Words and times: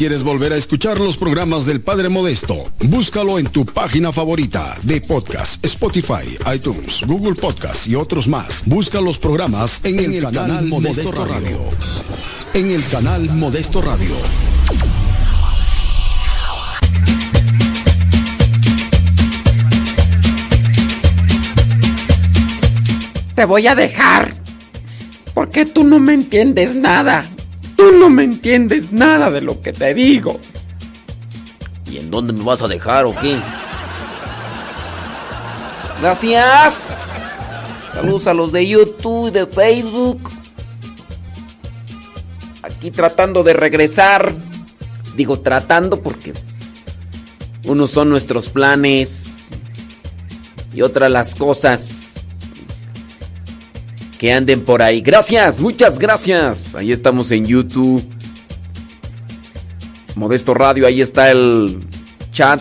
Quieres 0.00 0.22
volver 0.22 0.54
a 0.54 0.56
escuchar 0.56 0.98
los 0.98 1.18
programas 1.18 1.66
del 1.66 1.82
Padre 1.82 2.08
Modesto, 2.08 2.56
búscalo 2.84 3.38
en 3.38 3.48
tu 3.48 3.66
página 3.66 4.10
favorita 4.12 4.78
de 4.82 4.98
podcast, 5.02 5.62
Spotify, 5.62 6.38
iTunes, 6.54 7.02
Google 7.06 7.34
Podcast 7.34 7.86
y 7.86 7.96
otros 7.96 8.26
más. 8.26 8.62
Busca 8.64 8.98
los 9.02 9.18
programas 9.18 9.82
en, 9.84 9.98
el, 10.14 10.22
canal, 10.22 10.64
Modesto, 10.64 11.22
Radio. 11.22 11.58
En 12.54 12.70
el 12.70 12.82
canal 12.88 13.28
Modesto 13.34 13.82
Radio. 13.82 14.14
Te 23.34 23.44
voy 23.44 23.66
a 23.66 23.74
dejar. 23.74 24.34
Porque 25.34 25.66
tú 25.66 25.84
no 25.84 25.98
me 25.98 26.14
entiendes 26.14 26.74
nada. 26.74 27.28
Tú 27.80 27.92
no 27.92 28.10
me 28.10 28.24
entiendes 28.24 28.92
nada 28.92 29.30
de 29.30 29.40
lo 29.40 29.62
que 29.62 29.72
te 29.72 29.94
digo. 29.94 30.38
¿Y 31.90 31.96
en 31.96 32.10
dónde 32.10 32.34
me 32.34 32.44
vas 32.44 32.60
a 32.60 32.68
dejar 32.68 33.06
o 33.06 33.16
qué? 33.16 33.38
Gracias. 35.98 37.14
Saludos 37.90 38.26
a 38.26 38.34
los 38.34 38.52
de 38.52 38.68
YouTube 38.68 39.28
y 39.28 39.30
de 39.30 39.46
Facebook. 39.46 40.30
aquí 42.60 42.90
tratando 42.90 43.42
de 43.42 43.54
regresar. 43.54 44.30
Digo 45.16 45.40
tratando 45.40 46.02
porque 46.02 46.34
unos 47.64 47.92
son 47.92 48.10
nuestros 48.10 48.50
planes 48.50 49.48
y 50.74 50.82
otras 50.82 51.10
las 51.10 51.34
cosas 51.34 52.09
que 54.20 54.34
anden 54.34 54.60
por 54.66 54.82
ahí. 54.82 55.00
Gracias, 55.00 55.60
muchas 55.60 55.98
gracias. 55.98 56.74
Ahí 56.74 56.92
estamos 56.92 57.30
en 57.30 57.46
YouTube. 57.46 58.04
Modesto 60.14 60.52
Radio, 60.52 60.86
ahí 60.86 61.00
está 61.00 61.30
el 61.30 61.78
chat. 62.30 62.60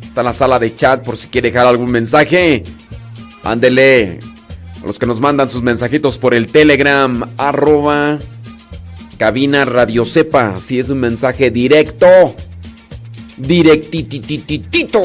Está 0.00 0.22
la 0.22 0.32
sala 0.32 0.60
de 0.60 0.72
chat 0.72 1.02
por 1.04 1.16
si 1.16 1.26
quiere 1.26 1.50
dejar 1.50 1.66
algún 1.66 1.90
mensaje. 1.90 2.62
Ándele. 3.42 4.20
A 4.80 4.86
los 4.86 5.00
que 5.00 5.06
nos 5.06 5.18
mandan 5.18 5.48
sus 5.48 5.60
mensajitos 5.60 6.18
por 6.18 6.34
el 6.34 6.46
Telegram, 6.46 7.28
arroba 7.36 8.20
cabina 9.18 9.64
Radio 9.64 10.04
Sepa. 10.04 10.60
Si 10.60 10.78
es 10.78 10.88
un 10.88 11.00
mensaje 11.00 11.50
directo. 11.50 12.36
Directitititito. 13.38 15.00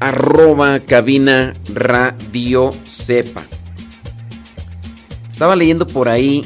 Arroba 0.00 0.80
cabina 0.80 1.54
Radio 1.72 2.72
Sepa. 2.84 3.46
Estaba 5.34 5.56
leyendo 5.56 5.84
por 5.84 6.08
ahí 6.08 6.42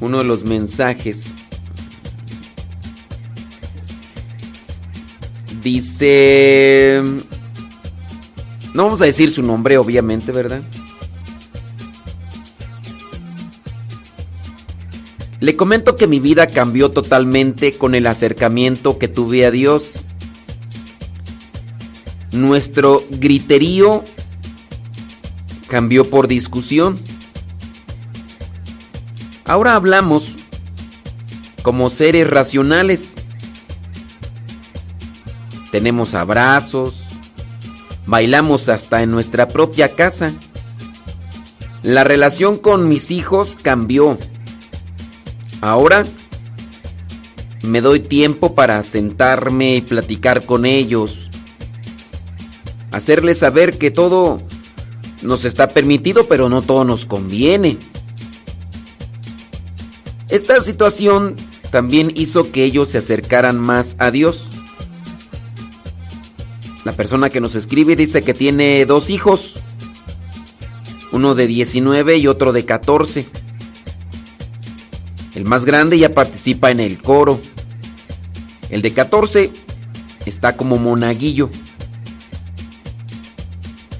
uno 0.00 0.18
de 0.18 0.24
los 0.24 0.42
mensajes. 0.42 1.32
Dice... 5.62 7.00
No 8.74 8.86
vamos 8.86 9.02
a 9.02 9.04
decir 9.04 9.30
su 9.30 9.44
nombre, 9.44 9.78
obviamente, 9.78 10.32
¿verdad? 10.32 10.62
Le 15.38 15.54
comento 15.54 15.94
que 15.94 16.08
mi 16.08 16.18
vida 16.18 16.48
cambió 16.48 16.90
totalmente 16.90 17.74
con 17.78 17.94
el 17.94 18.08
acercamiento 18.08 18.98
que 18.98 19.06
tuve 19.06 19.46
a 19.46 19.52
Dios. 19.52 20.00
Nuestro 22.32 23.04
griterío 23.10 24.02
cambió 25.68 26.08
por 26.08 26.28
discusión. 26.28 26.98
Ahora 29.44 29.74
hablamos 29.74 30.34
como 31.62 31.90
seres 31.90 32.28
racionales. 32.28 33.14
Tenemos 35.70 36.14
abrazos, 36.14 37.02
bailamos 38.06 38.68
hasta 38.68 39.02
en 39.02 39.10
nuestra 39.10 39.48
propia 39.48 39.94
casa. 39.94 40.32
La 41.82 42.04
relación 42.04 42.56
con 42.58 42.88
mis 42.88 43.10
hijos 43.10 43.56
cambió. 43.60 44.18
Ahora 45.60 46.04
me 47.62 47.80
doy 47.80 48.00
tiempo 48.00 48.54
para 48.54 48.82
sentarme 48.82 49.76
y 49.76 49.80
platicar 49.80 50.44
con 50.44 50.66
ellos. 50.66 51.30
Hacerles 52.92 53.38
saber 53.38 53.78
que 53.78 53.90
todo 53.90 54.40
nos 55.24 55.44
está 55.44 55.68
permitido, 55.68 56.26
pero 56.28 56.48
no 56.48 56.62
todo 56.62 56.84
nos 56.84 57.06
conviene. 57.06 57.78
Esta 60.28 60.60
situación 60.60 61.34
también 61.70 62.12
hizo 62.14 62.52
que 62.52 62.64
ellos 62.64 62.88
se 62.88 62.98
acercaran 62.98 63.58
más 63.58 63.96
a 63.98 64.10
Dios. 64.10 64.46
La 66.84 66.92
persona 66.92 67.30
que 67.30 67.40
nos 67.40 67.54
escribe 67.54 67.96
dice 67.96 68.22
que 68.22 68.34
tiene 68.34 68.84
dos 68.84 69.08
hijos, 69.08 69.54
uno 71.12 71.34
de 71.34 71.46
19 71.46 72.18
y 72.18 72.26
otro 72.26 72.52
de 72.52 72.64
14. 72.64 73.26
El 75.34 75.44
más 75.46 75.64
grande 75.64 75.98
ya 75.98 76.14
participa 76.14 76.70
en 76.70 76.80
el 76.80 77.00
coro. 77.00 77.40
El 78.68 78.82
de 78.82 78.92
14 78.92 79.50
está 80.26 80.56
como 80.56 80.76
monaguillo. 80.76 81.48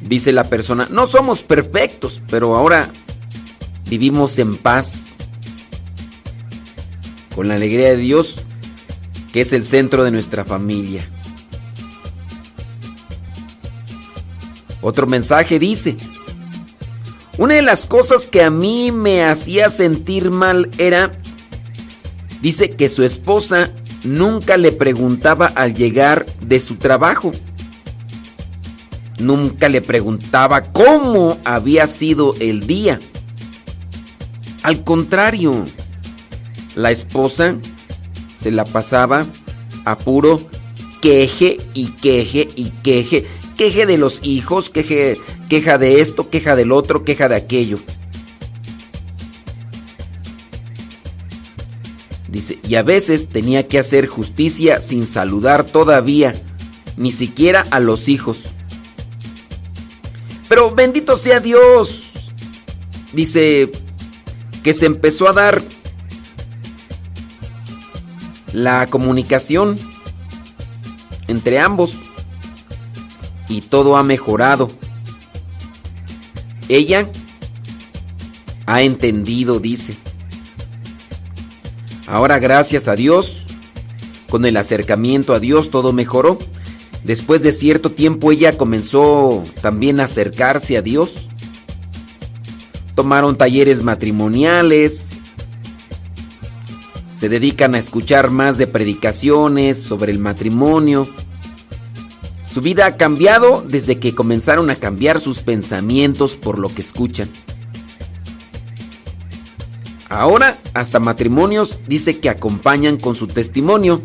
Dice 0.05 0.33
la 0.33 0.45
persona, 0.45 0.87
no 0.91 1.07
somos 1.07 1.43
perfectos, 1.43 2.21
pero 2.29 2.57
ahora 2.57 2.91
vivimos 3.89 4.39
en 4.39 4.57
paz. 4.57 5.17
Con 7.35 7.49
la 7.49 7.55
alegría 7.55 7.91
de 7.91 7.97
Dios, 7.97 8.37
que 9.33 9.41
es 9.41 9.53
el 9.53 9.65
centro 9.65 10.05
de 10.05 10.11
nuestra 10.11 10.45
familia. 10.45 11.09
Otro 14.83 15.07
mensaje 15.07 15.59
dice, 15.59 15.97
una 17.39 17.55
de 17.55 17.63
las 17.63 17.87
cosas 17.87 18.27
que 18.27 18.43
a 18.43 18.51
mí 18.51 18.93
me 18.93 19.25
hacía 19.25 19.71
sentir 19.71 20.31
mal 20.31 20.71
era, 20.77 21.19
dice 22.43 22.71
que 22.71 22.89
su 22.89 23.03
esposa 23.03 23.71
nunca 24.05 24.59
le 24.59 24.71
preguntaba 24.71 25.47
al 25.47 25.75
llegar 25.75 26.27
de 26.41 26.61
su 26.61 26.77
trabajo. 26.77 27.33
Nunca 29.19 29.69
le 29.69 29.81
preguntaba 29.81 30.63
cómo 30.73 31.39
había 31.45 31.87
sido 31.87 32.35
el 32.41 32.67
día. 32.67 32.99
Al 34.63 34.83
contrario, 34.83 35.65
la 36.75 36.91
esposa 36.91 37.57
se 38.37 38.51
la 38.51 38.65
pasaba 38.65 39.27
a 39.85 39.97
puro 39.99 40.41
queje 41.05 41.59
y 41.75 41.89
queje 41.89 42.49
y 42.57 42.71
queje. 42.83 43.27
Queje 43.59 43.85
de 43.85 43.99
los 43.99 44.21
hijos, 44.23 44.71
queje, 44.71 45.19
queja 45.51 45.77
de 45.77 46.01
esto, 46.01 46.31
queja 46.31 46.57
del 46.57 46.73
otro, 46.73 47.05
queja 47.05 47.29
de 47.29 47.37
aquello. 47.37 47.79
Dice, 52.27 52.59
y 52.67 52.77
a 52.77 52.83
veces 52.83 53.29
tenía 53.29 53.69
que 53.69 53.79
hacer 53.79 54.07
justicia 54.07 54.81
sin 54.81 55.07
saludar 55.07 55.65
todavía, 55.65 56.35
ni 56.97 57.13
siquiera 57.13 57.67
a 57.71 57.81
los 57.81 58.09
hijos. 58.09 58.39
Pero 60.55 60.71
bendito 60.73 61.17
sea 61.17 61.41
Dios. 61.41 62.13
Dice 63.13 63.73
que 64.63 64.73
se 64.73 64.87
empezó 64.87 65.29
a 65.29 65.33
dar 65.33 65.61
la 68.53 68.87
comunicación 68.87 69.77
entre 71.27 71.59
ambos 71.59 71.99
y 73.49 73.63
todo 73.63 73.97
ha 73.97 74.05
mejorado. 74.05 74.71
Ella 76.69 77.11
ha 78.67 78.83
entendido, 78.83 79.59
dice. 79.59 79.97
Ahora 82.07 82.39
gracias 82.39 82.87
a 82.87 82.95
Dios, 82.95 83.45
con 84.31 84.45
el 84.45 84.57
acercamiento 84.57 85.35
a 85.35 85.41
Dios 85.41 85.73
todo 85.73 85.93
mejoró. 85.93 86.39
Después 87.05 87.43
de 87.43 87.53
cierto 87.53 87.93
tiempo 87.93 88.33
ella 88.33 88.57
comenzó 88.57 89.43
también 89.61 90.01
a 90.01 90.05
acercarse 90.05 90.79
a 90.79 90.83
Dios. 90.83 91.29
Tomaron 92.95 93.37
talleres 93.37 93.83
matrimoniales. 93.83 95.11
Se 97.15 97.29
dedican 97.29 97.75
a 97.75 97.79
escuchar 97.79 98.31
más 98.31 98.57
de 98.57 98.67
predicaciones 98.67 99.83
sobre 99.83 100.13
el 100.13 100.19
matrimonio. 100.19 101.07
Su 102.47 102.63
vida 102.63 102.87
ha 102.87 102.97
cambiado 102.97 103.63
desde 103.69 103.99
que 103.99 104.15
comenzaron 104.15 104.71
a 104.71 104.77
cambiar 104.77 105.21
sus 105.21 105.41
pensamientos 105.41 106.37
por 106.37 106.59
lo 106.59 106.75
que 106.75 106.81
escuchan. 106.81 107.29
Ahora, 110.09 110.59
hasta 110.73 111.01
matrimonios 111.01 111.81
dice 111.89 112.21
que 112.21 112.31
acompañan 112.31 112.97
con 112.97 113.17
su 113.17 113.27
testimonio. 113.27 114.01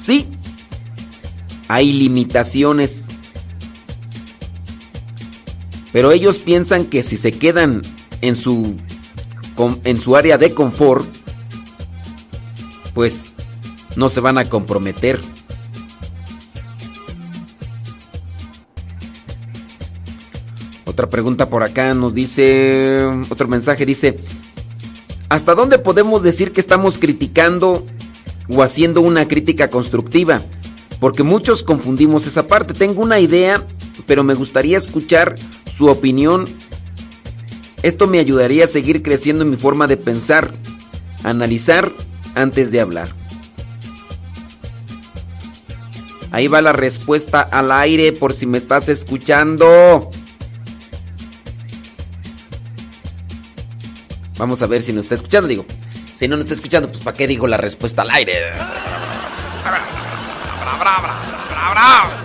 Sí, 0.00 0.28
hay 1.72 1.90
limitaciones. 1.90 3.08
Pero 5.90 6.12
ellos 6.12 6.38
piensan 6.38 6.84
que 6.84 7.02
si 7.02 7.16
se 7.16 7.32
quedan 7.32 7.80
en 8.20 8.36
su, 8.36 8.76
en 9.84 9.98
su 9.98 10.14
área 10.14 10.36
de 10.36 10.52
confort, 10.52 11.06
pues 12.92 13.32
no 13.96 14.10
se 14.10 14.20
van 14.20 14.36
a 14.36 14.44
comprometer. 14.44 15.18
Otra 20.84 21.08
pregunta 21.08 21.48
por 21.48 21.62
acá 21.62 21.94
nos 21.94 22.12
dice, 22.12 23.02
otro 23.30 23.48
mensaje 23.48 23.86
dice, 23.86 24.18
¿hasta 25.30 25.54
dónde 25.54 25.78
podemos 25.78 26.22
decir 26.22 26.52
que 26.52 26.60
estamos 26.60 26.98
criticando 26.98 27.86
o 28.50 28.62
haciendo 28.62 29.00
una 29.00 29.26
crítica 29.26 29.70
constructiva? 29.70 30.42
Porque 31.02 31.24
muchos 31.24 31.64
confundimos 31.64 32.28
esa 32.28 32.46
parte. 32.46 32.74
Tengo 32.74 33.02
una 33.02 33.18
idea, 33.18 33.66
pero 34.06 34.22
me 34.22 34.34
gustaría 34.34 34.76
escuchar 34.76 35.34
su 35.68 35.88
opinión. 35.88 36.44
Esto 37.82 38.06
me 38.06 38.20
ayudaría 38.20 38.62
a 38.62 38.68
seguir 38.68 39.02
creciendo 39.02 39.42
en 39.42 39.50
mi 39.50 39.56
forma 39.56 39.88
de 39.88 39.96
pensar, 39.96 40.52
analizar 41.24 41.90
antes 42.36 42.70
de 42.70 42.80
hablar. 42.80 43.08
Ahí 46.30 46.46
va 46.46 46.62
la 46.62 46.72
respuesta 46.72 47.40
al 47.40 47.72
aire 47.72 48.12
por 48.12 48.32
si 48.32 48.46
me 48.46 48.58
estás 48.58 48.88
escuchando. 48.88 50.08
Vamos 54.38 54.62
a 54.62 54.68
ver 54.68 54.82
si 54.82 54.92
nos 54.92 55.06
está 55.06 55.16
escuchando. 55.16 55.48
Digo, 55.48 55.66
si 56.16 56.28
no 56.28 56.36
nos 56.36 56.44
está 56.44 56.54
escuchando, 56.54 56.88
pues 56.88 57.00
¿para 57.00 57.16
qué 57.16 57.26
digo 57.26 57.48
la 57.48 57.56
respuesta 57.56 58.02
al 58.02 58.10
aire? 58.10 58.34
Que 60.82 62.21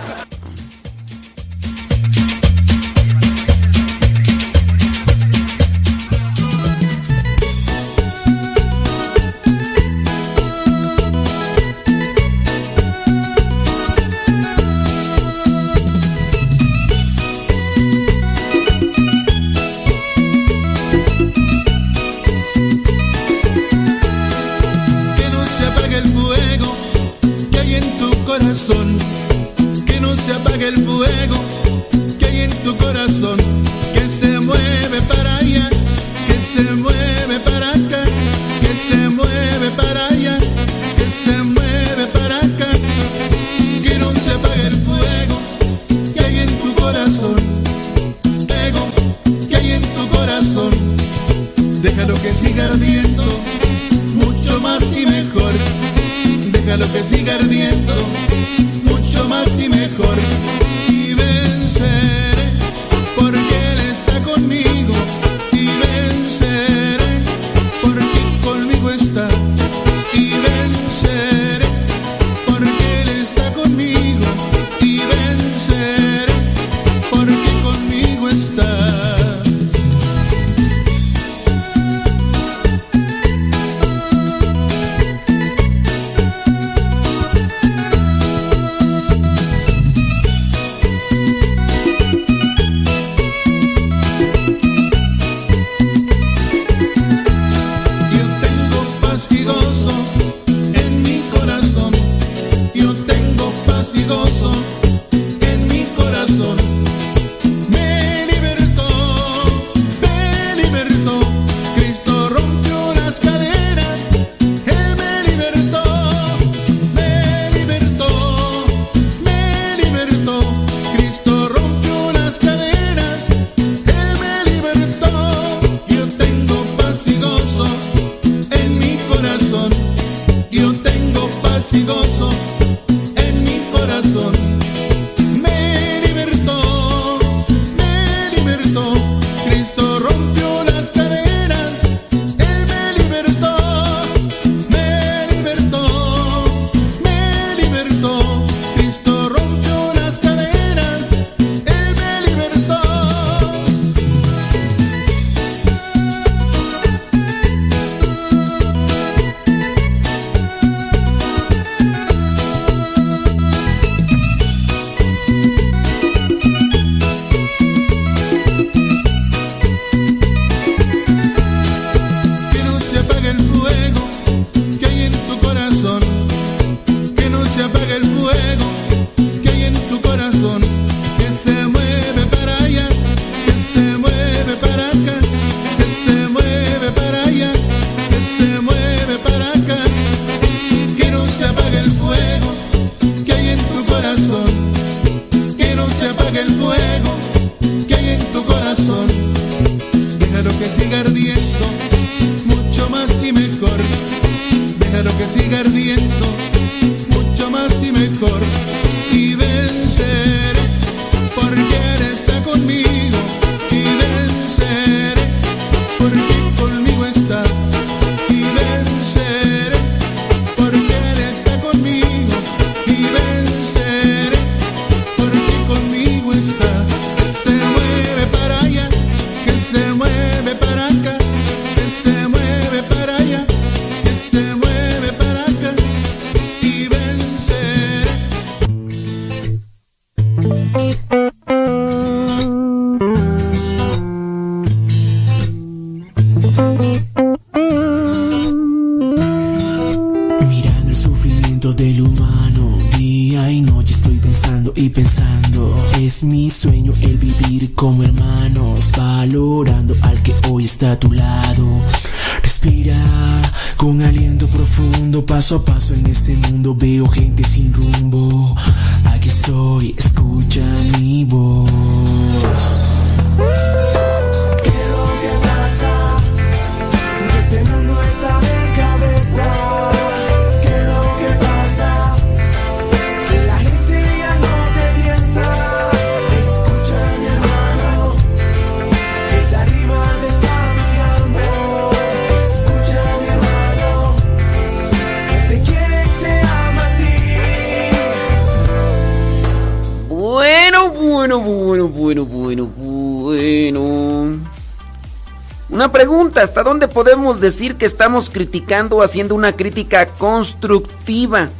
pregunta, 306.88 306.88
¿hasta 306.88 306.94
dónde 306.94 306.94
podemos 306.94 307.40
decir 307.40 307.76
que 307.76 307.86
estamos 307.86 308.30
criticando 308.30 309.02
haciendo 309.02 309.34
una 309.34 309.52
crítica 309.52 310.06
constructiva? 310.06 311.50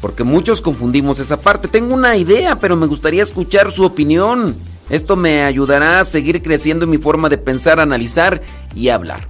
Porque 0.00 0.24
muchos 0.24 0.60
confundimos 0.60 1.18
esa 1.18 1.38
parte. 1.38 1.68
Tengo 1.68 1.94
una 1.94 2.16
idea, 2.16 2.56
pero 2.56 2.76
me 2.76 2.86
gustaría 2.86 3.22
escuchar 3.22 3.70
su 3.70 3.84
opinión. 3.84 4.54
Esto 4.90 5.16
me 5.16 5.44
ayudará 5.44 6.00
a 6.00 6.04
seguir 6.04 6.42
creciendo 6.42 6.84
en 6.84 6.90
mi 6.90 6.98
forma 6.98 7.28
de 7.28 7.38
pensar, 7.38 7.80
analizar 7.80 8.42
y 8.74 8.90
hablar. 8.90 9.28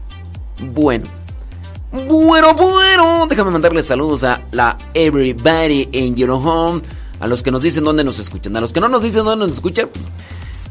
Bueno. 0.73 1.04
Bueno, 1.92 2.54
bueno. 2.54 3.26
Déjame 3.28 3.52
mandarle 3.52 3.83
saludos 3.83 4.25
a 4.25 4.40
la 4.50 4.76
everybody 4.94 5.88
in 5.92 6.16
your 6.16 6.30
home. 6.30 6.83
A 7.21 7.28
los 7.28 7.42
que 7.42 7.52
nos 7.52 7.62
dicen 7.62 7.85
dónde 7.85 8.02
nos 8.02 8.18
escuchan. 8.18 8.56
A 8.56 8.61
los 8.61 8.73
que 8.73 8.80
no 8.80 8.88
nos 8.88 9.04
dicen 9.04 9.25
dónde 9.25 9.47
nos 9.47 9.54
escuchan. 9.54 9.88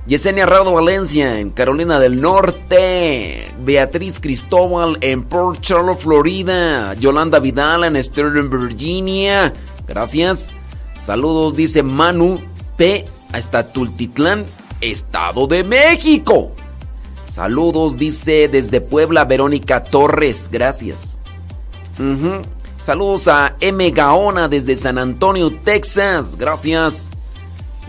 Yesenia 0.05 0.45
Rado 0.45 0.74
Valencia 0.74 1.39
en 1.39 1.50
Carolina 1.50 1.98
del 1.98 2.19
Norte. 2.19 3.48
Beatriz 3.60 4.19
Cristóbal 4.19 4.98
en 5.00 5.24
Port 5.24 5.62
Charlotte, 5.62 6.00
Florida. 6.01 6.93
Yolanda 6.95 7.39
Vidal 7.39 7.86
en 7.86 8.03
Sterling, 8.03 8.50
Virginia. 8.50 9.53
Gracias. 9.88 10.53
Saludos, 11.00 11.55
dice 11.55 11.83
Manu 11.83 12.39
P. 12.75 13.05
Hasta 13.31 13.72
Tultitlán, 13.72 14.45
Estado 14.81 15.48
de 15.48 15.63
México. 15.63 16.51
Saludos, 17.25 17.98
dice 17.98 18.48
desde 18.48 18.81
Puebla 18.81 19.24
Verónica 19.25 19.83
Torres. 19.83 20.50
Gracias. 20.51 21.17
Saludos 22.81 23.27
a 23.29 23.55
M. 23.62 23.89
Gaona 23.91 24.50
desde 24.50 24.75
San 24.75 24.98
Antonio, 24.98 25.50
Texas. 25.63 26.36
Gracias. 26.36 27.10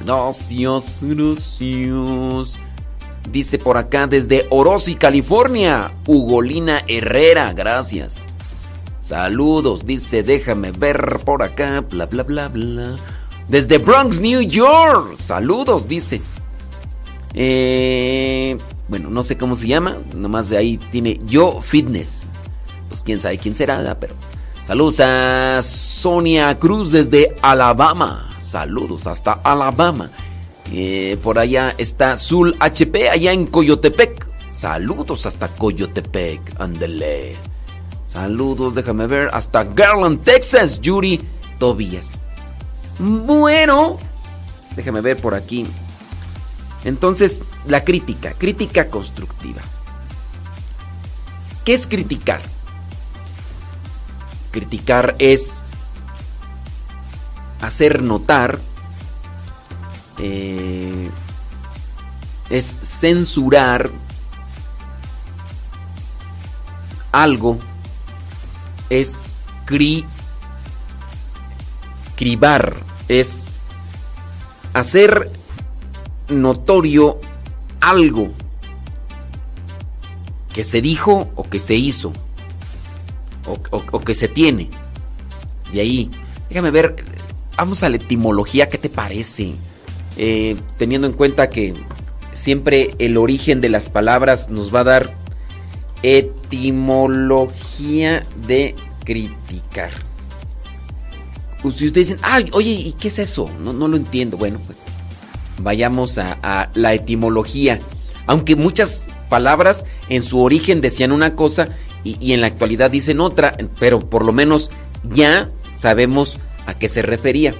Gracias, 0.02 1.02
gracias. 1.02 2.58
Dice 3.30 3.58
por 3.58 3.76
acá 3.76 4.06
desde 4.06 4.46
Orosi, 4.50 4.94
California. 4.94 5.92
Ugolina 6.06 6.82
Herrera. 6.88 7.52
Gracias. 7.52 8.22
Saludos, 9.04 9.84
dice, 9.84 10.22
déjame 10.22 10.72
ver 10.72 11.20
por 11.26 11.42
acá, 11.42 11.82
bla, 11.82 12.06
bla, 12.06 12.22
bla, 12.22 12.48
bla. 12.48 12.96
Desde 13.48 13.76
Bronx, 13.76 14.18
New 14.18 14.40
York. 14.40 15.16
Saludos, 15.16 15.86
dice. 15.86 16.22
Eh, 17.34 18.56
bueno, 18.88 19.10
no 19.10 19.22
sé 19.22 19.36
cómo 19.36 19.56
se 19.56 19.66
llama, 19.66 19.96
nomás 20.14 20.48
de 20.48 20.56
ahí 20.56 20.78
tiene 20.78 21.18
Yo 21.26 21.60
Fitness. 21.60 22.28
Pues 22.88 23.02
quién 23.02 23.20
sabe 23.20 23.36
quién 23.36 23.54
será, 23.54 23.94
pero 24.00 24.14
saludos 24.66 25.00
a 25.00 25.60
Sonia 25.62 26.58
Cruz 26.58 26.90
desde 26.90 27.36
Alabama. 27.42 28.33
Saludos 28.54 29.08
hasta 29.08 29.32
Alabama. 29.42 30.08
Eh, 30.72 31.18
por 31.20 31.40
allá 31.40 31.74
está 31.76 32.16
Zul 32.16 32.54
HP, 32.60 33.10
allá 33.10 33.32
en 33.32 33.46
Coyotepec. 33.46 34.28
Saludos 34.52 35.26
hasta 35.26 35.48
Coyotepec, 35.48 36.40
ándele. 36.60 37.34
Saludos, 38.06 38.76
déjame 38.76 39.08
ver, 39.08 39.28
hasta 39.32 39.64
Garland, 39.64 40.22
Texas, 40.22 40.80
Yuri 40.80 41.20
Tobías. 41.58 42.20
Bueno, 43.00 43.96
déjame 44.76 45.00
ver 45.00 45.16
por 45.16 45.34
aquí. 45.34 45.66
Entonces, 46.84 47.40
la 47.66 47.82
crítica, 47.82 48.34
crítica 48.38 48.86
constructiva. 48.86 49.62
¿Qué 51.64 51.74
es 51.74 51.88
criticar? 51.88 52.40
Criticar 54.52 55.16
es 55.18 55.64
hacer 57.66 58.02
notar, 58.02 58.58
eh, 60.18 61.10
es 62.50 62.74
censurar 62.82 63.90
algo, 67.12 67.58
es 68.90 69.38
cri, 69.64 70.04
cribar, 72.16 72.76
es 73.08 73.58
hacer 74.72 75.30
notorio 76.28 77.18
algo 77.80 78.32
que 80.52 80.64
se 80.64 80.80
dijo 80.80 81.30
o 81.34 81.44
que 81.48 81.60
se 81.60 81.74
hizo 81.74 82.12
o, 83.46 83.58
o- 83.70 83.82
o 83.92 84.00
que 84.00 84.14
se 84.14 84.28
tiene. 84.28 84.70
De 85.72 85.80
ahí, 85.80 86.10
déjame 86.48 86.70
ver, 86.70 86.94
vamos 87.56 87.82
a 87.82 87.88
la 87.88 87.96
etimología, 87.96 88.68
¿qué 88.68 88.78
te 88.78 88.88
parece? 88.88 89.54
Eh, 90.16 90.56
teniendo 90.78 91.06
en 91.06 91.12
cuenta 91.12 91.50
que 91.50 91.74
siempre 92.32 92.94
el 92.98 93.16
origen 93.16 93.60
de 93.60 93.68
las 93.68 93.90
palabras 93.90 94.48
nos 94.50 94.74
va 94.74 94.80
a 94.80 94.84
dar 94.84 95.14
etimología 96.02 97.14
de 98.46 98.74
criticar. 99.04 99.90
Si 101.62 101.68
ustedes 101.68 102.08
dicen, 102.08 102.18
ay, 102.22 102.50
oye, 102.52 102.70
¿y 102.70 102.92
qué 102.92 103.08
es 103.08 103.18
eso? 103.18 103.50
No, 103.60 103.72
no 103.72 103.88
lo 103.88 103.96
entiendo. 103.96 104.36
Bueno, 104.36 104.60
pues 104.66 104.84
vayamos 105.62 106.18
a, 106.18 106.68
la 106.74 106.92
etimología. 106.92 107.78
Aunque 108.26 108.54
muchas 108.54 109.08
palabras 109.30 109.86
en 110.10 110.22
su 110.22 110.42
origen 110.42 110.82
decían 110.82 111.10
una 111.10 111.34
cosa 111.34 111.70
y 112.04 112.32
en 112.34 112.42
la 112.42 112.48
actualidad 112.48 112.90
dicen 112.90 113.20
otra, 113.20 113.56
pero 113.80 114.00
por 114.00 114.26
lo 114.26 114.32
menos 114.32 114.70
ya 115.04 115.48
sabemos 115.74 116.38
a 116.66 116.74
qué 116.74 116.88
se 116.88 117.02
refería. 117.02 117.54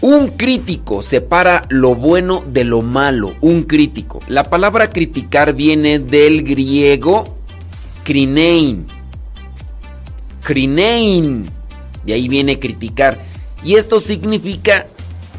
Un 0.00 0.28
crítico 0.28 1.00
separa 1.00 1.64
lo 1.70 1.94
bueno 1.94 2.44
de 2.46 2.64
lo 2.64 2.82
malo. 2.82 3.34
Un 3.40 3.62
crítico. 3.62 4.20
La 4.28 4.44
palabra 4.44 4.90
criticar 4.90 5.54
viene 5.54 5.98
del 5.98 6.42
griego 6.42 7.38
krinein. 8.04 8.86
Krinein. 10.42 11.48
De 12.04 12.12
ahí 12.12 12.28
viene 12.28 12.58
criticar. 12.58 13.18
Y 13.64 13.76
esto 13.76 13.98
significa 13.98 14.86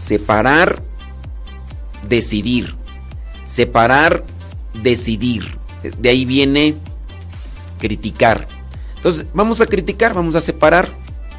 separar, 0.02 0.82
decidir. 2.10 2.74
Separar, 3.46 4.24
decidir. 4.82 5.60
De 6.00 6.10
ahí 6.10 6.26
viene 6.26 6.74
criticar. 7.78 8.48
Entonces, 8.96 9.28
vamos 9.36 9.62
a 9.62 9.68
criticar, 9.68 10.16
vamos 10.16 10.36
a 10.36 10.42
separar 10.42 10.90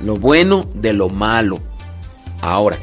lo 0.00 0.16
bueno 0.16 0.66
de 0.74 0.92
lo 0.92 1.08
malo. 1.08 1.60
Ahora, 2.40 2.78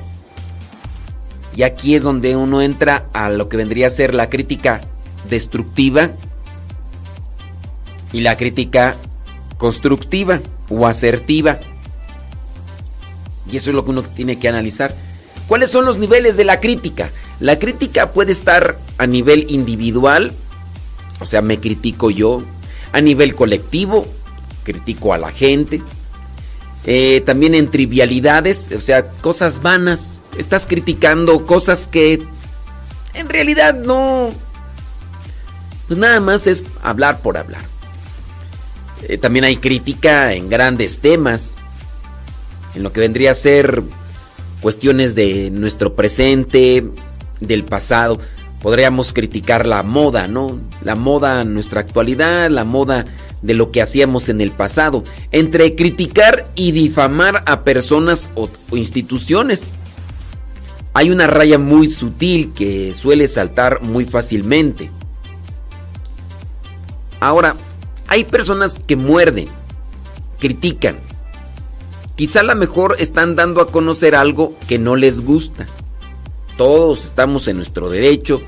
y 1.56 1.63
aquí 1.63 1.95
es 1.95 2.04
donde 2.04 2.36
uno 2.36 2.62
entra 2.62 3.08
a 3.13 3.30
lo 3.30 3.47
que 3.47 3.58
vendría 3.58 3.88
a 3.88 3.91
ser 3.91 4.13
la 4.13 4.30
crítica 4.30 4.82
destructiva 5.30 6.10
y 8.12 8.21
la 8.21 8.38
crítica 8.38 8.95
constructiva 9.58 10.41
o 10.69 10.88
asertiva. 10.88 11.60
Y 13.52 13.58
eso 13.58 13.69
es 13.69 13.76
lo 13.76 13.86
que 13.86 13.91
uno 13.91 14.04
tiene 14.04 14.39
que 14.39 14.49
analizar. 14.49 14.95
¿Cuáles 15.47 15.69
son 15.69 15.86
los 15.86 15.97
niveles 15.97 16.38
de 16.38 16.45
la 16.45 16.60
crítica? 16.60 17.12
La 17.39 17.60
crítica 17.60 18.12
puede 18.12 18.32
estar 18.32 18.80
a 18.97 19.06
nivel 19.06 19.45
individual, 19.49 20.32
o 21.19 21.26
sea, 21.26 21.41
me 21.41 21.60
critico 21.60 22.10
yo, 22.10 22.41
a 22.93 23.02
nivel 23.02 23.36
colectivo, 23.36 24.08
critico 24.63 25.13
a 25.13 25.17
la 25.17 25.32
gente, 25.32 25.82
eh, 26.85 27.21
también 27.25 27.55
en 27.55 27.71
trivialidades, 27.71 28.71
o 28.75 28.81
sea, 28.81 29.07
cosas 29.07 29.61
vanas. 29.61 30.21
Estás 30.37 30.67
criticando 30.67 31.45
cosas 31.45 31.87
que 31.87 32.21
en 33.13 33.29
realidad 33.29 33.75
no... 33.75 34.31
Pues 35.87 35.99
nada 35.99 36.19
más 36.19 36.47
es 36.47 36.63
hablar 36.81 37.19
por 37.19 37.37
hablar. 37.37 37.61
Eh, 39.03 39.17
también 39.17 39.45
hay 39.45 39.57
crítica 39.57 40.33
en 40.33 40.49
grandes 40.49 40.99
temas, 40.99 41.55
en 42.73 42.83
lo 42.83 42.93
que 42.93 43.01
vendría 43.01 43.31
a 43.31 43.35
ser 43.35 43.83
cuestiones 44.61 45.13
de 45.13 45.51
nuestro 45.51 45.93
presente, 45.93 46.85
del 47.41 47.63
pasado. 47.65 48.19
Podríamos 48.61 49.11
criticar 49.11 49.65
la 49.65 49.83
moda, 49.83 50.27
¿no? 50.27 50.59
La 50.81 50.95
moda 50.95 51.41
en 51.41 51.53
nuestra 51.53 51.81
actualidad, 51.81 52.49
la 52.49 52.63
moda 52.63 53.05
de 53.43 53.53
lo 53.53 53.71
que 53.71 53.82
hacíamos 53.82 54.29
en 54.29 54.41
el 54.41 54.51
pasado. 54.51 55.03
Entre 55.32 55.75
criticar 55.75 56.49
y 56.56 56.71
difamar 56.71 57.43
a 57.45 57.63
personas 57.63 58.32
o, 58.34 58.49
instituciones. 58.71 59.65
Hay 60.93 61.12
una 61.12 61.27
raya 61.27 61.60
muy 61.60 61.88
sutil 61.89 62.53
que 62.53 62.93
suele 62.93 63.27
saltar 63.27 63.82
muy 63.82 64.06
fácilmente. 64.06 64.89
Ahora, 67.19 67.56
hay 68.08 68.23
personas 68.23 68.79
que 68.79 68.95
muerden, 68.95 69.47
critican. 70.39 70.97
Quizá 72.15 72.41
a 72.41 72.43
lo 72.43 72.56
mejor 72.56 72.95
están 72.99 73.36
dando 73.36 73.60
a 73.60 73.71
conocer 73.71 74.15
algo 74.15 74.56
que 74.67 74.77
no 74.77 74.95
les 74.95 75.21
gusta. 75.21 75.65
Todos 76.58 77.06
estamos 77.06 77.47
en 77.47 77.58
nuestro 77.58 77.89
derecho 77.89 78.39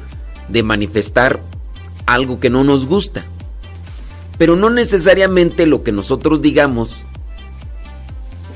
de 0.49 0.61
manifestar 0.61 1.39
algo 2.05 2.39
que 2.39 2.51
no 2.51 2.63
nos 2.63 2.85
gusta. 2.85 3.25
Pero 4.37 4.55
no 4.55 4.69
necesariamente 4.69 5.65
lo 5.65 5.83
que 5.83 5.91
nosotros 5.91 6.41
digamos 6.41 6.95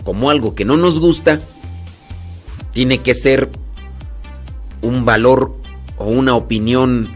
como 0.04 0.30
algo 0.30 0.56
que 0.56 0.66
no 0.66 0.76
nos 0.76 1.00
gusta 1.00 1.40
tiene 2.74 3.00
que 3.00 3.14
ser 3.14 3.50
un 4.82 5.06
valor 5.06 5.56
o 5.98 6.06
una 6.06 6.36
opinión 6.36 7.08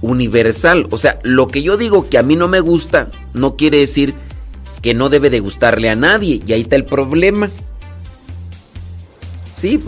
universal. 0.00 0.86
O 0.90 0.98
sea, 0.98 1.18
lo 1.22 1.48
que 1.48 1.62
yo 1.62 1.76
digo 1.76 2.08
que 2.08 2.18
a 2.18 2.22
mí 2.22 2.36
no 2.36 2.48
me 2.48 2.60
gusta 2.60 3.08
no 3.32 3.56
quiere 3.56 3.78
decir 3.78 4.14
que 4.82 4.94
no 4.94 5.08
debe 5.08 5.30
de 5.30 5.40
gustarle 5.40 5.88
a 5.88 5.94
nadie. 5.94 6.42
Y 6.44 6.52
ahí 6.52 6.62
está 6.62 6.76
el 6.76 6.84
problema. 6.84 7.50
Sí, 9.56 9.80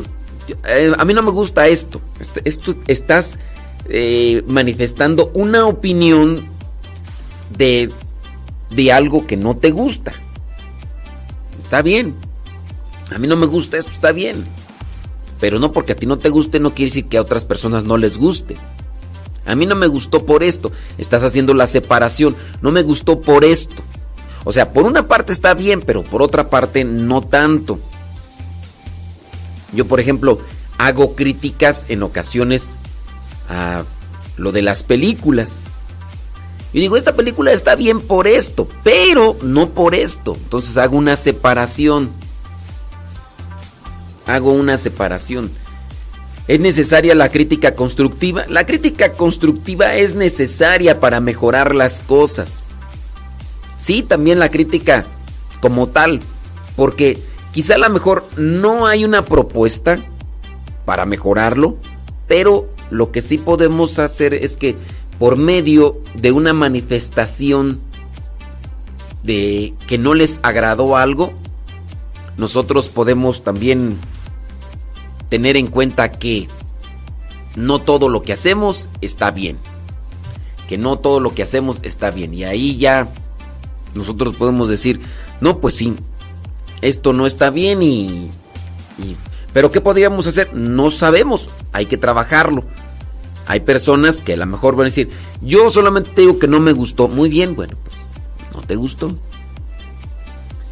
eh, 0.68 0.92
a 0.96 1.04
mí 1.04 1.14
no 1.14 1.22
me 1.22 1.30
gusta 1.30 1.66
esto. 1.66 2.00
Esto 2.44 2.76
estás 2.86 3.38
eh, 3.88 4.42
manifestando 4.46 5.30
una 5.34 5.66
opinión 5.66 6.44
de, 7.56 7.90
de 8.70 8.92
algo 8.92 9.26
que 9.26 9.36
no 9.36 9.56
te 9.56 9.70
gusta. 9.70 10.12
Está 11.62 11.82
bien. 11.82 12.14
A 13.14 13.18
mí 13.18 13.26
no 13.26 13.36
me 13.36 13.46
gusta 13.46 13.78
esto, 13.78 13.90
está 13.90 14.12
bien. 14.12 14.44
Pero 15.40 15.58
no 15.58 15.72
porque 15.72 15.92
a 15.92 15.96
ti 15.96 16.06
no 16.06 16.18
te 16.18 16.30
guste, 16.30 16.60
no 16.60 16.74
quiere 16.74 16.90
decir 16.90 17.06
que 17.06 17.18
a 17.18 17.22
otras 17.22 17.44
personas 17.44 17.84
no 17.84 17.96
les 17.96 18.18
guste. 18.18 18.56
A 19.46 19.54
mí 19.54 19.66
no 19.66 19.74
me 19.74 19.86
gustó 19.86 20.24
por 20.24 20.42
esto. 20.42 20.72
Estás 20.96 21.22
haciendo 21.22 21.52
la 21.54 21.66
separación. 21.66 22.34
No 22.62 22.70
me 22.72 22.82
gustó 22.82 23.20
por 23.20 23.44
esto. 23.44 23.82
O 24.44 24.52
sea, 24.52 24.72
por 24.72 24.84
una 24.84 25.06
parte 25.06 25.32
está 25.32 25.54
bien, 25.54 25.82
pero 25.82 26.02
por 26.02 26.22
otra 26.22 26.48
parte 26.48 26.84
no 26.84 27.22
tanto. 27.22 27.78
Yo, 29.72 29.86
por 29.86 30.00
ejemplo, 30.00 30.38
hago 30.78 31.14
críticas 31.14 31.86
en 31.88 32.02
ocasiones 32.02 32.78
a 33.48 33.84
lo 34.36 34.52
de 34.52 34.62
las 34.62 34.82
películas. 34.82 35.62
Y 36.74 36.80
digo, 36.80 36.96
esta 36.96 37.14
película 37.14 37.52
está 37.52 37.76
bien 37.76 38.00
por 38.00 38.26
esto, 38.26 38.66
pero 38.82 39.36
no 39.42 39.70
por 39.70 39.94
esto. 39.94 40.34
Entonces 40.34 40.76
hago 40.76 40.96
una 40.98 41.14
separación. 41.14 42.10
Hago 44.26 44.52
una 44.52 44.76
separación. 44.76 45.52
¿Es 46.48 46.58
necesaria 46.58 47.14
la 47.14 47.30
crítica 47.30 47.76
constructiva? 47.76 48.44
La 48.48 48.66
crítica 48.66 49.12
constructiva 49.12 49.94
es 49.94 50.16
necesaria 50.16 50.98
para 50.98 51.20
mejorar 51.20 51.76
las 51.76 52.00
cosas. 52.00 52.64
Sí, 53.78 54.02
también 54.02 54.40
la 54.40 54.50
crítica 54.50 55.06
como 55.60 55.86
tal, 55.86 56.20
porque 56.74 57.20
quizá 57.52 57.76
a 57.76 57.78
lo 57.78 57.88
mejor 57.90 58.24
no 58.36 58.88
hay 58.88 59.04
una 59.04 59.24
propuesta 59.24 59.96
para 60.84 61.06
mejorarlo, 61.06 61.76
pero 62.26 62.68
lo 62.90 63.12
que 63.12 63.20
sí 63.20 63.38
podemos 63.38 64.00
hacer 64.00 64.34
es 64.34 64.56
que 64.56 64.74
por 65.24 65.38
medio 65.38 66.02
de 66.12 66.32
una 66.32 66.52
manifestación 66.52 67.80
de 69.22 69.72
que 69.86 69.96
no 69.96 70.12
les 70.12 70.38
agradó 70.42 70.98
algo, 70.98 71.32
nosotros 72.36 72.90
podemos 72.90 73.42
también 73.42 73.96
tener 75.30 75.56
en 75.56 75.68
cuenta 75.68 76.12
que 76.12 76.46
no 77.56 77.78
todo 77.78 78.10
lo 78.10 78.20
que 78.20 78.34
hacemos 78.34 78.90
está 79.00 79.30
bien. 79.30 79.56
Que 80.68 80.76
no 80.76 80.98
todo 80.98 81.20
lo 81.20 81.34
que 81.34 81.42
hacemos 81.42 81.78
está 81.84 82.10
bien. 82.10 82.34
Y 82.34 82.44
ahí 82.44 82.76
ya 82.76 83.08
nosotros 83.94 84.36
podemos 84.36 84.68
decir, 84.68 85.00
no, 85.40 85.58
pues 85.58 85.74
sí, 85.74 85.94
esto 86.82 87.14
no 87.14 87.26
está 87.26 87.48
bien 87.48 87.82
y... 87.82 88.30
pero 89.54 89.72
¿qué 89.72 89.80
podríamos 89.80 90.26
hacer? 90.26 90.52
No 90.52 90.90
sabemos, 90.90 91.48
hay 91.72 91.86
que 91.86 91.96
trabajarlo. 91.96 92.64
Hay 93.46 93.60
personas 93.60 94.16
que 94.16 94.34
a 94.34 94.36
lo 94.36 94.46
mejor 94.46 94.76
van 94.76 94.86
a 94.86 94.90
decir, 94.90 95.10
yo 95.42 95.70
solamente 95.70 96.10
te 96.10 96.22
digo 96.22 96.38
que 96.38 96.48
no 96.48 96.60
me 96.60 96.72
gustó. 96.72 97.08
Muy 97.08 97.28
bien, 97.28 97.54
bueno, 97.54 97.76
pues 97.82 97.96
no 98.54 98.62
te 98.62 98.76
gustó. 98.76 99.14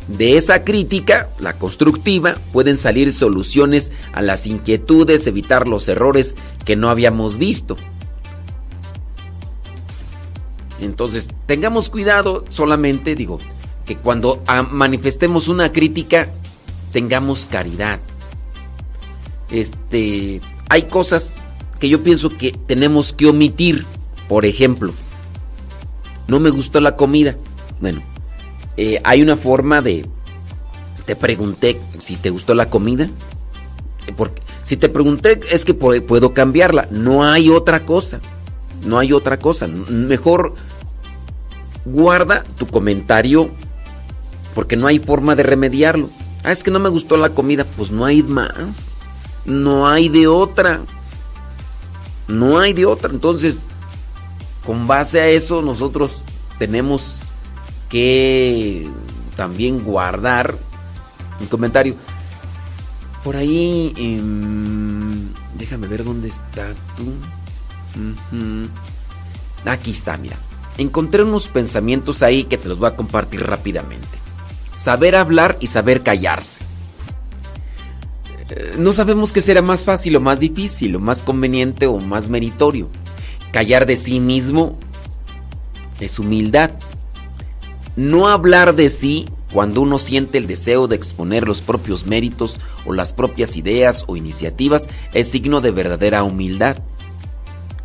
De 0.09 0.37
esa 0.37 0.65
crítica, 0.65 1.29
la 1.39 1.53
constructiva, 1.55 2.37
pueden 2.53 2.77
salir 2.77 3.13
soluciones 3.13 3.93
a 4.13 4.23
las 4.23 4.47
inquietudes, 4.47 5.27
evitar 5.27 5.69
los 5.69 5.89
errores 5.89 6.37
que 6.65 6.77
no 6.77 6.91
habíamos 6.91 7.39
visto. 7.39 7.77
Entonces, 10.81 11.29
tengamos 11.47 11.89
cuidado 11.89 12.45
solamente, 12.51 13.15
digo, 13.15 13.39
que 13.87 13.97
cuando 13.97 14.43
manifestemos 14.71 15.49
una 15.49 15.71
crítica, 15.71 16.29
tengamos 16.91 17.47
caridad. 17.47 18.01
Este, 19.51 20.41
hay 20.69 20.83
cosas 20.85 21.37
que 21.83 21.89
yo 21.89 22.01
pienso 22.01 22.29
que 22.29 22.53
tenemos 22.69 23.13
que 23.13 23.27
omitir. 23.27 23.85
Por 24.29 24.45
ejemplo, 24.45 24.93
no 26.29 26.39
me 26.39 26.51
gustó 26.51 26.81
la 26.81 26.95
comida. 26.95 27.35
Bueno, 27.81 28.01
eh, 28.77 29.01
hay 29.03 29.21
una 29.21 29.37
forma 29.37 29.81
de... 29.83 30.07
Te 31.07 31.17
pregunté 31.17 31.81
si 31.99 32.15
te 32.15 32.31
gustó 32.31 32.55
la 32.55 32.71
comida. 32.71 33.09
Porque 34.17 34.41
si 34.63 34.77
te 34.77 34.89
pregunté 34.89 35.41
es 35.51 35.65
que 35.65 35.75
puedo 35.75 36.33
cambiarla. 36.33 36.87
No 36.93 37.25
hay 37.25 37.51
otra 37.51 37.81
cosa. 37.81 38.21
No 38.87 39.01
hay 39.01 39.13
otra 39.13 39.39
cosa. 39.39 39.67
Mejor 39.67 40.55
guarda 41.85 42.45
tu 42.59 42.69
comentario 42.69 43.51
porque 44.55 44.77
no 44.77 44.87
hay 44.87 45.01
forma 45.01 45.35
de 45.35 45.43
remediarlo. 45.43 46.11
Ah, 46.45 46.53
es 46.53 46.63
que 46.63 46.71
no 46.71 46.79
me 46.79 46.91
gustó 46.91 47.17
la 47.17 47.31
comida. 47.31 47.65
Pues 47.77 47.91
no 47.91 48.05
hay 48.05 48.23
más. 48.23 48.93
No 49.45 49.89
hay 49.89 50.09
de 50.09 50.29
otra. 50.29 50.83
No 52.33 52.59
hay 52.59 52.73
de 52.73 52.87
otra. 52.87 53.11
Entonces, 53.13 53.67
con 54.65 54.87
base 54.87 55.21
a 55.21 55.29
eso, 55.29 55.63
nosotros 55.63 56.23
tenemos 56.59 57.19
que 57.89 58.89
también 59.37 59.85
guardar 59.85 60.57
un 61.41 61.47
comentario. 61.47 61.95
Por 63.23 63.37
ahí, 63.37 63.93
em, 63.97 65.29
déjame 65.59 65.87
ver 65.87 66.05
dónde 66.05 66.29
está 66.29 66.73
tú. 66.97 67.13
Aquí 69.67 69.91
está, 69.91 70.17
mira. 70.17 70.37
Encontré 70.79 71.23
unos 71.23 71.49
pensamientos 71.49 72.23
ahí 72.23 72.45
que 72.45 72.57
te 72.57 72.69
los 72.69 72.79
voy 72.79 72.89
a 72.89 72.97
compartir 72.97 73.43
rápidamente. 73.47 74.09
Saber 74.75 75.15
hablar 75.15 75.59
y 75.61 75.67
saber 75.67 76.03
callarse. 76.03 76.65
No 78.79 78.93
sabemos 78.93 79.33
qué 79.33 79.41
será 79.41 79.63
más 79.63 79.85
fácil 79.85 80.17
o 80.17 80.21
más 80.21 80.41
difícil, 80.41 80.97
o 80.97 81.01
más 81.01 81.23
conveniente 81.23 81.87
o 81.87 81.99
más 82.01 82.29
meritorio. 82.29 82.89
Callar 83.53 83.87
de 83.87 83.97
sí 83.97 84.21
mismo 84.21 84.79
es 86.01 86.19
humildad. 86.19 86.73
No 87.97 88.29
hablar 88.29 88.75
de 88.75 88.89
sí 88.89 89.27
cuando 89.53 89.83
uno 89.83 89.99
siente 89.99 90.39
el 90.39 90.47
deseo 90.47 90.89
de 90.89 90.97
exponer 90.97 91.47
los 91.47 91.61
propios 91.61 92.07
méritos 92.07 92.59
o 92.87 92.93
las 92.93 93.13
propias 93.13 93.57
ideas 93.57 94.05
o 94.07 94.17
iniciativas 94.17 94.89
es 95.13 95.29
signo 95.29 95.61
de 95.61 95.71
verdadera 95.71 96.25
humildad. 96.25 96.79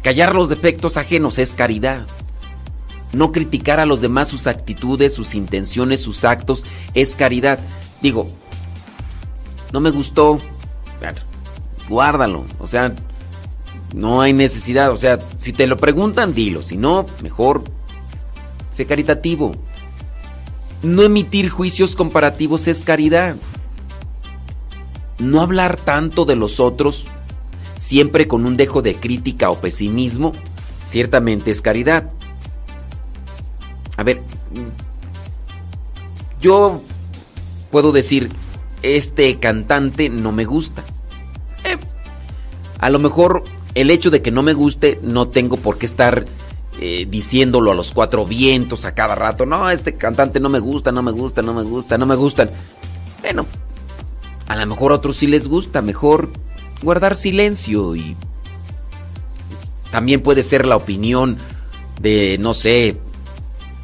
Callar 0.01 0.34
los 0.34 0.47
defectos 0.47 0.95
ajenos 0.95 1.38
es 1.39 1.53
caridad. 1.53 2.06
No 3.12 3.32
criticar 3.32 3.80
a 3.80 3.86
los 3.86 4.01
demás 4.01 4.30
sus 4.30 4.47
actitudes, 4.47 5.13
sus 5.13 5.36
intenciones, 5.36 6.01
sus 6.01 6.23
actos 6.23 6.63
es 6.93 7.15
caridad. 7.15 7.60
Digo, 8.01 8.30
no 9.73 9.82
me 9.82 9.91
gustó. 9.91 10.39
Guárdalo. 11.90 12.46
O 12.60 12.68
sea, 12.68 12.94
no 13.94 14.22
hay 14.22 14.34
necesidad. 14.34 14.92
O 14.92 14.98
sea, 14.98 15.20
si 15.38 15.54
te 15.54 15.68
lo 15.68 15.78
preguntan, 15.78 16.34
dilo. 16.34 16.62
Si 16.64 16.78
no, 16.78 17.06
mejor 17.22 17.64
sé 18.70 18.86
caritativo. 18.86 19.56
No 20.84 21.02
emitir 21.02 21.50
juicios 21.50 21.96
comparativos 21.96 22.68
es 22.68 22.84
caridad. 22.84 23.36
No 25.18 25.42
hablar 25.42 25.78
tanto 25.78 26.26
de 26.26 26.36
los 26.36 26.60
otros, 26.60 27.06
siempre 27.78 28.28
con 28.28 28.46
un 28.46 28.56
dejo 28.56 28.84
de 28.84 28.96
crítica 28.96 29.50
o 29.50 29.60
pesimismo, 29.60 30.32
ciertamente 30.88 31.50
es 31.50 31.64
caridad. 31.64 32.12
A 33.96 34.04
ver, 34.04 34.22
yo 36.40 36.82
puedo 37.72 37.92
decir, 37.92 38.30
este 38.82 39.38
cantante 39.40 40.10
no 40.10 40.32
me 40.32 40.46
gusta. 40.46 40.84
Eh, 41.63 41.78
a 42.80 42.90
lo 42.90 43.00
mejor 43.00 43.44
el 43.76 43.92
hecho 43.92 44.10
de 44.10 44.22
que 44.22 44.32
no 44.32 44.44
me 44.44 44.54
guste 44.54 45.00
no 45.02 45.28
tengo 45.28 45.58
por 45.58 45.78
qué 45.78 45.86
estar 45.86 46.26
eh, 46.80 47.08
diciéndolo 47.10 47.72
a 47.72 47.76
los 47.76 47.92
cuatro 47.92 48.26
vientos 48.26 48.86
a 48.86 48.94
cada 48.94 49.16
rato. 49.16 49.46
No, 49.46 49.70
este 49.70 49.96
cantante 49.96 50.40
no 50.40 50.50
me 50.50 50.60
gusta, 50.60 50.92
no 50.92 51.02
me 51.02 51.12
gusta, 51.12 51.42
no 51.42 51.54
me 51.54 51.63
gusta, 51.63 51.98
no 51.98 52.06
me 52.06 52.16
gustan. 52.16 52.50
Bueno, 53.22 53.46
a 54.48 54.56
lo 54.56 54.66
mejor 54.68 54.92
a 54.92 54.96
otros 54.96 55.18
sí 55.18 55.28
les 55.28 55.48
gusta. 55.48 55.82
Mejor 55.82 56.30
guardar 56.84 57.16
silencio 57.16 57.96
y 57.96 58.16
también 59.92 60.22
puede 60.22 60.44
ser 60.44 60.66
la 60.66 60.76
opinión 60.76 61.38
de, 62.00 62.38
no 62.40 62.54
sé, 62.54 62.98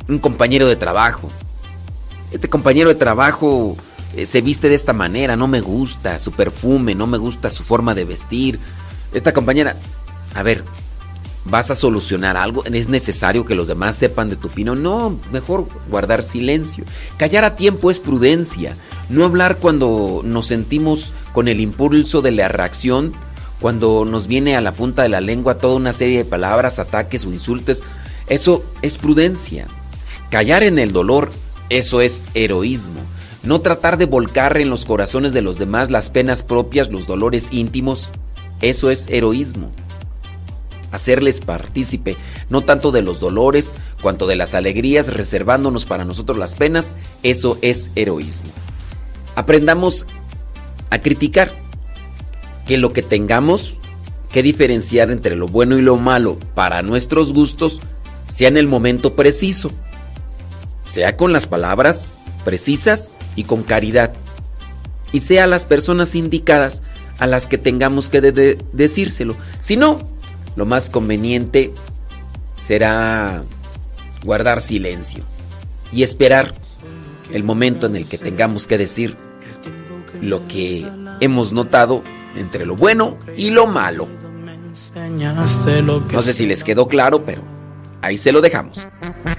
un 0.07 0.19
compañero 0.19 0.67
de 0.67 0.75
trabajo. 0.75 1.29
Este 2.31 2.49
compañero 2.49 2.89
de 2.89 2.95
trabajo 2.95 3.75
se 4.25 4.41
viste 4.41 4.69
de 4.69 4.75
esta 4.75 4.93
manera, 4.93 5.35
no 5.35 5.47
me 5.47 5.61
gusta 5.61 6.19
su 6.19 6.31
perfume, 6.31 6.95
no 6.95 7.07
me 7.07 7.17
gusta 7.17 7.49
su 7.49 7.63
forma 7.63 7.95
de 7.95 8.05
vestir. 8.05 8.59
Esta 9.13 9.33
compañera, 9.33 9.75
a 10.35 10.43
ver, 10.43 10.63
vas 11.45 11.71
a 11.71 11.75
solucionar 11.75 12.37
algo, 12.37 12.63
es 12.65 12.89
necesario 12.89 13.45
que 13.45 13.55
los 13.55 13.67
demás 13.67 13.95
sepan 13.95 14.29
de 14.29 14.35
tu 14.35 14.47
opinión. 14.47 14.83
No, 14.83 15.17
mejor 15.31 15.67
guardar 15.89 16.23
silencio. 16.23 16.85
Callar 17.17 17.43
a 17.43 17.55
tiempo 17.55 17.91
es 17.91 17.99
prudencia. 17.99 18.77
No 19.09 19.25
hablar 19.25 19.57
cuando 19.57 20.21
nos 20.23 20.47
sentimos 20.47 21.13
con 21.33 21.47
el 21.47 21.59
impulso 21.59 22.21
de 22.21 22.31
la 22.31 22.47
reacción, 22.47 23.13
cuando 23.59 24.05
nos 24.05 24.27
viene 24.27 24.55
a 24.55 24.61
la 24.61 24.71
punta 24.71 25.03
de 25.03 25.09
la 25.09 25.21
lengua 25.21 25.57
toda 25.57 25.75
una 25.75 25.93
serie 25.93 26.19
de 26.19 26.25
palabras, 26.25 26.79
ataques 26.79 27.25
o 27.25 27.29
insultos, 27.31 27.81
eso 28.27 28.63
es 28.81 28.97
prudencia. 28.97 29.67
Callar 30.29 30.63
en 30.63 30.79
el 30.79 30.91
dolor, 30.91 31.31
eso 31.69 32.01
es 32.01 32.23
heroísmo. 32.33 33.01
No 33.43 33.59
tratar 33.59 33.97
de 33.97 34.05
volcar 34.05 34.57
en 34.57 34.69
los 34.69 34.85
corazones 34.85 35.33
de 35.33 35.41
los 35.41 35.59
demás 35.59 35.89
las 35.89 36.09
penas 36.09 36.43
propias, 36.43 36.89
los 36.89 37.07
dolores 37.07 37.47
íntimos, 37.51 38.09
eso 38.61 38.89
es 38.89 39.07
heroísmo. 39.09 39.69
Hacerles 40.91 41.41
partícipe, 41.41 42.15
no 42.49 42.61
tanto 42.61 42.91
de 42.91 43.01
los 43.01 43.19
dolores, 43.19 43.73
cuanto 44.01 44.27
de 44.27 44.37
las 44.37 44.53
alegrías, 44.53 45.13
reservándonos 45.13 45.85
para 45.85 46.05
nosotros 46.05 46.37
las 46.37 46.55
penas, 46.55 46.95
eso 47.21 47.57
es 47.61 47.91
heroísmo. 47.95 48.49
Aprendamos 49.35 50.05
a 50.89 50.99
criticar 50.99 51.51
que 52.65 52.77
lo 52.77 52.93
que 52.93 53.01
tengamos 53.01 53.75
que 54.31 54.41
diferenciar 54.41 55.11
entre 55.11 55.35
lo 55.35 55.47
bueno 55.47 55.77
y 55.77 55.81
lo 55.81 55.97
malo 55.97 56.37
para 56.55 56.81
nuestros 56.81 57.33
gustos 57.33 57.81
sea 58.25 58.47
en 58.47 58.57
el 58.57 58.67
momento 58.67 59.15
preciso, 59.15 59.71
sea 60.87 61.17
con 61.17 61.33
las 61.33 61.45
palabras 61.45 62.13
precisas 62.45 63.11
y 63.35 63.43
con 63.43 63.63
caridad, 63.63 64.13
y 65.11 65.19
sea 65.19 65.47
las 65.47 65.65
personas 65.65 66.15
indicadas 66.15 66.83
a 67.19 67.27
las 67.27 67.47
que 67.47 67.57
tengamos 67.57 68.09
que 68.09 68.21
decírselo. 68.21 69.35
Si 69.59 69.77
no, 69.77 69.99
lo 70.55 70.65
más 70.65 70.89
conveniente 70.89 71.71
será 72.61 73.43
guardar 74.23 74.61
silencio 74.61 75.23
y 75.91 76.03
esperar 76.03 76.53
el 77.31 77.43
momento 77.43 77.87
en 77.87 77.95
el 77.95 78.05
que 78.07 78.17
tengamos 78.17 78.67
que 78.67 78.77
decir 78.77 79.15
lo 80.21 80.47
que 80.47 80.85
hemos 81.19 81.53
notado 81.53 82.03
entre 82.35 82.65
lo 82.65 82.75
bueno 82.75 83.17
y 83.37 83.49
lo 83.49 83.67
malo. 83.67 84.07
No 86.11 86.21
sé 86.21 86.33
si 86.33 86.45
les 86.45 86.63
quedó 86.63 86.87
claro, 86.87 87.23
pero 87.25 87.41
ahí 88.01 88.17
se 88.17 88.31
lo 88.31 88.41
dejamos. 88.41 88.79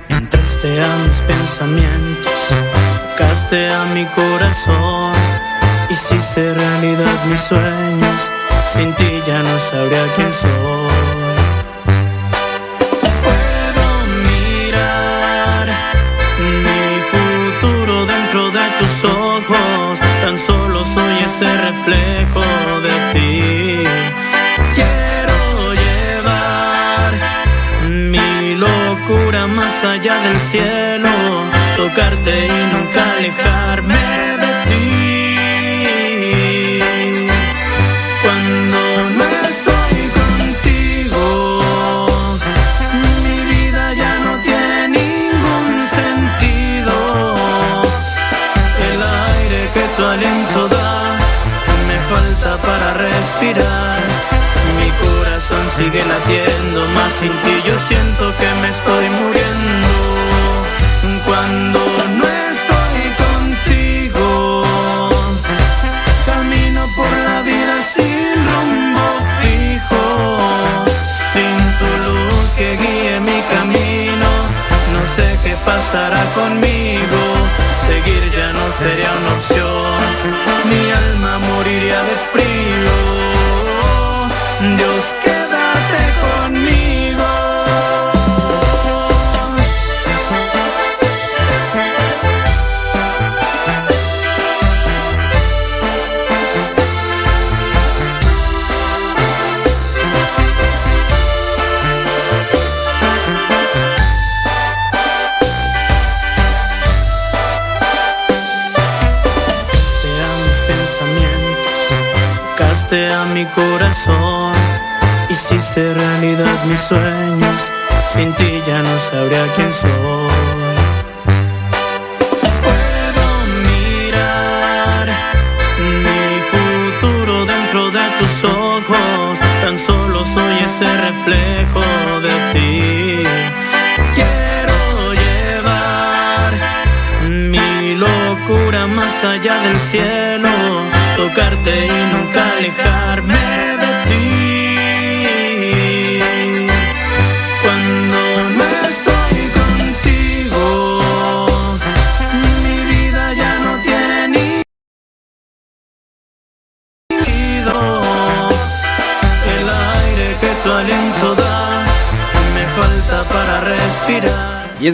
Entraste 0.09 0.83
a 0.83 0.96
mis 0.98 1.20
pensamientos, 1.22 2.33
tocaste 3.16 3.70
a 3.70 3.85
mi 3.94 4.05
corazón, 4.07 5.12
hiciste 5.90 6.53
realidad 6.55 7.24
mis 7.27 7.40
sueños, 7.40 8.33
sin 8.72 8.92
ti 8.94 9.22
ya 9.27 9.42
no 9.42 9.59
sabría 9.59 10.05
quién 10.16 10.33
soy. 10.33 11.14
Tus 18.79 19.05
ojos, 19.05 20.00
tan 20.22 20.37
solo 20.37 20.85
soy 20.85 21.14
ese 21.24 21.46
reflejo 21.46 22.40
de 22.83 22.94
ti. 23.12 23.85
Quiero 24.74 25.74
llevar 25.74 27.12
mi 27.88 28.57
locura 28.57 29.46
más 29.46 29.85
allá 29.85 30.18
del 30.22 30.40
cielo, 30.40 31.09
tocarte 31.77 32.47
y 32.47 32.73
nunca 32.73 33.17
alejarme 33.17 34.43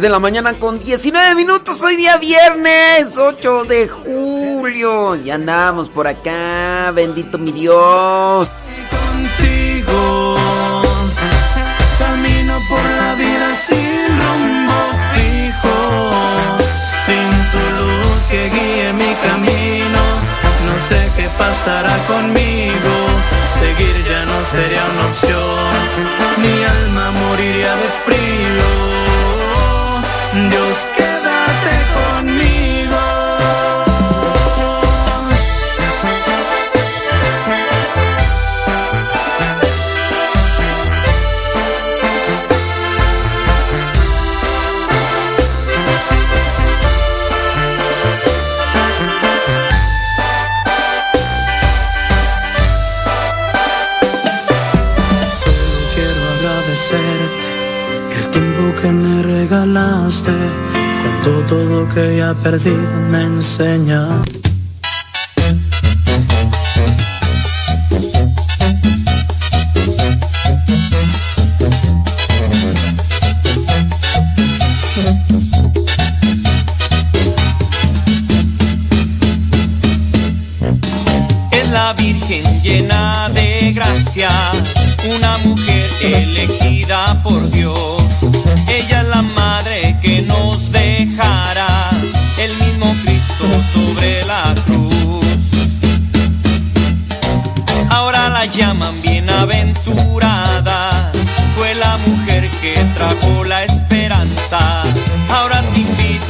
10 0.00 0.02
de 0.02 0.08
la 0.08 0.18
mañana 0.18 0.54
con 0.54 0.78
19 0.82 1.34
minutos, 1.34 1.82
hoy 1.82 1.96
día 1.96 2.16
viernes 2.16 3.18
8 3.18 3.64
de 3.64 3.86
julio. 3.86 5.14
Ya 5.16 5.34
andamos 5.34 5.90
por 5.90 6.06
acá, 6.06 6.90
bendito 6.94 7.36
mi 7.36 7.52
Dios. 7.52 8.50
contigo. 8.88 10.36
Camino 11.98 12.54
por 12.70 12.84
la 12.98 13.14
vida 13.14 13.54
sin 13.54 14.00
rumbo 14.20 14.80
fijo, 15.12 15.76
sin 17.04 17.30
tu 17.52 17.62
luz 17.78 18.20
que 18.30 18.48
guíe 18.48 18.92
mi 18.94 19.14
camino. 19.28 20.00
No 20.64 20.78
sé 20.88 21.12
qué 21.14 21.28
pasará 21.36 21.94
conmigo, 22.06 22.94
seguir 23.58 23.96
ya 24.08 24.24
no 24.24 24.44
sería 24.46 24.82
una 24.82 25.06
opción. 25.10 25.68
Mi 26.38 26.64
alma 26.64 27.10
moriría 27.10 27.76
de 27.76 27.88
frío. 28.06 28.19
Todo 61.50 61.88
creía 61.88 62.32
perdido 62.32 63.00
me 63.10 63.24
enseña. 63.24 64.06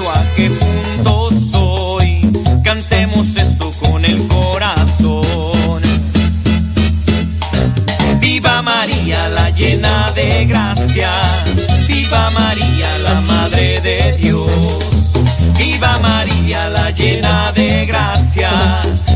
A 0.09 0.35
que 0.37 0.49
juntos 0.49 1.53
hoy 1.55 2.21
cantemos 2.63 3.37
esto 3.37 3.71
con 3.81 4.05
el 4.05 4.27
corazón. 4.29 5.83
Viva 8.21 8.63
María, 8.63 9.29
la 9.29 9.51
llena 9.51 10.11
de 10.13 10.47
gracia. 10.47 11.11
Viva 11.89 12.31
María, 12.31 12.99
la 12.99 13.21
Madre 13.21 13.81
de 13.81 14.17
Dios. 14.19 15.13
Viva 15.59 15.99
María, 15.99 16.69
la 16.71 16.91
llena 16.91 17.53
de 17.53 17.87
gracia. 17.87 18.51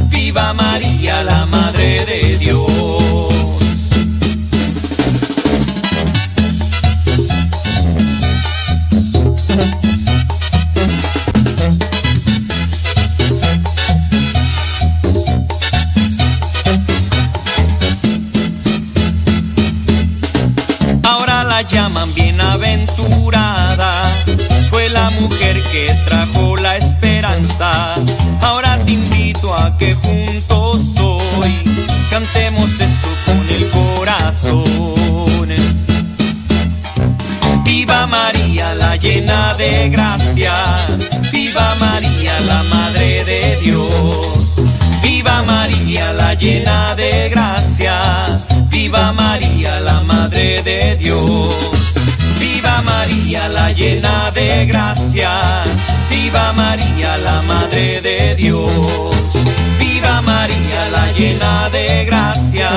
Viva 0.08 0.52
María, 0.52 1.22
la 1.22 1.46
Madre 1.46 2.04
de 2.04 2.38
Dios. 2.38 2.84
Viva 56.11 56.52
María, 56.52 57.16
la 57.18 57.42
Madre 57.42 58.00
de 58.00 58.35
Dios. 58.37 59.35
Viva 59.78 60.22
María, 60.22 60.88
la 60.92 61.12
llena 61.12 61.68
de 61.70 62.04
gracia. 62.04 62.70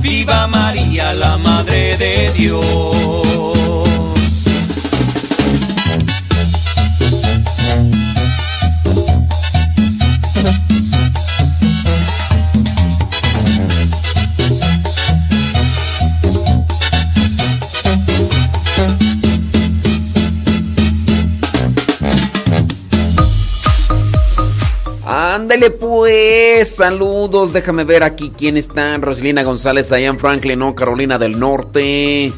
Viva 0.00 0.46
María, 0.46 1.12
la 1.12 1.36
Madre 1.36 1.96
de 1.96 2.32
Dios. 2.32 3.31
Saludos, 26.82 27.52
déjame 27.52 27.84
ver 27.84 28.02
aquí 28.02 28.32
quién 28.36 28.56
está. 28.56 28.96
Roselina 28.96 29.44
González 29.44 29.92
allá 29.92 30.08
en 30.08 30.18
Franklin, 30.18 30.58
no, 30.58 30.74
Carolina 30.74 31.16
del 31.16 31.38
Norte. 31.38 32.32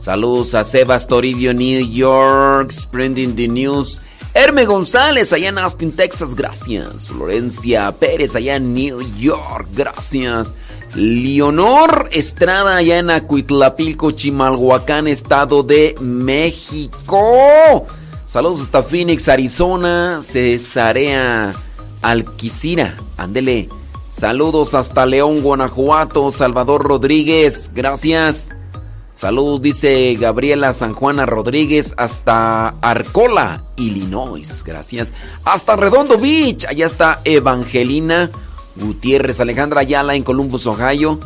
Saludos 0.00 0.56
a 0.56 0.64
Sebas 0.64 1.06
Toribio, 1.06 1.54
New 1.54 1.88
York, 1.88 2.72
Spreading 2.72 3.36
the 3.36 3.46
News. 3.46 4.02
Herme 4.34 4.64
González 4.64 5.32
allá 5.32 5.50
en 5.50 5.58
Austin, 5.58 5.92
Texas, 5.92 6.34
gracias. 6.34 7.06
Florencia 7.06 7.92
Pérez 7.92 8.34
allá 8.34 8.56
en 8.56 8.74
New 8.74 9.00
York, 9.16 9.68
gracias. 9.76 10.56
Leonor 10.96 12.08
Estrada 12.10 12.78
allá 12.78 12.98
en 12.98 13.10
Acuitlapilco, 13.10 14.10
Chimalhuacán, 14.10 15.06
Estado 15.06 15.62
de 15.62 15.94
México. 16.00 17.86
Saludos 18.26 18.62
hasta 18.62 18.82
Phoenix, 18.82 19.28
Arizona. 19.28 20.18
Cesarea 20.20 21.54
Alquicira, 22.02 22.96
ándele. 23.16 23.68
Saludos 24.14 24.76
hasta 24.76 25.06
León, 25.06 25.42
Guanajuato. 25.42 26.30
Salvador 26.30 26.84
Rodríguez, 26.84 27.72
gracias. 27.74 28.54
Saludos, 29.12 29.60
dice 29.60 30.14
Gabriela 30.14 30.72
San 30.72 30.94
Juana 30.94 31.26
Rodríguez, 31.26 31.94
hasta 31.96 32.68
Arcola, 32.80 33.64
Illinois. 33.76 34.62
Gracias. 34.64 35.12
Hasta 35.44 35.74
Redondo 35.74 36.16
Beach. 36.16 36.64
Allá 36.66 36.86
está 36.86 37.20
Evangelina 37.24 38.30
Gutiérrez. 38.76 39.40
Alejandra 39.40 39.80
Ayala 39.80 40.14
en 40.14 40.22
Columbus, 40.22 40.68
Ohio. 40.68 41.18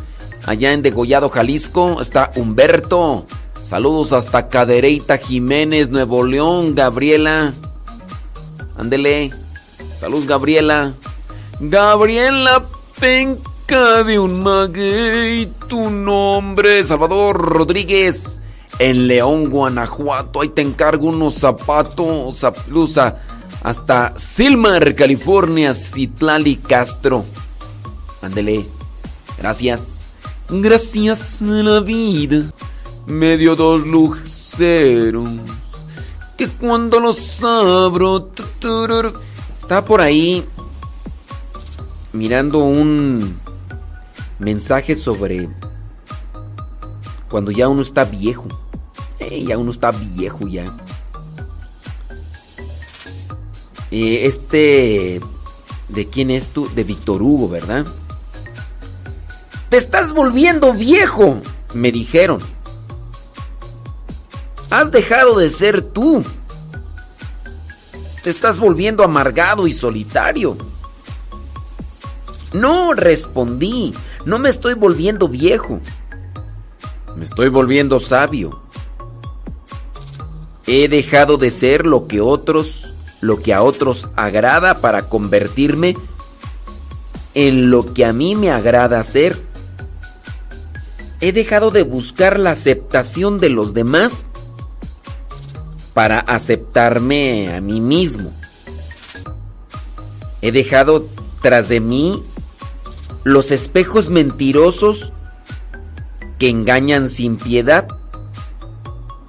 Allá 0.47 0.73
en 0.73 0.81
Degollado, 0.81 1.29
Jalisco. 1.29 2.01
Está 2.01 2.31
Humberto. 2.37 3.27
Saludos 3.63 4.15
hasta 4.15 4.49
Cadereyta 4.49 5.19
Jiménez, 5.19 5.91
Nuevo 5.91 6.25
León. 6.25 6.75
Gabriela. 6.75 7.53
Ándele. 8.79 9.31
Saludos, 10.01 10.27
Gabriela. 10.27 10.95
Gabriela 11.61 12.65
Penca 13.01 14.03
de 14.03 14.19
un 14.19 14.43
maguey, 14.43 15.47
tu 15.69 15.89
nombre, 15.89 16.83
Salvador 16.83 17.37
Rodríguez, 17.37 18.41
en 18.79 19.07
León, 19.07 19.51
Guanajuato. 19.51 20.41
Ahí 20.41 20.49
te 20.49 20.63
encargo 20.63 21.09
unos 21.09 21.35
zapatos, 21.35 22.41
blusa, 22.67 23.17
hasta 23.63 24.19
Silmar, 24.19 24.95
California, 24.95 25.75
Citlali 25.75 26.57
Castro. 26.57 27.25
Ándele. 28.21 28.67
Gracias. 29.39 30.03
Gracias 30.49 31.43
a 31.43 31.45
la 31.45 31.81
vida. 31.81 32.51
Me 33.07 33.37
dio 33.37 33.55
dos 33.55 33.87
luceros. 33.87 35.29
Que 36.37 36.49
cuando 36.49 36.99
los 37.01 37.43
abro. 37.45 38.31
Está 39.61 39.85
por 39.85 40.01
ahí 40.01 40.45
mirando 42.19 42.59
un 42.59 43.41
mensaje 44.41 44.97
sobre 44.97 45.49
cuando 47.31 47.53
ya 47.53 47.69
uno 47.69 47.83
está 47.83 48.05
viejo. 48.05 48.47
Eh, 49.21 49.45
ya 49.45 49.57
uno 49.57 49.71
está 49.71 49.93
viejo 49.93 50.49
ya. 50.49 50.65
Eh, 53.91 54.27
este, 54.27 55.21
¿de 55.89 56.07
quién 56.09 56.31
es 56.31 56.49
tú? 56.49 56.69
De 56.75 56.83
Víctor 56.83 57.23
Hugo, 57.23 57.49
¿verdad? 57.49 57.87
Te 59.71 59.77
estás 59.77 60.13
volviendo 60.13 60.73
viejo, 60.73 61.41
me 61.73 61.93
dijeron. 61.93 62.41
Has 64.71 64.91
dejado 64.91 65.39
de 65.39 65.49
ser 65.51 65.83
tú. 65.83 66.25
Te 68.25 68.31
estás 68.31 68.59
volviendo 68.59 69.05
amargado 69.05 69.69
y 69.69 69.73
solitario. 69.73 70.57
No, 72.53 72.95
respondí. 72.95 73.95
No 74.25 74.39
me 74.39 74.49
estoy 74.49 74.75
volviendo 74.75 75.29
viejo. 75.29 75.81
Me 77.17 77.25
estoy 77.25 77.49
volviendo 77.49 78.01
sabio. 78.01 78.63
He 80.67 80.89
dejado 80.89 81.39
de 81.39 81.51
ser 81.51 81.87
lo 81.87 82.07
que 82.07 82.21
otros, 82.21 82.95
lo 83.21 83.41
que 83.41 83.55
a 83.55 83.63
otros 83.63 84.09
agrada 84.17 84.81
para 84.81 85.09
convertirme 85.09 85.97
en 87.35 87.71
lo 87.71 87.95
que 87.95 88.05
a 88.05 88.13
mí 88.13 88.35
me 88.35 88.51
agrada 88.51 89.03
ser. 89.03 89.39
He 91.21 91.33
dejado 91.33 91.71
de 91.71 91.83
buscar 91.83 92.39
la 92.39 92.51
aceptación 92.51 93.41
de 93.41 93.49
los 93.49 93.75
demás 93.75 94.29
para 95.95 96.21
aceptarme 96.21 97.55
a 97.55 97.61
mí 97.61 97.81
mismo. 97.81 98.31
He 100.43 100.53
dejado 100.53 101.07
tras 101.41 101.69
de 101.69 101.81
mí 101.81 102.23
los 103.25 103.51
espejos 103.53 104.11
mentirosos 104.11 105.13
que 106.39 106.49
engañan 106.49 107.09
sin 107.09 107.37
piedad. 107.37 107.89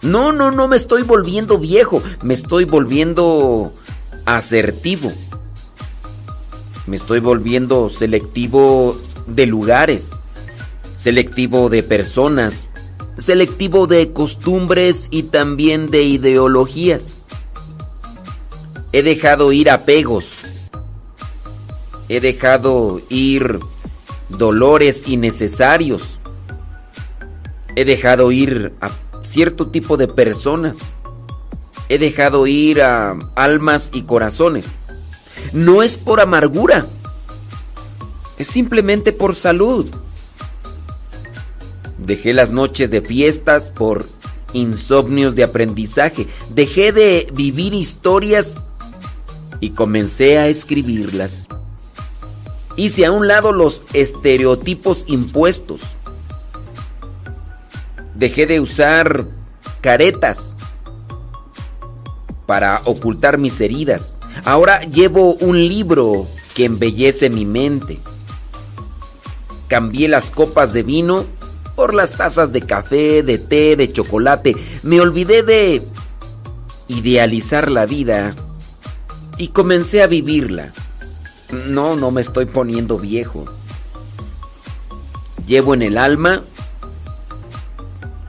No, 0.02 0.32
no, 0.32 0.52
no 0.52 0.68
me 0.68 0.78
estoy 0.78 1.02
volviendo 1.02 1.58
viejo, 1.58 2.02
me 2.22 2.34
estoy 2.34 2.66
volviendo 2.66 3.74
asertivo. 4.26 5.12
Me 6.88 6.96
estoy 6.96 7.20
volviendo 7.20 7.90
selectivo 7.90 8.98
de 9.28 9.46
lugares. 9.46 10.12
selectivo 10.98 11.70
de 11.70 11.82
personas, 11.82 12.68
selectivo 13.18 13.88
de 13.88 14.12
costumbres 14.12 15.08
y 15.12 15.24
también 15.24 15.90
de 15.92 16.04
ideologías. 16.04 17.20
He 18.92 19.02
dejado 19.04 19.54
ir 19.54 19.70
apegos. 19.70 20.26
He 22.10 22.20
dejado 22.20 23.02
ir 23.08 23.60
dolores 24.30 25.07
innecesarios. 25.07 26.19
He 27.75 27.86
dejado 27.86 28.32
ir 28.32 28.73
a 28.82 28.91
cierto 29.23 29.67
tipo 29.67 29.97
de 29.97 30.07
personas. 30.07 30.77
He 31.88 31.97
dejado 31.97 32.47
ir 32.47 32.82
a 32.82 33.17
almas 33.36 33.89
y 33.93 34.03
corazones. 34.03 34.65
No 35.53 35.82
es 35.82 35.97
por 35.97 36.19
amargura. 36.19 36.86
Es 38.38 38.47
simplemente 38.47 39.11
por 39.11 39.36
salud. 39.36 39.88
Dejé 41.97 42.34
las 42.34 42.51
noches 42.51 42.89
de 42.89 43.01
fiestas 43.01 43.69
por 43.69 44.05
insomnios 44.53 45.36
de 45.36 45.43
aprendizaje. 45.43 46.27
Dejé 46.53 46.91
de 46.91 47.27
vivir 47.34 47.73
historias 47.73 48.63
y 49.59 49.71
comencé 49.71 50.38
a 50.38 50.47
escribirlas. 50.47 51.47
Hice 52.80 53.05
a 53.05 53.11
un 53.11 53.27
lado 53.27 53.51
los 53.51 53.84
estereotipos 53.91 55.03
impuestos. 55.07 55.82
Dejé 58.15 58.45
de 58.45 58.61
usar 58.61 59.25
caretas 59.82 60.55
para 62.45 62.82
ocultar 62.86 63.38
mis 63.38 63.59
heridas. 63.59 64.17
Ahora 64.45 64.80
llevo 64.84 65.34
un 65.34 65.57
libro 65.57 66.25
que 66.53 66.63
embellece 66.63 67.30
mi 67.30 67.43
mente. 67.43 67.99
Cambié 69.67 70.07
las 70.07 70.32
copas 70.32 70.71
de 70.71 70.84
vino 70.84 71.25
por 71.75 71.93
las 71.93 72.11
tazas 72.13 72.53
de 72.53 72.61
café, 72.61 73.23
de 73.23 73.39
té, 73.39 73.75
de 73.75 73.91
chocolate. 73.91 74.55
Me 74.84 75.01
olvidé 75.01 75.43
de 75.43 75.82
idealizar 76.88 77.69
la 77.69 77.86
vida 77.86 78.36
y 79.38 79.49
comencé 79.49 80.01
a 80.01 80.07
vivirla. 80.07 80.71
No, 81.52 81.95
no 81.95 82.12
me 82.12 82.22
estoy 82.22 82.45
poniendo 82.45 83.00
viejo. 83.00 83.45
Llevo 85.47 85.74
en 85.74 85.82
el 85.82 85.97
alma 85.97 86.43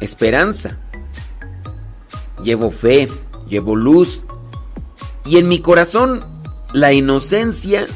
esperanza. 0.01 0.79
Llevo 2.43 2.71
fe, 2.71 3.09
llevo 3.47 3.77
luz. 3.77 4.25
Y 5.27 5.37
en 5.37 5.49
mi 5.49 5.61
corazón 5.61 6.25
la 6.73 6.93
inocencia 6.93 7.87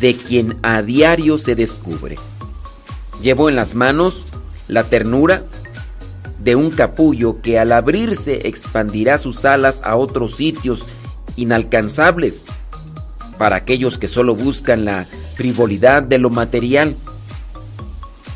de 0.00 0.16
quien 0.16 0.58
a 0.62 0.82
diario 0.82 1.38
se 1.38 1.54
descubre. 1.54 2.18
Llevo 3.22 3.48
en 3.48 3.56
las 3.56 3.74
manos 3.74 4.22
la 4.68 4.84
ternura 4.84 5.44
de 6.40 6.54
un 6.54 6.70
capullo 6.70 7.40
que 7.40 7.58
al 7.58 7.72
abrirse 7.72 8.46
expandirá 8.46 9.16
sus 9.16 9.46
alas 9.46 9.80
a 9.82 9.96
otros 9.96 10.36
sitios 10.36 10.84
inalcanzables 11.36 12.44
para 13.38 13.56
aquellos 13.56 13.98
que 13.98 14.08
solo 14.08 14.34
buscan 14.34 14.84
la 14.84 15.06
frivolidad 15.34 16.02
de 16.02 16.18
lo 16.18 16.30
material, 16.30 16.96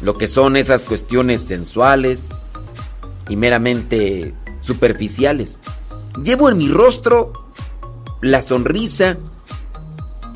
lo 0.03 0.17
que 0.17 0.27
son 0.27 0.57
esas 0.57 0.85
cuestiones 0.85 1.43
sensuales 1.43 2.29
y 3.29 3.37
meramente 3.37 4.35
superficiales. 4.61 5.61
Llevo 6.23 6.51
en 6.51 6.59
mi 6.59 6.69
rostro 6.69 7.33
la 8.21 8.43
sonrisa 8.43 9.17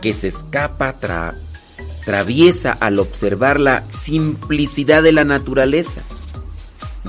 que 0.00 0.12
se 0.12 0.28
escapa 0.28 0.94
traviesa 2.04 2.76
al 2.80 2.98
observar 2.98 3.58
la 3.58 3.84
simplicidad 3.90 5.02
de 5.02 5.12
la 5.12 5.24
naturaleza. 5.24 6.02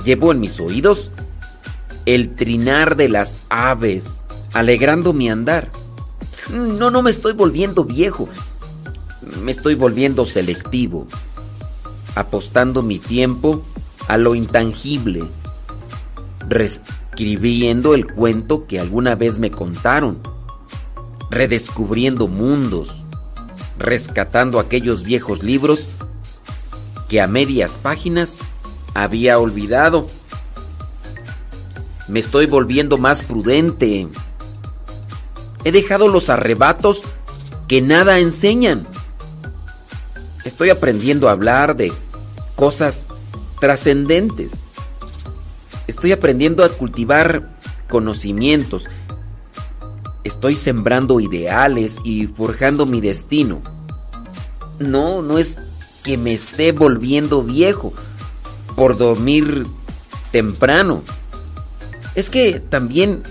Llevo 0.04 0.32
en 0.32 0.40
mis 0.40 0.60
oídos 0.60 1.10
el 2.06 2.34
trinar 2.34 2.96
de 2.96 3.08
las 3.08 3.40
aves, 3.48 4.22
alegrando 4.52 5.12
mi 5.12 5.28
andar. 5.28 5.70
No, 6.50 6.90
no 6.90 7.02
me 7.02 7.10
estoy 7.10 7.32
volviendo 7.32 7.84
viejo, 7.84 8.28
me 9.42 9.50
estoy 9.50 9.74
volviendo 9.74 10.24
selectivo, 10.26 11.06
apostando 12.14 12.82
mi 12.82 12.98
tiempo 12.98 13.64
a 14.08 14.16
lo 14.16 14.34
intangible, 14.34 15.24
reescribiendo 16.48 17.94
el 17.94 18.06
cuento 18.06 18.66
que 18.66 18.78
alguna 18.78 19.16
vez 19.16 19.38
me 19.38 19.50
contaron, 19.50 20.18
redescubriendo 21.30 22.28
mundos, 22.28 22.94
rescatando 23.78 24.60
aquellos 24.60 25.02
viejos 25.02 25.42
libros 25.42 25.86
que 27.08 27.20
a 27.20 27.26
medias 27.26 27.78
páginas 27.78 28.40
había 28.94 29.38
olvidado. 29.38 30.06
Me 32.08 32.20
estoy 32.20 32.46
volviendo 32.46 32.98
más 32.98 33.22
prudente. 33.22 34.06
He 35.66 35.72
dejado 35.72 36.06
los 36.06 36.30
arrebatos 36.30 37.02
que 37.66 37.82
nada 37.82 38.20
enseñan. 38.20 38.86
Estoy 40.44 40.70
aprendiendo 40.70 41.28
a 41.28 41.32
hablar 41.32 41.76
de 41.76 41.92
cosas 42.54 43.08
trascendentes. 43.58 44.52
Estoy 45.88 46.12
aprendiendo 46.12 46.62
a 46.62 46.68
cultivar 46.68 47.58
conocimientos. 47.88 48.84
Estoy 50.22 50.54
sembrando 50.54 51.18
ideales 51.18 51.96
y 52.04 52.28
forjando 52.28 52.86
mi 52.86 53.00
destino. 53.00 53.60
No, 54.78 55.20
no 55.20 55.36
es 55.36 55.58
que 56.04 56.16
me 56.16 56.32
esté 56.32 56.70
volviendo 56.70 57.42
viejo 57.42 57.92
por 58.76 58.96
dormir 58.96 59.66
temprano. 60.30 61.02
Es 62.14 62.30
que 62.30 62.60
también, 62.60 63.24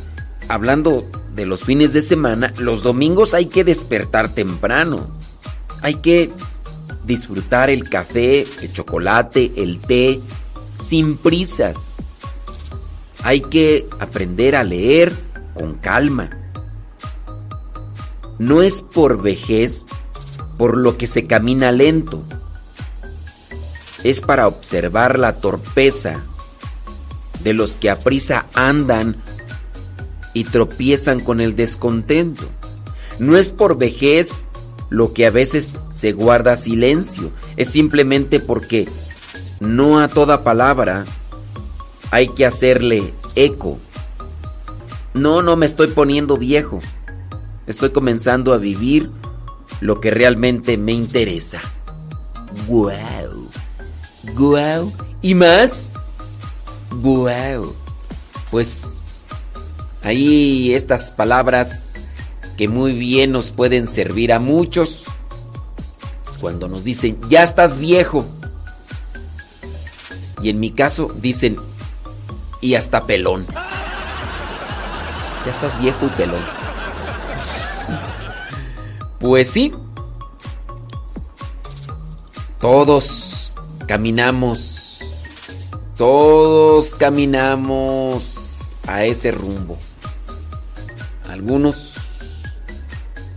hablando 0.50 1.06
de 1.36 1.46
los 1.46 1.66
fines 1.66 1.92
de 1.92 2.02
semana, 2.02 2.54
los 2.58 2.82
domingos 2.82 3.34
hay 3.34 3.48
que 3.48 3.64
despertar 3.64 4.34
temprano. 4.34 5.08
Hay 5.82 5.96
que 5.96 6.32
disfrutar 7.04 7.70
el 7.70 7.90
café, 7.90 8.48
el 8.62 8.72
chocolate, 8.72 9.52
el 9.58 9.80
té, 9.80 10.22
sin 10.84 11.18
prisas. 11.18 11.96
Hay 13.24 13.42
que 13.42 13.88
aprender 14.00 14.56
a 14.56 14.64
leer 14.64 15.12
con 15.54 15.76
calma. 15.76 16.30
No 18.40 18.62
es 18.62 18.82
por 18.82 19.22
vejez 19.22 19.86
por 20.58 20.78
lo 20.78 20.98
que 20.98 21.08
se 21.08 21.28
camina 21.28 21.72
lento. 21.72 22.24
Es 24.04 24.22
para 24.22 24.48
observar 24.48 25.20
la 25.20 25.34
torpeza 25.34 26.24
de 27.44 27.54
los 27.54 27.76
que 27.76 27.90
a 27.90 28.00
prisa 28.00 28.46
andan 28.54 29.18
y 30.36 30.44
tropiezan 30.44 31.22
con 31.22 31.42
el 31.42 31.56
descontento. 31.56 32.44
No 33.18 33.38
es 33.38 33.52
por 33.52 33.78
vejez 33.78 34.44
lo 34.90 35.14
que 35.14 35.26
a 35.26 35.32
veces 35.32 35.78
se 35.92 36.12
guarda 36.12 36.58
silencio, 36.58 37.32
es 37.56 37.70
simplemente 37.70 38.40
porque 38.40 38.88
no 39.60 40.00
a 40.00 40.10
toda 40.10 40.44
palabra 40.44 41.06
hay 42.12 42.28
que 42.28 42.46
hacerle 42.46 43.14
eco. 43.36 43.80
No, 45.14 45.42
no 45.42 45.56
me 45.56 45.66
estoy 45.66 45.88
poniendo 45.88 46.38
viejo. 46.38 46.80
Estoy 47.66 47.92
comenzando 47.92 48.54
a 48.54 48.58
vivir 48.58 49.10
lo 49.80 50.02
que 50.02 50.12
realmente 50.12 50.78
me 50.78 50.92
interesa. 50.92 51.62
¡Guau! 52.68 53.50
¡Guau! 54.36 54.92
¿Y 55.22 55.34
más? 55.34 55.92
¡Guau! 57.02 57.74
Pues 58.52 59.00
Ahí 60.06 60.72
estas 60.76 61.10
palabras 61.10 61.96
que 62.58 62.68
muy 62.68 62.94
bien 62.94 63.32
nos 63.32 63.50
pueden 63.50 63.88
servir 63.88 64.32
a 64.34 64.40
muchos 64.40 65.04
cuando 66.40 66.68
nos 66.68 66.84
dicen, 66.84 67.20
ya 67.28 67.42
estás 67.42 67.80
viejo. 67.80 68.24
Y 70.44 70.50
en 70.52 70.60
mi 70.60 70.70
caso 70.70 71.12
dicen, 71.16 71.58
y 72.62 72.76
hasta 72.76 73.08
pelón. 73.08 73.48
Ya 75.44 75.52
estás 75.52 75.80
viejo 75.82 76.06
y 76.06 76.10
pelón. 76.10 76.46
Pues 79.20 79.50
sí. 79.50 79.74
Todos 82.62 83.56
caminamos. 83.88 85.00
Todos 85.98 86.94
caminamos 86.94 88.76
a 88.86 89.04
ese 89.04 89.32
rumbo. 89.32 89.80
Algunos 91.36 91.92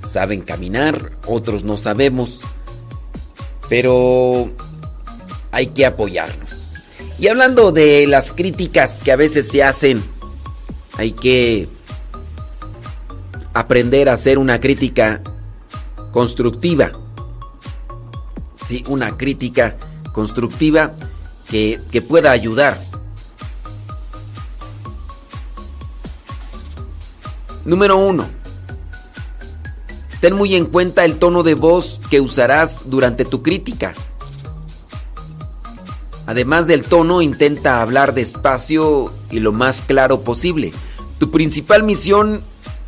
saben 0.09 0.42
caminar, 0.42 1.11
otros 1.26 1.64
no 1.64 1.76
sabemos, 1.76 2.42
pero 3.68 4.53
hay 5.51 5.66
que 5.66 5.84
apoyarnos. 5.84 6.74
Y 7.18 7.26
hablando 7.26 7.72
de 7.72 8.07
las 8.07 8.32
críticas 8.32 9.01
que 9.01 9.11
a 9.11 9.16
veces 9.16 9.49
se 9.49 9.64
hacen, 9.64 10.01
hay 10.96 11.11
que 11.11 11.68
aprender 13.53 14.09
a 14.09 14.12
hacer 14.12 14.38
una 14.38 14.61
crítica 14.61 15.20
constructiva. 16.12 16.92
Sí, 18.68 18.84
una 18.86 19.16
crítica 19.16 19.76
constructiva 20.12 20.92
que, 21.51 21.80
que 21.90 22.01
pueda 22.01 22.30
ayudar. 22.30 22.80
Número 27.68 27.98
uno. 27.98 28.26
Ten 30.22 30.34
muy 30.34 30.56
en 30.56 30.64
cuenta 30.64 31.04
el 31.04 31.18
tono 31.18 31.42
de 31.42 31.52
voz 31.52 32.00
que 32.08 32.18
usarás 32.18 32.80
durante 32.86 33.26
tu 33.26 33.42
crítica. 33.42 33.92
Además 36.24 36.66
del 36.66 36.84
tono, 36.84 37.20
intenta 37.20 37.82
hablar 37.82 38.14
despacio 38.14 39.12
y 39.30 39.40
lo 39.40 39.52
más 39.52 39.82
claro 39.82 40.22
posible. 40.22 40.72
Tu 41.18 41.30
principal 41.30 41.82
misión 41.82 42.40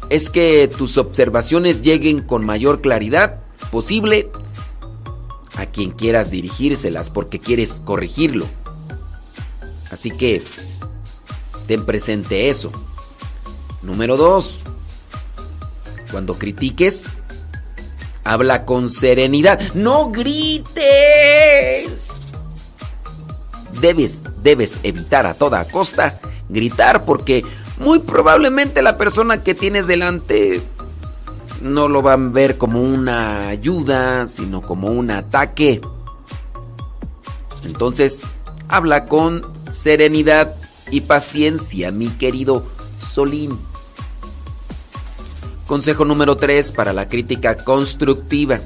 es 0.08 0.30
que 0.30 0.66
tus 0.66 0.96
observaciones 0.96 1.82
lleguen 1.82 2.22
con 2.22 2.46
mayor 2.46 2.80
claridad 2.80 3.40
posible 3.70 4.30
a 5.56 5.66
quien 5.66 5.90
quieras 5.90 6.30
dirigírselas 6.30 7.10
porque 7.10 7.38
quieres 7.38 7.82
corregirlo. 7.84 8.46
Así 9.90 10.10
que 10.10 10.42
ten 11.66 11.84
presente 11.84 12.48
eso. 12.48 12.72
Número 13.82 14.16
2. 14.16 14.69
Cuando 16.10 16.34
critiques, 16.34 17.14
habla 18.24 18.64
con 18.64 18.90
serenidad. 18.90 19.60
No 19.74 20.10
grites. 20.10 22.10
Debes, 23.80 24.24
debes 24.42 24.80
evitar 24.82 25.26
a 25.26 25.34
toda 25.34 25.64
costa 25.66 26.20
gritar 26.48 27.04
porque 27.04 27.44
muy 27.78 28.00
probablemente 28.00 28.82
la 28.82 28.98
persona 28.98 29.42
que 29.42 29.54
tienes 29.54 29.86
delante 29.86 30.60
no 31.62 31.88
lo 31.88 32.02
van 32.02 32.28
a 32.28 32.32
ver 32.32 32.58
como 32.58 32.82
una 32.82 33.48
ayuda, 33.48 34.26
sino 34.26 34.62
como 34.62 34.88
un 34.88 35.10
ataque. 35.10 35.80
Entonces, 37.64 38.22
habla 38.68 39.06
con 39.06 39.46
serenidad 39.70 40.54
y 40.90 41.02
paciencia, 41.02 41.90
mi 41.90 42.08
querido 42.08 42.64
Solín. 42.98 43.58
Consejo 45.70 46.04
número 46.04 46.36
3 46.36 46.72
para 46.72 46.92
la 46.92 47.08
crítica 47.08 47.54
constructiva. 47.54 48.58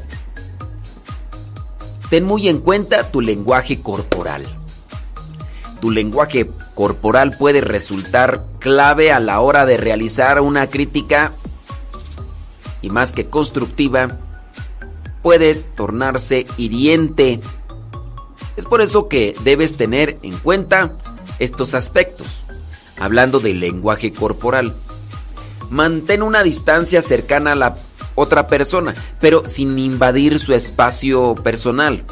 Ten 2.09 2.25
muy 2.25 2.49
en 2.49 2.61
cuenta 2.61 3.11
tu 3.11 3.21
lenguaje 3.21 3.83
corporal. 3.83 4.47
Tu 5.83 5.91
lenguaje 5.91 6.49
corporal 6.75 7.37
puede 7.39 7.61
resultar 7.61 8.47
clave 8.59 9.13
a 9.13 9.21
la 9.21 9.41
hora 9.41 9.67
de 9.67 9.77
realizar 9.77 10.41
una 10.41 10.69
crítica 10.69 11.33
y 12.81 12.89
más 12.89 13.13
que 13.13 13.27
constructiva, 13.27 14.21
puede 15.23 15.57
tornarse 15.57 16.47
hiriente. 16.57 17.39
Es 18.57 18.65
por 18.65 18.81
eso 18.81 19.09
que 19.09 19.37
debes 19.45 19.77
tener 19.77 20.19
en 20.23 20.39
cuenta 20.39 20.95
estos 21.39 21.75
aspectos, 21.75 22.29
hablando 22.99 23.41
del 23.41 23.61
lenguaje 23.61 24.11
corporal. 24.11 24.75
Mantén 25.71 26.23
una 26.23 26.43
distancia 26.43 27.03
cercana 27.03 27.53
a 27.53 27.57
la 27.57 27.77
otra 28.15 28.47
persona, 28.47 28.95
pero 29.21 29.47
sin 29.47 29.79
invadir 29.79 30.39
su 30.39 30.55
espacio 30.55 31.35
personal. 31.35 32.05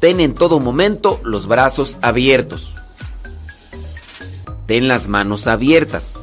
Ten 0.00 0.20
en 0.20 0.34
todo 0.34 0.60
momento 0.60 1.20
los 1.24 1.46
brazos 1.46 1.98
abiertos. 2.02 2.74
Ten 4.66 4.88
las 4.88 5.08
manos 5.08 5.46
abiertas. 5.46 6.22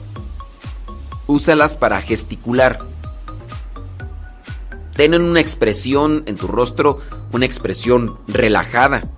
Úsalas 1.27 1.77
para 1.77 2.01
gesticular. 2.01 2.79
Ten 4.95 5.13
una 5.15 5.39
expresión 5.39 6.23
en 6.25 6.35
tu 6.35 6.47
rostro, 6.47 6.99
una 7.31 7.45
expresión 7.45 8.19
relajada. 8.27 9.09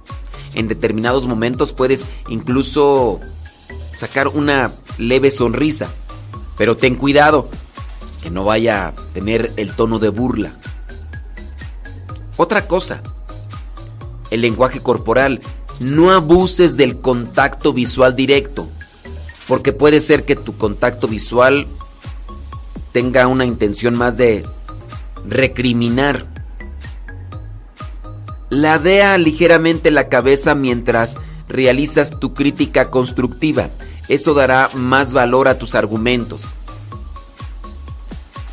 En 0.53 0.68
determinados 0.68 1.26
momentos 1.26 1.74
puedes 1.74 2.05
incluso 2.30 3.20
sacar 3.96 4.28
una 4.28 4.72
leve 4.98 5.32
sonrisa. 5.32 5.89
Pero 6.58 6.78
ten 6.78 6.96
cuidado, 6.96 7.50
que 8.22 8.30
no 8.30 8.46
vaya 8.46 8.88
a 8.88 8.96
tener 9.14 9.52
el 9.58 9.76
tono 9.76 10.00
de 10.00 10.10
burla. 10.10 10.54
Otra 12.38 12.68
cosa, 12.68 13.02
el 14.32 14.41
lenguaje 14.41 14.82
corporal. 14.82 15.41
No 15.80 16.12
abuses 16.12 16.78
del 16.78 17.00
contacto 17.00 17.74
visual 17.74 18.16
directo, 18.16 18.70
porque 19.48 19.74
puede 19.74 20.00
ser 20.00 20.24
que 20.24 20.36
tu 20.36 20.56
contacto 20.56 21.08
visual 21.08 21.68
tenga 22.91 23.28
una 23.28 23.46
intención 23.46 23.96
más 23.96 24.16
de 24.16 24.46
recriminar. 25.28 26.28
Ladea 28.50 29.18
ligeramente 29.18 29.89
la 29.89 30.10
cabeza 30.10 30.54
mientras 30.54 31.18
realizas 31.54 32.20
tu 32.20 32.34
crítica 32.34 32.89
constructiva. 32.89 33.70
Eso 34.10 34.34
dará 34.34 34.70
más 34.74 35.14
valor 35.14 35.47
a 35.47 35.58
tus 35.58 35.76
argumentos. 35.76 36.41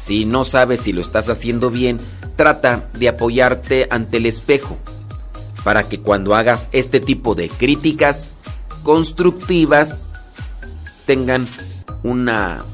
Si 0.01 0.25
no 0.25 0.45
sabes 0.45 0.81
si 0.81 0.93
lo 0.93 1.01
estás 1.01 1.29
haciendo 1.29 1.71
bien, 1.71 1.99
trata 2.37 2.89
de 2.95 3.09
apoyarte 3.09 3.89
ante 3.91 4.19
el 4.19 4.27
espejo 4.27 4.77
para 5.65 5.89
que 5.89 6.01
cuando 6.01 6.35
hagas 6.35 6.69
este 6.73 7.01
tipo 7.01 7.35
de 7.35 7.49
críticas 7.49 8.33
constructivas 8.83 10.09
tengan 11.07 11.49
una 12.03 12.65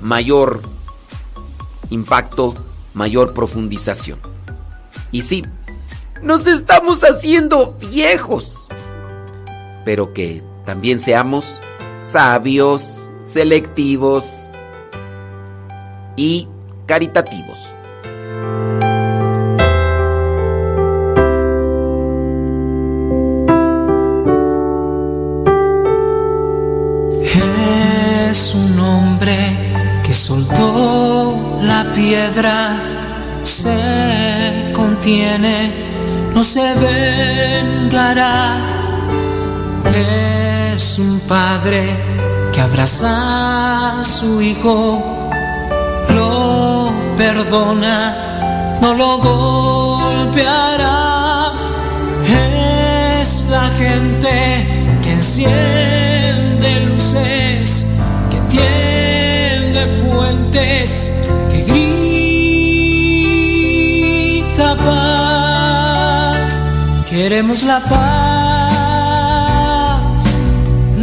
mayor 0.00 0.62
impacto, 1.90 2.54
mayor 2.92 3.32
profundización. 3.34 4.18
Y 5.10 5.22
sí, 5.22 5.44
nos 6.22 6.46
estamos 6.46 7.02
haciendo 7.02 7.76
viejos, 7.90 8.68
pero 9.84 10.12
que 10.12 10.42
también 10.64 10.98
seamos 10.98 11.60
sabios, 12.00 13.10
selectivos 13.24 14.50
y 16.16 16.48
caritativos. 16.86 17.58
Es 28.30 28.54
un 28.54 28.80
hombre 28.80 29.36
que 30.04 30.12
soltó 30.12 31.60
la 31.62 31.84
piedra, 31.94 32.82
se 33.44 34.72
contiene, 34.74 35.72
no 36.34 36.42
se 36.42 36.74
vengará. 36.74 38.83
Es 39.94 40.98
un 40.98 41.20
padre 41.20 41.96
que 42.52 42.60
abraza 42.60 44.00
a 44.00 44.04
su 44.04 44.42
hijo, 44.42 45.00
lo 46.12 46.90
perdona, 47.16 48.76
no 48.80 48.94
lo 48.94 49.18
golpeará. 49.18 51.12
Es 53.20 53.46
la 53.48 53.68
gente 53.78 54.66
que 55.02 55.12
enciende 55.12 56.80
luces, 56.86 57.86
que 58.30 58.40
tiende 58.56 59.86
puentes, 60.02 61.12
que 61.52 61.60
grita 61.72 61.96
paz. 64.76 66.50
Queremos 67.08 67.62
la 67.62 67.78
paz, 67.78 68.33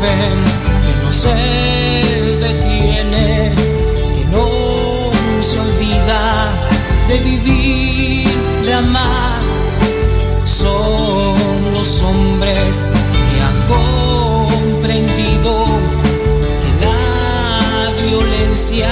Que 0.00 1.04
no 1.04 1.12
se 1.12 1.34
detiene, 2.46 3.52
que 4.16 4.24
no 4.30 5.42
se 5.42 5.58
olvida 5.58 6.52
de 7.08 7.18
vivir, 7.18 8.28
de 8.64 8.74
amar. 8.74 9.42
Son 10.44 11.34
los 11.74 12.02
hombres 12.02 12.88
que 13.30 13.40
han 13.46 13.58
comprendido 13.76 15.52
que 16.62 16.70
la 16.84 17.90
violencia 18.06 18.90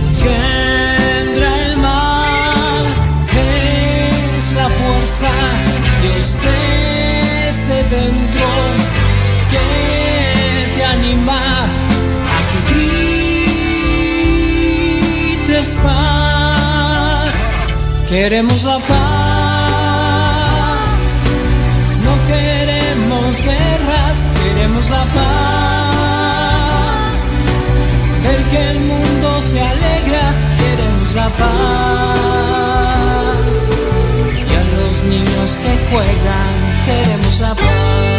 engendra 0.00 1.50
el 1.66 1.76
mal. 1.78 2.84
Es 4.36 4.52
la 4.52 4.68
fuerza 4.68 5.30
de 6.02 6.08
usted 6.22 6.64
paz, 15.72 17.34
queremos 18.08 18.64
la 18.64 18.78
paz. 18.78 18.90
No 22.04 22.12
queremos 22.26 23.42
guerras, 23.42 24.24
queremos 24.42 24.90
la 24.90 25.04
paz. 25.16 26.32
Ver 28.24 28.42
que 28.50 28.70
el 28.70 28.80
mundo 28.80 29.40
se 29.40 29.60
alegra, 29.60 30.34
queremos 30.58 31.14
la 31.14 31.28
paz. 31.30 31.54
Y 34.50 34.54
a 34.54 34.64
los 34.76 35.02
niños 35.04 35.58
que 35.62 35.72
juegan, 35.90 36.54
queremos 36.86 37.40
la 37.40 37.54
paz. 37.54 38.13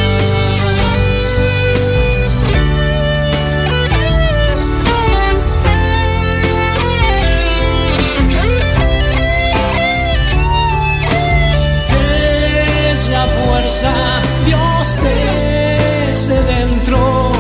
Dios 14.45 14.95
crece 15.01 16.34
dentro, 16.43 17.32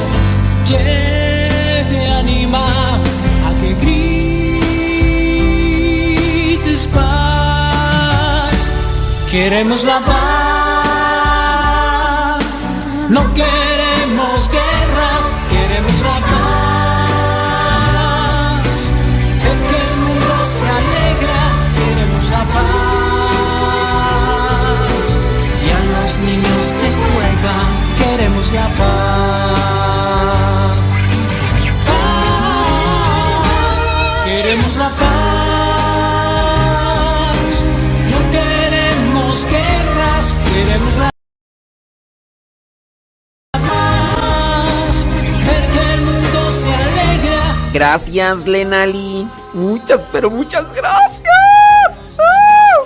que 0.67 1.85
te 1.89 2.11
anima 2.11 2.65
a 3.47 3.53
que 3.61 3.73
grites 6.65 6.87
paz. 6.87 8.53
Queremos 9.31 9.85
la 9.85 9.99
paz, 10.01 10.34
Gracias, 47.75 48.47
Lenali. 48.47 49.27
Muchas, 49.53 49.99
pero 50.09 50.29
muchas 50.29 50.73
gracias. 50.73 51.25
¡Ah! 52.17 52.85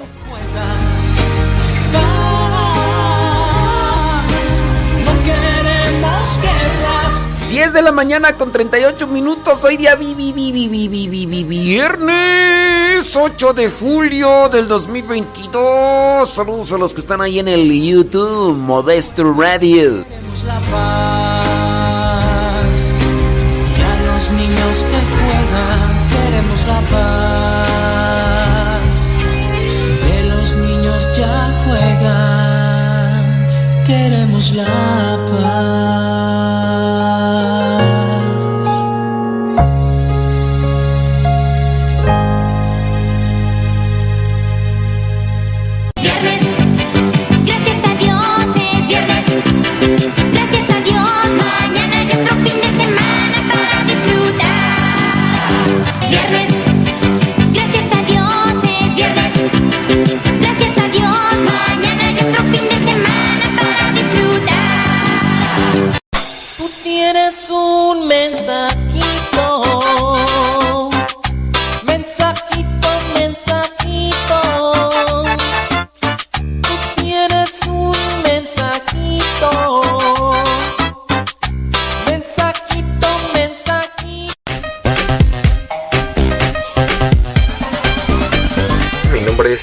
No 5.05 5.11
queremos 5.23 6.39
guerras. 6.41 7.21
10 7.51 7.73
de 7.73 7.81
la 7.83 7.91
mañana 7.91 8.33
con 8.35 8.51
38 8.51 9.05
minutos. 9.05 9.63
Hoy 9.63 9.77
día 9.77 9.93
vi, 9.93 10.15
vi, 10.15 10.31
vi, 10.31 10.51
vi, 10.51 10.67
vi, 10.67 10.87
vi, 10.87 11.07
vi, 11.07 11.25
vi- 11.25 11.43
viernes 11.43 13.15
8 13.15 13.53
de 13.53 13.69
julio 13.69 14.49
del 14.49 14.67
2022. 14.67 16.27
Saludos 16.29 16.71
a 16.73 16.77
los 16.79 16.93
que 16.95 17.01
están 17.01 17.21
ahí 17.21 17.37
en 17.39 17.47
el 17.47 17.71
YouTube, 17.71 18.57
Modesto 18.57 19.33
Radio. 19.33 20.03
Queremos 26.13 26.59
la 26.67 26.79
paz. 26.93 28.17
Que 30.03 30.15
los 30.31 30.49
niños 30.55 31.01
ya 31.17 31.37
juegan, 31.65 33.21
queremos 33.85 34.51
la 34.53 35.17
paz. 35.29 36.18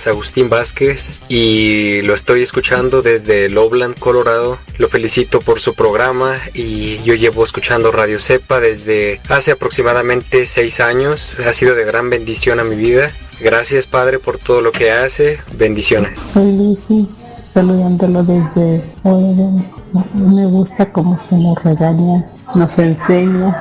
Agustín 0.06 0.48
Vázquez 0.48 1.20
y 1.28 2.02
lo 2.02 2.14
estoy 2.14 2.42
escuchando 2.42 3.02
desde 3.02 3.48
Lowland, 3.48 3.98
Colorado. 3.98 4.58
Lo 4.78 4.88
felicito 4.88 5.40
por 5.40 5.60
su 5.60 5.74
programa 5.74 6.36
y 6.54 7.02
yo 7.02 7.14
llevo 7.14 7.44
escuchando 7.44 7.92
Radio 7.92 8.18
Cepa 8.18 8.60
desde 8.60 9.20
hace 9.28 9.52
aproximadamente 9.52 10.46
seis 10.46 10.80
años. 10.80 11.38
Ha 11.40 11.52
sido 11.52 11.74
de 11.74 11.84
gran 11.84 12.10
bendición 12.10 12.60
a 12.60 12.64
mi 12.64 12.76
vida. 12.76 13.10
Gracias 13.40 13.86
Padre 13.86 14.18
por 14.18 14.38
todo 14.38 14.60
lo 14.60 14.72
que 14.72 14.90
hace. 14.90 15.38
Bendiciones. 15.56 16.18
Soy 16.32 16.52
Lucy, 16.52 17.08
saludándolo 17.52 18.22
desde 18.22 18.84
Oregon. 19.02 19.66
Me 20.14 20.46
gusta 20.46 20.92
cómo 20.92 21.18
se 21.18 21.36
nos 21.36 21.62
regaña, 21.62 22.26
nos 22.54 22.78
enseña, 22.78 23.56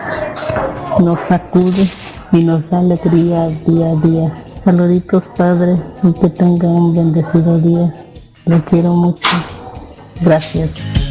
nos 0.99 1.19
sacude 1.21 1.89
y 2.31 2.43
nos 2.43 2.69
da 2.69 2.79
alegría 2.79 3.47
día 3.65 3.91
a 3.91 3.95
día. 4.01 4.44
Saluditos, 4.65 5.29
Padre, 5.37 5.77
y 6.01 6.11
que 6.13 6.27
tenga 6.27 6.67
un 6.67 6.95
bendecido 6.95 7.59
día. 7.59 7.93
Lo 8.47 8.65
quiero 8.65 8.93
mucho. 8.95 9.29
Gracias. 10.21 11.04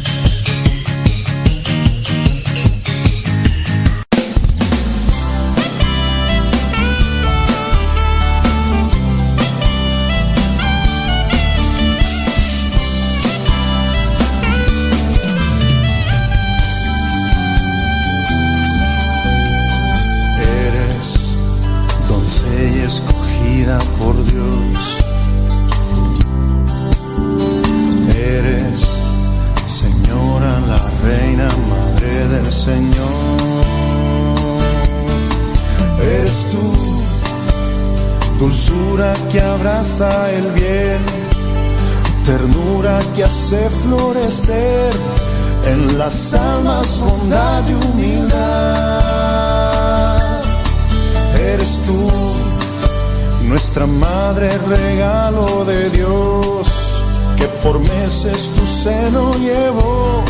Abraza 39.85 40.31
el 40.31 40.51
bien, 40.53 40.99
ternura 42.25 42.99
que 43.15 43.23
hace 43.23 43.69
florecer 43.69 44.91
en 45.67 45.97
las 45.99 46.33
almas 46.33 46.99
bondad 46.99 47.63
y 47.69 47.73
humildad. 47.73 49.01
Eres 51.39 51.79
tú, 51.85 52.11
nuestra 53.47 53.85
madre, 53.85 54.49
regalo 54.67 55.63
de 55.65 55.89
Dios, 55.91 56.67
que 57.37 57.45
por 57.63 57.79
meses 57.79 58.49
tu 58.55 58.65
seno 58.65 59.35
llevó 59.35 60.23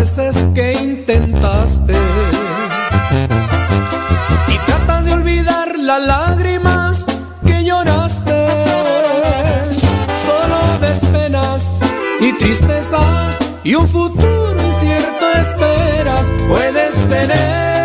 veces 0.00 0.46
que 0.54 0.72
intentaste 0.72 1.92
y 4.48 4.56
tratas 4.66 5.04
de 5.04 5.12
olvidar 5.12 5.78
las 5.78 6.00
lágrimas 6.00 7.04
que 7.44 7.62
lloraste, 7.62 8.46
solo 10.24 10.78
ves 10.80 11.04
penas 11.04 11.80
y 12.18 12.32
tristezas 12.32 13.38
y 13.62 13.74
un 13.74 13.86
futuro 13.90 14.66
incierto 14.66 15.32
esperas. 15.32 16.32
Puedes 16.48 16.94
tener 17.06 17.79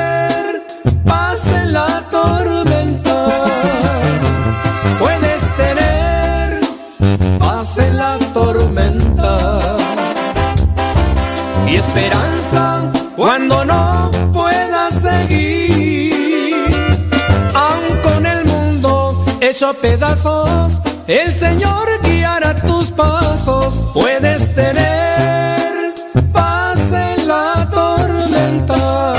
hecho 19.55 19.73
pedazos, 19.75 20.81
el 21.07 21.31
Señor 21.31 21.87
guiará 22.03 22.55
tus 22.55 22.91
pasos. 22.91 23.81
Puedes 23.93 24.53
tener 24.53 25.93
paz 26.33 26.91
en 26.91 27.27
la 27.27 27.69
tormenta. 27.71 29.15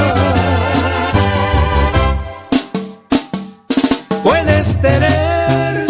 Puedes 4.23 4.81
tener 4.83 5.87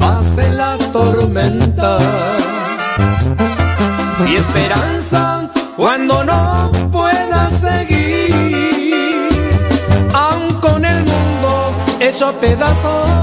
paz 0.00 0.38
en 0.38 0.56
la 0.56 0.76
tormenta 0.92 1.98
y 4.28 4.34
esperanza 4.34 5.48
cuando 5.76 6.24
no 6.24 6.72
puedas 6.90 7.52
seguir. 7.52 9.28
Aun 10.12 10.54
con 10.54 10.84
el 10.84 11.04
mundo 11.04 11.20
hecho 12.00 12.32
pedazos, 12.40 13.19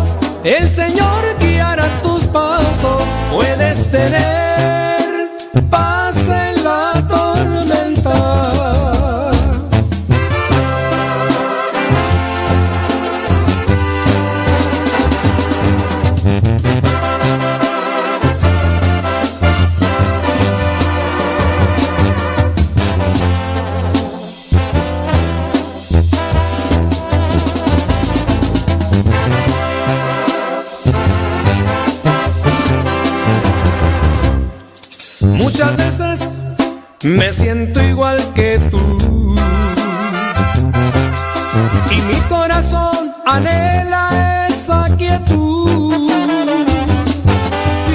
el 0.48 0.70
Señor 0.70 1.38
guiará 1.40 1.88
tus 2.02 2.26
pasos. 2.28 3.02
Puedes 3.32 3.92
tener 3.92 4.97
siento 37.38 37.80
igual 37.84 38.18
que 38.34 38.58
tú. 38.72 39.36
Y 41.92 42.02
mi 42.10 42.20
corazón 42.30 43.14
anhela 43.26 44.48
esa 44.50 44.88
quietud. 44.98 46.12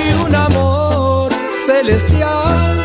Y 0.04 0.24
un 0.26 0.34
amor 0.34 1.32
celestial 1.66 2.81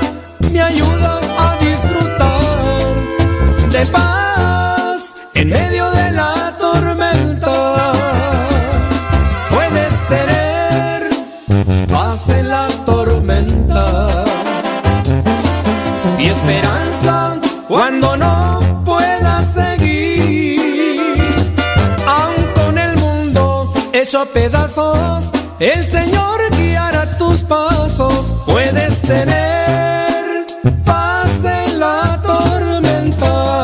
pedazos, 24.38 25.32
el 25.60 25.84
Señor 25.84 26.40
guiará 26.56 27.18
tus 27.18 27.42
pasos. 27.44 28.36
Puedes 28.46 29.02
tener 29.02 30.46
paz 30.86 31.44
en 31.44 31.80
la 31.80 32.22
tormenta. 32.22 33.64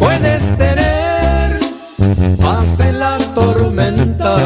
Puedes 0.00 0.42
tener 0.62 1.60
paz 2.40 2.80
en 2.80 2.98
la 2.98 3.18
tormenta 3.36 4.36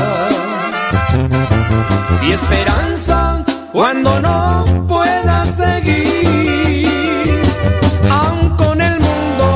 y 2.27 2.33
esperanza 2.33 3.43
cuando 3.73 4.21
no 4.21 4.87
puedas 4.87 5.49
seguir. 5.65 7.41
Aun 8.11 8.51
con 8.57 8.81
el 8.83 8.97
mundo 9.09 9.47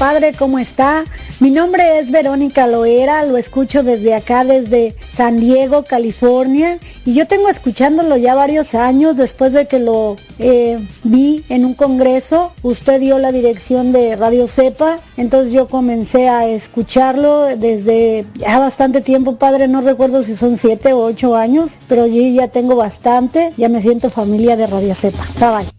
Padre, 0.00 0.32
¿cómo 0.32 0.58
está? 0.58 1.04
Mi 1.40 1.50
nombre 1.50 1.98
es 1.98 2.10
Verónica 2.10 2.66
Loera, 2.66 3.24
lo 3.24 3.38
escucho 3.38 3.82
desde 3.82 4.14
acá, 4.14 4.44
desde 4.44 4.94
San 5.10 5.40
Diego, 5.40 5.84
California, 5.84 6.78
y 7.06 7.14
yo 7.14 7.26
tengo 7.26 7.48
escuchándolo 7.48 8.18
ya 8.18 8.34
varios 8.34 8.74
años 8.74 9.16
después 9.16 9.54
de 9.54 9.66
que 9.66 9.78
lo 9.78 10.16
eh, 10.38 10.78
vi 11.02 11.42
en 11.48 11.64
un 11.64 11.72
congreso. 11.72 12.52
Usted 12.62 13.00
dio 13.00 13.18
la 13.18 13.32
dirección 13.32 13.90
de 13.90 14.16
Radio 14.16 14.46
Cepa, 14.46 14.98
entonces 15.16 15.54
yo 15.54 15.66
comencé 15.68 16.28
a 16.28 16.46
escucharlo 16.46 17.56
desde 17.56 18.26
ya 18.34 18.58
bastante 18.58 19.00
tiempo, 19.00 19.36
padre, 19.36 19.66
no 19.66 19.80
recuerdo 19.80 20.22
si 20.22 20.36
son 20.36 20.58
siete 20.58 20.92
o 20.92 21.00
ocho 21.02 21.36
años, 21.36 21.78
pero 21.88 22.06
yo 22.06 22.20
ya 22.20 22.48
tengo 22.48 22.76
bastante, 22.76 23.54
ya 23.56 23.70
me 23.70 23.80
siento 23.80 24.10
familia 24.10 24.58
de 24.58 24.66
Radio 24.66 24.94
Cepa. 24.94 25.24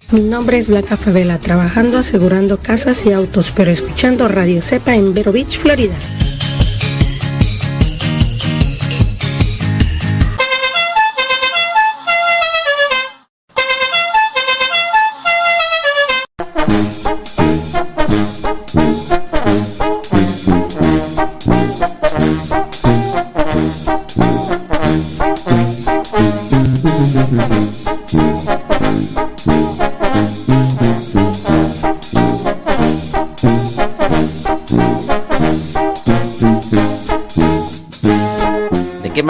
Mi 0.09 0.22
nombre 0.22 0.57
es 0.57 0.68
Blanca 0.68 0.97
Favela, 0.97 1.38
trabajando 1.38 1.99
asegurando 1.99 2.57
casas 2.57 3.05
y 3.05 3.14
autos, 3.14 3.53
pero 3.55 3.70
escuchando 3.70 4.28
Radio 4.28 4.62
Cepa 4.62 4.95
en 4.95 5.14
Vero 5.14 5.32
Florida. 5.58 6.31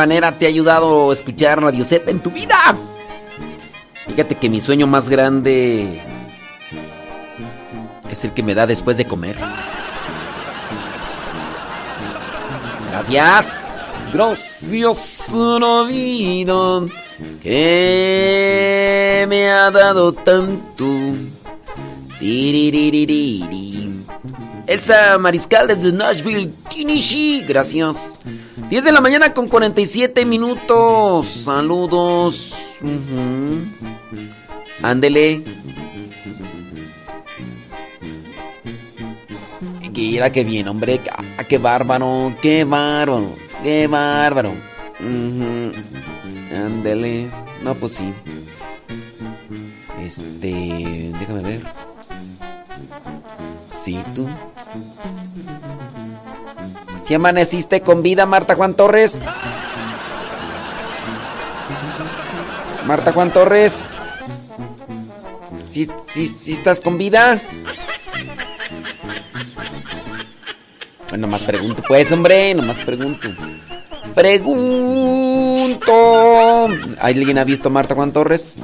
Manera 0.01 0.31
te 0.31 0.47
ha 0.47 0.49
ayudado 0.49 1.11
escuchar 1.11 1.61
Radio 1.61 1.83
Cepa 1.83 2.09
en 2.09 2.19
tu 2.19 2.31
vida? 2.31 2.57
Fíjate 4.07 4.33
que 4.33 4.49
mi 4.49 4.59
sueño 4.59 4.87
más 4.87 5.07
grande 5.09 6.01
es 8.09 8.23
el 8.23 8.31
que 8.31 8.41
me 8.41 8.55
da 8.55 8.65
después 8.65 8.97
de 8.97 9.05
comer. 9.05 9.37
Gracias. 12.89 13.59
Gracias, 14.11 15.29
una 15.35 15.83
vida 15.83 16.81
que 17.43 19.25
me 19.29 19.51
ha 19.51 19.69
dado 19.69 20.13
tanto. 20.13 20.83
Elsa 24.65 25.17
Mariscal 25.19 25.67
desde 25.67 25.91
Nashville, 25.91 26.51
Tennessee. 26.73 27.45
Gracias. 27.47 28.19
10 28.71 28.85
de 28.85 28.91
la 28.93 29.01
mañana 29.01 29.33
con 29.33 29.49
47 29.49 30.23
minutos. 30.25 31.27
Saludos. 31.27 32.79
Ujú. 32.81 33.65
Ándele. 34.81 35.43
Mira 39.93 40.31
qué 40.31 40.45
bien, 40.45 40.69
hombre. 40.69 41.01
Ah, 41.11 41.43
qué 41.43 41.57
bárbaro, 41.57 42.33
qué 42.41 42.63
bárbaro, 42.63 43.35
qué 43.61 43.87
bárbaro. 43.87 44.53
Ándele. 46.55 47.27
No, 47.63 47.75
pues 47.75 47.91
sí. 47.91 48.13
Este. 50.01 51.11
Déjame 51.19 51.41
ver. 51.41 51.61
Sí, 53.83 53.99
tú. 54.15 54.29
Si 57.11 57.15
amaneciste 57.15 57.81
con 57.81 58.01
vida, 58.03 58.25
Marta 58.25 58.55
Juan 58.55 58.73
Torres. 58.73 59.21
Marta 62.85 63.11
Juan 63.11 63.33
Torres. 63.33 63.81
Si, 65.73 65.89
si, 66.07 66.25
si 66.27 66.53
estás 66.53 66.79
con 66.79 66.97
vida. 66.97 67.41
Bueno, 71.09 71.27
nomás 71.27 71.41
pregunto, 71.41 71.83
pues, 71.85 72.09
hombre, 72.13 72.55
nomás 72.55 72.77
pregunto. 72.79 73.27
Pregunto. 74.15 75.91
¿Alguien 77.01 77.39
ha 77.39 77.43
visto 77.43 77.67
a 77.67 77.71
Marta 77.73 77.93
Juan 77.93 78.13
Torres? 78.13 78.59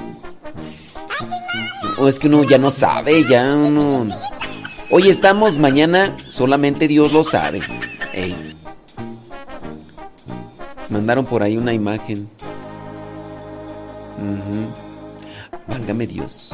O 1.98 2.08
es 2.08 2.18
que 2.18 2.28
uno 2.28 2.46
ya 2.46 2.58
no 2.58 2.72
sabe, 2.72 3.26
ya 3.26 3.44
uno. 3.44 4.08
Hoy 4.90 5.10
estamos, 5.10 5.58
mañana 5.58 6.16
solamente 6.30 6.88
Dios 6.88 7.12
lo 7.12 7.26
sabe. 7.26 7.62
Ey. 8.18 8.34
Mandaron 10.90 11.24
por 11.26 11.44
ahí 11.44 11.56
una 11.56 11.72
imagen. 11.72 12.28
Ujú. 14.18 14.66
Válgame 15.68 16.08
Dios. 16.08 16.50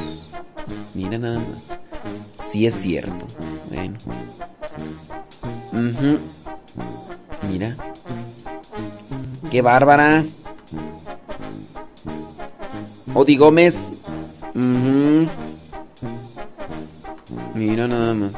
Mira 0.94 1.18
nada 1.18 1.40
más. 1.40 1.70
Sí 2.52 2.66
es 2.66 2.74
cierto. 2.74 3.26
Bueno. 3.70 3.98
Ujú. 5.72 6.20
Mira. 7.50 7.78
Qué 9.50 9.62
bárbara. 9.62 10.26
Odi 13.14 13.38
Gómez. 13.38 13.94
Ujú. 14.54 15.30
Mira 17.56 17.88
nada 17.88 18.14
más. 18.14 18.34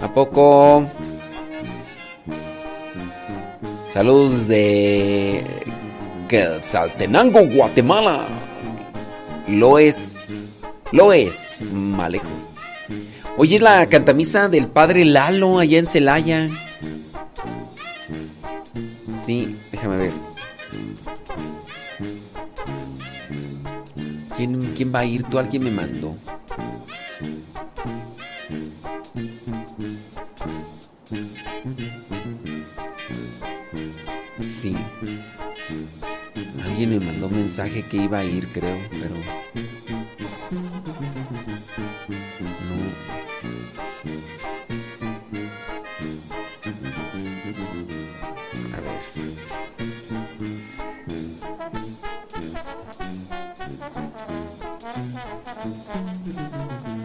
¿A 0.00 0.12
poco? 0.12 0.84
Saludos 3.90 4.48
de 4.48 5.44
Quetzaltenango, 6.28 7.46
Guatemala. 7.46 8.26
Lo 9.48 9.78
es. 9.78 10.28
Lo 10.92 11.12
es. 11.12 11.56
Malejos. 11.72 12.28
Hoy 13.36 13.54
es 13.54 13.60
la 13.60 13.86
cantamisa 13.86 14.48
del 14.48 14.66
padre 14.68 15.04
Lalo 15.04 15.58
allá 15.58 15.78
en 15.78 15.86
Celaya. 15.86 16.48
Sí, 19.24 19.56
déjame 19.72 19.96
ver. 19.96 20.12
¿Quién, 24.36 24.60
quién 24.76 24.94
va 24.94 25.00
a 25.00 25.04
ir? 25.04 25.22
¿Tú 25.24 25.38
alguien 25.38 25.64
me 25.64 25.70
mandó? 25.70 26.14
Alguien 36.84 37.00
me 37.00 37.12
mandó 37.12 37.30
mensaje 37.30 37.82
que 37.82 37.96
iba 37.96 38.18
a 38.18 38.24
ir, 38.26 38.46
creo, 38.48 38.76
pero... 38.90 39.14
No. 42.60 42.76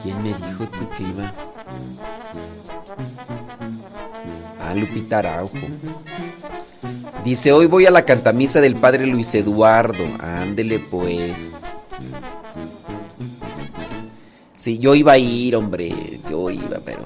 ¿Quién 0.04 0.24
me 0.24 0.34
dijo 0.34 0.68
tú 0.68 0.90
que 0.98 1.04
iba? 1.04 1.34
Ah, 4.62 4.76
Lupita 4.76 5.20
Araujo. 5.20 5.79
Dice, 7.30 7.52
hoy 7.52 7.68
voy 7.68 7.86
a 7.86 7.92
la 7.92 8.06
cantamisa 8.06 8.60
del 8.60 8.76
padre 8.76 9.06
Luis 9.06 9.36
Eduardo. 9.36 10.04
Ándele 10.20 10.80
pues. 10.80 11.58
Sí, 14.58 14.80
yo 14.80 14.96
iba 14.96 15.12
a 15.12 15.20
ir, 15.20 15.56
hombre. 15.56 15.94
Yo 16.28 16.50
iba, 16.50 16.80
pero... 16.84 17.06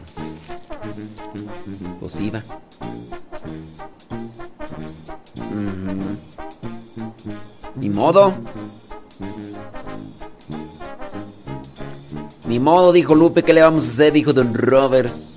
Pues 2.00 2.22
iba. 2.22 2.42
Ni 7.76 7.90
modo. 7.90 8.34
Ni 12.48 12.60
modo, 12.60 12.94
dijo 12.94 13.14
Lupe, 13.14 13.44
¿qué 13.44 13.52
le 13.52 13.62
vamos 13.62 13.84
a 13.84 13.90
hacer? 13.90 14.14
Dijo 14.14 14.32
Don 14.32 14.54
Roberts. 14.54 15.33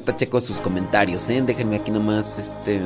Ahorita 0.00 0.16
checo 0.16 0.40
sus 0.40 0.60
comentarios, 0.60 1.28
¿eh? 1.28 1.42
Déjenme 1.44 1.76
aquí 1.76 1.90
nomás, 1.90 2.38
este... 2.38 2.80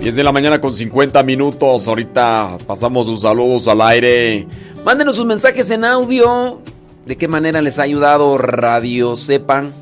10 0.00 0.16
de 0.16 0.24
la 0.24 0.32
mañana 0.32 0.58
con 0.58 0.72
50 0.72 1.22
minutos. 1.22 1.86
Ahorita 1.86 2.56
pasamos 2.66 3.06
sus 3.06 3.20
saludos 3.20 3.68
al 3.68 3.82
aire. 3.82 4.46
Mándenos 4.86 5.16
sus 5.16 5.26
mensajes 5.26 5.70
en 5.70 5.84
audio. 5.84 6.62
¿De 7.04 7.18
qué 7.18 7.28
manera 7.28 7.60
les 7.60 7.78
ha 7.78 7.82
ayudado 7.82 8.38
Radio 8.38 9.14
Sepan? 9.14 9.74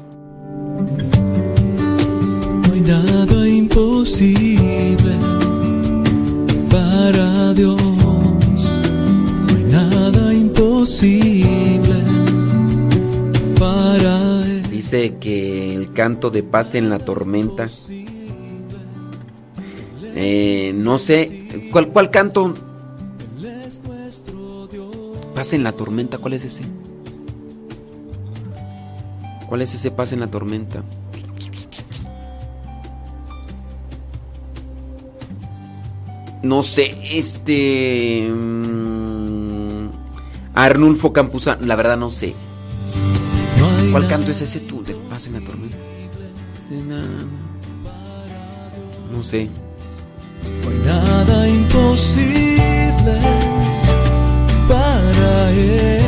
No 2.66 2.74
hay 2.74 2.80
nada 2.80 3.48
imposible 3.48 4.96
para 6.72 7.54
Dios. 7.54 7.80
No 7.80 9.56
hay 9.56 9.62
nada 9.70 10.34
imposible 10.34 11.65
Dice 14.70 15.16
que 15.18 15.74
el 15.74 15.92
canto 15.92 16.30
de 16.30 16.42
paz 16.42 16.74
en 16.74 16.90
la 16.90 16.98
tormenta. 16.98 17.66
Eh, 20.14 20.72
no 20.74 20.98
sé. 20.98 21.68
¿Cuál, 21.72 21.88
¿Cuál 21.88 22.10
canto? 22.10 22.54
Paz 25.34 25.52
en 25.52 25.64
la 25.64 25.72
tormenta, 25.72 26.18
¿cuál 26.18 26.32
es 26.32 26.44
ese? 26.44 26.64
¿Cuál 29.48 29.62
es 29.62 29.74
ese 29.74 29.90
paz 29.90 30.12
en 30.12 30.20
la 30.20 30.28
tormenta? 30.28 30.82
No 36.42 36.62
sé, 36.62 36.96
este... 37.18 38.28
mm, 38.30 39.88
Arnulfo 40.54 41.12
Campuzano, 41.12 41.66
la 41.66 41.76
verdad 41.76 41.96
no 41.96 42.10
sé. 42.10 42.34
¿Cuál 43.96 44.08
canto 44.08 44.30
es 44.30 44.42
ese 44.42 44.60
tú 44.60 44.82
de 44.82 44.94
Paz 45.08 45.26
en 45.26 45.32
la 45.32 45.40
tormenta? 45.40 45.78
No 49.10 49.22
sé. 49.22 49.48
No 50.62 50.70
hay 50.70 50.78
nada 50.84 51.48
imposible 51.48 53.18
para 54.68 55.50
Él. 55.52 56.02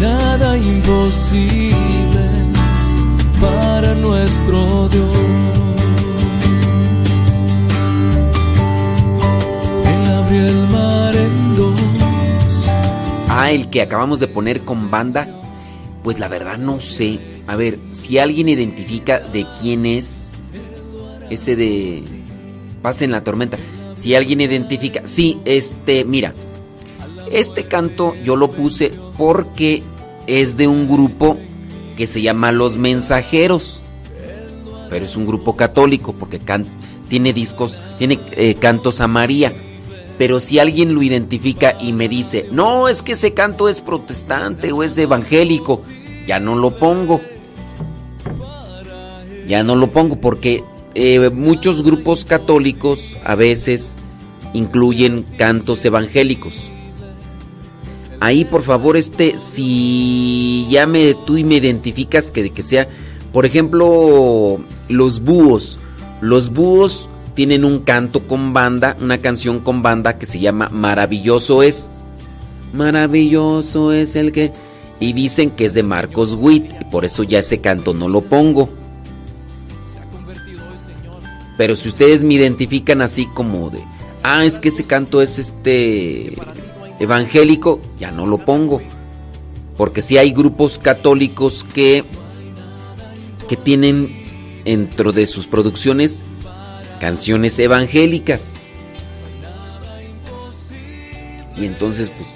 No 0.00 0.08
hay 0.08 0.10
nada 0.12 0.56
imposible 0.56 2.24
para 3.38 3.94
nuestro 3.94 4.88
Dios. 4.88 5.16
Él 9.84 10.10
abrió 10.10 10.46
el 10.48 10.68
mar 10.68 11.14
en 11.14 11.56
dos. 11.56 11.80
Ah, 13.28 13.50
el 13.50 13.68
que 13.68 13.82
acabamos 13.82 14.20
de 14.20 14.28
poner 14.28 14.64
con 14.64 14.90
banda. 14.90 15.28
Pues 16.04 16.20
la 16.20 16.28
verdad 16.28 16.58
no 16.58 16.78
sé. 16.78 17.18
A 17.48 17.56
ver, 17.56 17.80
si 17.90 18.18
alguien 18.18 18.48
identifica 18.48 19.18
de 19.18 19.46
quién 19.60 19.86
es 19.86 20.34
ese 21.30 21.56
de 21.56 22.04
Paz 22.82 23.00
en 23.00 23.12
la 23.12 23.24
tormenta. 23.24 23.56
Si 23.94 24.14
alguien 24.14 24.42
identifica, 24.42 25.00
sí, 25.06 25.38
este, 25.46 26.04
mira, 26.04 26.34
este 27.32 27.64
canto 27.64 28.14
yo 28.22 28.36
lo 28.36 28.50
puse 28.50 28.92
porque 29.16 29.82
es 30.26 30.58
de 30.58 30.68
un 30.68 30.86
grupo 30.86 31.38
que 31.96 32.06
se 32.06 32.20
llama 32.20 32.52
Los 32.52 32.76
Mensajeros. 32.76 33.80
Pero 34.90 35.06
es 35.06 35.16
un 35.16 35.26
grupo 35.26 35.56
católico 35.56 36.12
porque 36.12 36.38
tiene 37.08 37.32
discos, 37.32 37.80
tiene 37.98 38.20
eh, 38.32 38.54
cantos 38.56 39.00
a 39.00 39.08
María. 39.08 39.54
Pero 40.18 40.38
si 40.38 40.58
alguien 40.58 40.94
lo 40.94 41.02
identifica 41.02 41.76
y 41.80 41.94
me 41.94 42.08
dice, 42.08 42.46
no, 42.52 42.88
es 42.88 43.02
que 43.02 43.12
ese 43.12 43.32
canto 43.32 43.70
es 43.70 43.80
protestante 43.80 44.70
o 44.72 44.82
es 44.82 44.96
evangélico, 44.98 45.82
ya 46.26 46.40
no 46.40 46.54
lo 46.54 46.76
pongo. 46.76 47.20
Ya 49.46 49.62
no 49.62 49.76
lo 49.76 49.90
pongo 49.90 50.20
porque 50.20 50.64
eh, 50.94 51.30
muchos 51.30 51.82
grupos 51.82 52.24
católicos 52.24 53.16
a 53.24 53.34
veces 53.34 53.96
incluyen 54.54 55.24
cantos 55.36 55.84
evangélicos. 55.84 56.70
Ahí 58.20 58.44
por 58.44 58.62
favor 58.62 58.96
este, 58.96 59.38
si 59.38 60.66
ya 60.70 60.86
me, 60.86 61.14
tú 61.26 61.34
me 61.34 61.56
identificas 61.56 62.30
que, 62.30 62.48
que 62.50 62.62
sea, 62.62 62.88
por 63.32 63.44
ejemplo, 63.44 64.60
los 64.88 65.22
búhos. 65.22 65.78
Los 66.22 66.50
búhos 66.50 67.08
tienen 67.34 67.64
un 67.64 67.80
canto 67.80 68.20
con 68.20 68.52
banda, 68.52 68.96
una 69.00 69.18
canción 69.18 69.58
con 69.58 69.82
banda 69.82 70.16
que 70.16 70.24
se 70.24 70.38
llama 70.38 70.68
Maravilloso 70.70 71.62
es. 71.62 71.90
Maravilloso 72.72 73.92
es 73.92 74.16
el 74.16 74.32
que... 74.32 74.52
Y 75.00 75.12
dicen 75.12 75.50
que 75.50 75.66
es 75.66 75.74
de 75.74 75.82
Marcos 75.82 76.34
Witt, 76.34 76.66
y 76.80 76.84
por 76.84 77.04
eso 77.04 77.22
ya 77.22 77.40
ese 77.40 77.60
canto 77.60 77.94
no 77.94 78.08
lo 78.08 78.22
pongo. 78.22 78.70
Pero 81.56 81.76
si 81.76 81.88
ustedes 81.88 82.24
me 82.24 82.34
identifican 82.34 83.02
así 83.02 83.26
como 83.26 83.70
de, 83.70 83.80
ah, 84.22 84.44
es 84.44 84.58
que 84.58 84.68
ese 84.68 84.84
canto 84.84 85.22
es 85.22 85.38
este 85.38 86.34
evangélico, 86.98 87.80
ya 87.98 88.10
no 88.10 88.26
lo 88.26 88.38
pongo. 88.38 88.80
Porque 89.76 90.02
si 90.02 90.18
hay 90.18 90.32
grupos 90.32 90.78
católicos 90.78 91.66
que 91.74 92.04
que 93.48 93.56
tienen 93.56 94.08
dentro 94.64 95.12
de 95.12 95.26
sus 95.26 95.46
producciones 95.46 96.22
canciones 97.00 97.58
evangélicas. 97.58 98.54
Y 101.56 101.66
entonces, 101.66 102.10
pues... 102.16 102.33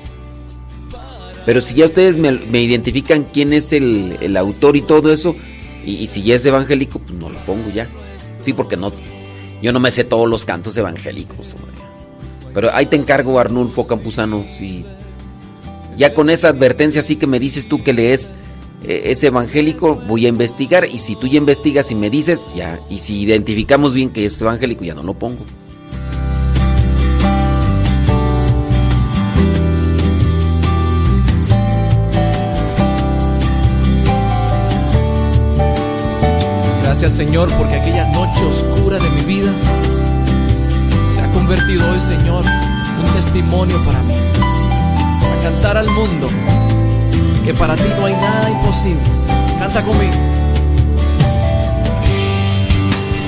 Pero 1.49 1.62
si 1.62 1.76
ya 1.76 1.86
ustedes 1.86 2.18
me, 2.18 2.61
identifican 2.61 3.24
quién 3.24 3.55
es 3.55 3.72
el, 3.72 4.36
autor 4.36 4.76
y 4.76 4.82
todo 4.82 5.11
eso, 5.11 5.34
y, 5.82 6.07
si 6.07 6.22
ya 6.22 6.34
es 6.34 6.44
evangélico, 6.44 6.99
pues 6.99 7.18
no 7.18 7.30
lo 7.30 7.38
pongo 7.46 7.70
ya. 7.70 7.88
Sí, 8.42 8.53
porque 8.53 8.76
no... 8.76 8.92
Yo 9.62 9.72
no 9.72 9.80
me 9.80 9.90
sé 9.90 10.05
todos 10.05 10.28
los 10.28 10.44
cantos 10.44 10.76
evangélicos. 10.76 11.55
Pero 12.53 12.68
ahí 12.74 12.84
te 12.84 12.96
encargo, 12.96 13.40
Arnulfo 13.40 13.86
Campuzano, 13.86 14.44
y 14.61 14.84
ya 15.96 16.12
con 16.12 16.28
esa 16.28 16.51
advertencia 16.51 17.01
así 17.01 17.16
que 17.16 17.26
me 17.26 17.40
dices 17.40 17.66
tú 17.66 17.82
que 17.82 17.94
lees 17.94 18.34
eh, 18.86 19.05
es 19.07 19.24
evangélico, 19.24 19.94
voy 20.07 20.26
a 20.26 20.28
investigar 20.28 20.84
y 20.84 20.99
si 20.99 21.16
tú 21.16 21.28
ya 21.28 21.38
investigas 21.38 21.90
y 21.90 21.94
me 21.94 22.11
dices, 22.11 22.44
ya, 22.55 22.78
y 22.90 22.99
si 22.99 23.22
identificamos 23.22 23.94
bien 23.94 24.11
que 24.11 24.26
es 24.26 24.38
evangélico, 24.38 24.84
ya 24.84 24.94
no 24.94 25.03
lo 25.03 25.14
pongo. 25.14 25.46
Señor 37.07 37.49
porque 37.57 37.76
aquella 37.76 38.05
noche 38.07 38.44
oscura 38.44 38.99
de 38.99 39.09
mi 39.11 39.22
vida 39.22 39.51
se 41.14 41.20
ha 41.20 41.30
convertido 41.30 41.88
hoy 41.90 42.01
Señor 42.01 42.44
un 42.44 43.11
testimonio 43.14 43.82
para 43.84 44.03
mí. 44.03 44.14
A 44.14 45.42
cantar 45.44 45.76
al 45.78 45.88
mundo 45.90 46.26
que 47.44 47.55
para 47.55 47.76
ti 47.76 47.84
no 47.96 48.05
hay 48.05 48.14
nada 48.14 48.51
imposible. 48.51 49.01
Canta 49.61 49.82
conmigo. 49.82 50.12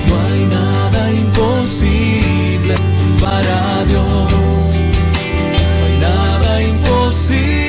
No 0.07 0.15
hay 0.27 0.45
nada 0.45 1.11
imposible 1.13 2.75
para 3.21 3.83
Dios. 3.85 4.31
No 5.79 5.85
hay 5.85 5.97
nada 5.97 6.61
imposible 6.61 7.60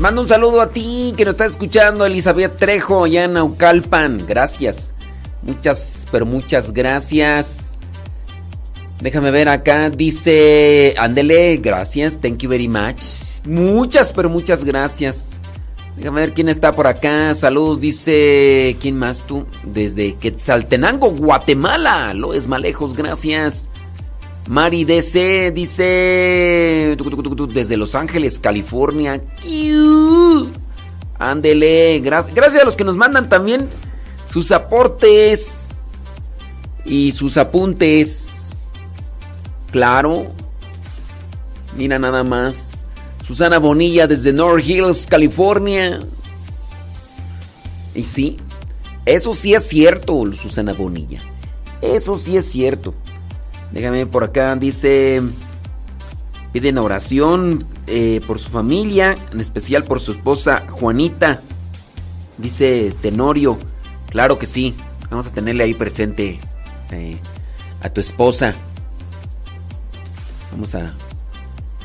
Mando 0.00 0.22
un 0.22 0.26
saludo 0.26 0.62
a 0.62 0.70
ti 0.70 1.12
que 1.14 1.26
nos 1.26 1.34
estás 1.34 1.50
escuchando, 1.50 2.06
Elizabeth 2.06 2.58
Trejo, 2.58 3.04
allá 3.04 3.24
en 3.24 3.34
Naucalpan. 3.34 4.24
Gracias. 4.26 4.94
Muchas, 5.42 6.06
pero 6.10 6.24
muchas 6.24 6.72
gracias. 6.72 7.74
Déjame 9.02 9.30
ver 9.30 9.50
acá, 9.50 9.90
dice, 9.90 10.94
ándele, 10.96 11.58
gracias, 11.58 12.18
thank 12.18 12.38
you 12.38 12.48
very 12.48 12.66
much. 12.66 13.02
Muchas, 13.44 14.14
pero 14.14 14.30
muchas 14.30 14.64
gracias. 14.64 15.38
Déjame 15.98 16.22
ver 16.22 16.32
quién 16.32 16.48
está 16.48 16.72
por 16.72 16.86
acá. 16.86 17.34
Saludos, 17.34 17.82
dice, 17.82 18.78
¿quién 18.80 18.96
más 18.96 19.26
tú? 19.26 19.44
Desde 19.64 20.14
Quetzaltenango, 20.14 21.10
Guatemala. 21.10 22.14
Loes 22.14 22.48
Malejos, 22.48 22.96
gracias. 22.96 23.68
Mari 24.50 24.84
DC 24.84 25.52
dice 25.52 26.96
desde 27.54 27.76
Los 27.76 27.94
Ángeles, 27.94 28.40
California. 28.40 29.22
Ándele, 31.20 32.02
Gra- 32.02 32.26
gracias 32.34 32.60
a 32.60 32.64
los 32.64 32.74
que 32.74 32.82
nos 32.82 32.96
mandan 32.96 33.28
también 33.28 33.68
sus 34.28 34.50
aportes 34.50 35.68
y 36.84 37.12
sus 37.12 37.36
apuntes. 37.36 38.54
Claro. 39.70 40.26
Mira 41.76 42.00
nada 42.00 42.24
más. 42.24 42.84
Susana 43.24 43.60
Bonilla 43.60 44.08
desde 44.08 44.32
North 44.32 44.66
Hills, 44.66 45.06
California. 45.06 46.00
Y 47.94 48.02
sí, 48.02 48.36
eso 49.06 49.32
sí 49.32 49.54
es 49.54 49.68
cierto, 49.68 50.24
Susana 50.36 50.72
Bonilla. 50.72 51.20
Eso 51.80 52.18
sí 52.18 52.36
es 52.36 52.46
cierto. 52.46 52.96
Déjame 53.72 54.06
por 54.06 54.24
acá, 54.24 54.56
dice, 54.56 55.22
piden 56.52 56.78
oración 56.78 57.64
eh, 57.86 58.20
por 58.26 58.38
su 58.38 58.50
familia, 58.50 59.14
en 59.32 59.40
especial 59.40 59.84
por 59.84 60.00
su 60.00 60.12
esposa 60.12 60.64
Juanita. 60.70 61.40
Dice 62.38 62.94
Tenorio, 63.00 63.58
claro 64.08 64.38
que 64.38 64.46
sí, 64.46 64.74
vamos 65.10 65.26
a 65.26 65.32
tenerle 65.32 65.64
ahí 65.64 65.74
presente 65.74 66.40
eh, 66.90 67.16
a 67.82 67.90
tu 67.90 68.00
esposa. 68.00 68.54
Vamos 70.50 70.74
a 70.74 70.92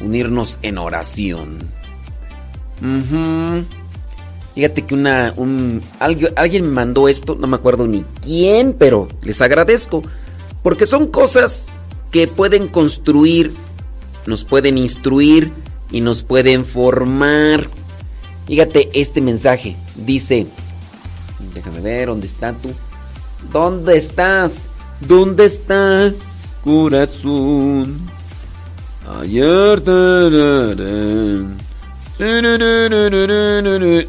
unirnos 0.01 0.57
en 0.63 0.77
oración. 0.79 1.69
Ujú. 2.81 3.65
Fíjate 4.55 4.83
que 4.83 4.95
una, 4.95 5.33
un, 5.35 5.81
alguien, 5.99 6.33
alguien 6.35 6.63
me 6.63 6.71
mandó 6.71 7.07
esto, 7.09 7.35
no 7.35 7.45
me 7.45 7.57
acuerdo 7.57 7.85
ni 7.85 8.03
quién, 8.23 8.73
pero 8.73 9.07
les 9.21 9.41
agradezco. 9.41 10.01
Porque 10.63 10.87
son 10.87 11.07
cosas 11.07 11.74
que 12.11 12.27
pueden 12.27 12.67
construir, 12.67 13.53
nos 14.25 14.43
pueden 14.43 14.77
instruir 14.77 15.51
y 15.91 16.01
nos 16.01 16.23
pueden 16.23 16.65
formar. 16.65 17.69
Fíjate 18.47 18.89
este 18.93 19.21
mensaje. 19.21 19.75
Dice, 19.95 20.47
déjame 21.53 21.81
ver, 21.81 22.07
¿dónde 22.07 22.27
estás 22.27 22.61
tú? 22.61 22.71
¿Dónde 23.51 23.97
estás? 23.97 24.69
¿Dónde 25.01 25.45
estás, 25.45 26.15
corazón? 26.63 27.99
Ayer. 29.19 29.83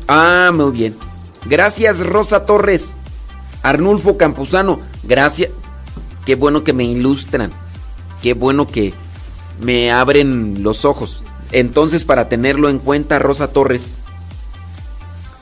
Ah, 0.08 0.50
muy 0.54 0.72
bien. 0.72 0.96
Gracias, 1.44 2.00
Rosa 2.00 2.46
Torres. 2.46 2.96
Arnulfo 3.62 4.16
Campuzano, 4.16 4.80
gracias. 5.02 5.50
Qué 6.24 6.34
bueno 6.34 6.64
que 6.64 6.72
me 6.72 6.84
ilustran. 6.84 7.50
Qué 8.26 8.34
bueno 8.34 8.66
que 8.66 8.92
me 9.60 9.92
abren 9.92 10.64
los 10.64 10.84
ojos. 10.84 11.22
Entonces, 11.52 12.02
para 12.02 12.28
tenerlo 12.28 12.68
en 12.68 12.80
cuenta, 12.80 13.20
Rosa 13.20 13.52
Torres. 13.52 13.98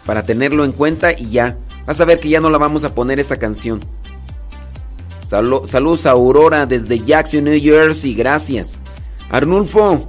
Para 0.04 0.26
tenerlo 0.26 0.66
en 0.66 0.72
cuenta 0.72 1.12
y 1.18 1.30
ya. 1.30 1.56
Vas 1.86 1.98
a 2.02 2.04
ver 2.04 2.20
que 2.20 2.28
ya 2.28 2.40
no 2.40 2.50
la 2.50 2.58
vamos 2.58 2.84
a 2.84 2.94
poner 2.94 3.18
esa 3.18 3.38
canción. 3.38 3.80
Salu- 5.26 5.66
saludos 5.66 6.04
a 6.04 6.10
Aurora 6.10 6.66
desde 6.66 7.02
Jackson, 7.02 7.44
New 7.44 7.58
Jersey. 7.58 8.14
Gracias. 8.14 8.80
Arnulfo. 9.30 10.06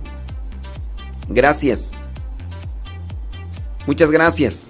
Gracias. 1.30 1.91
Muchas 3.88 4.11
gracias. 4.11 4.63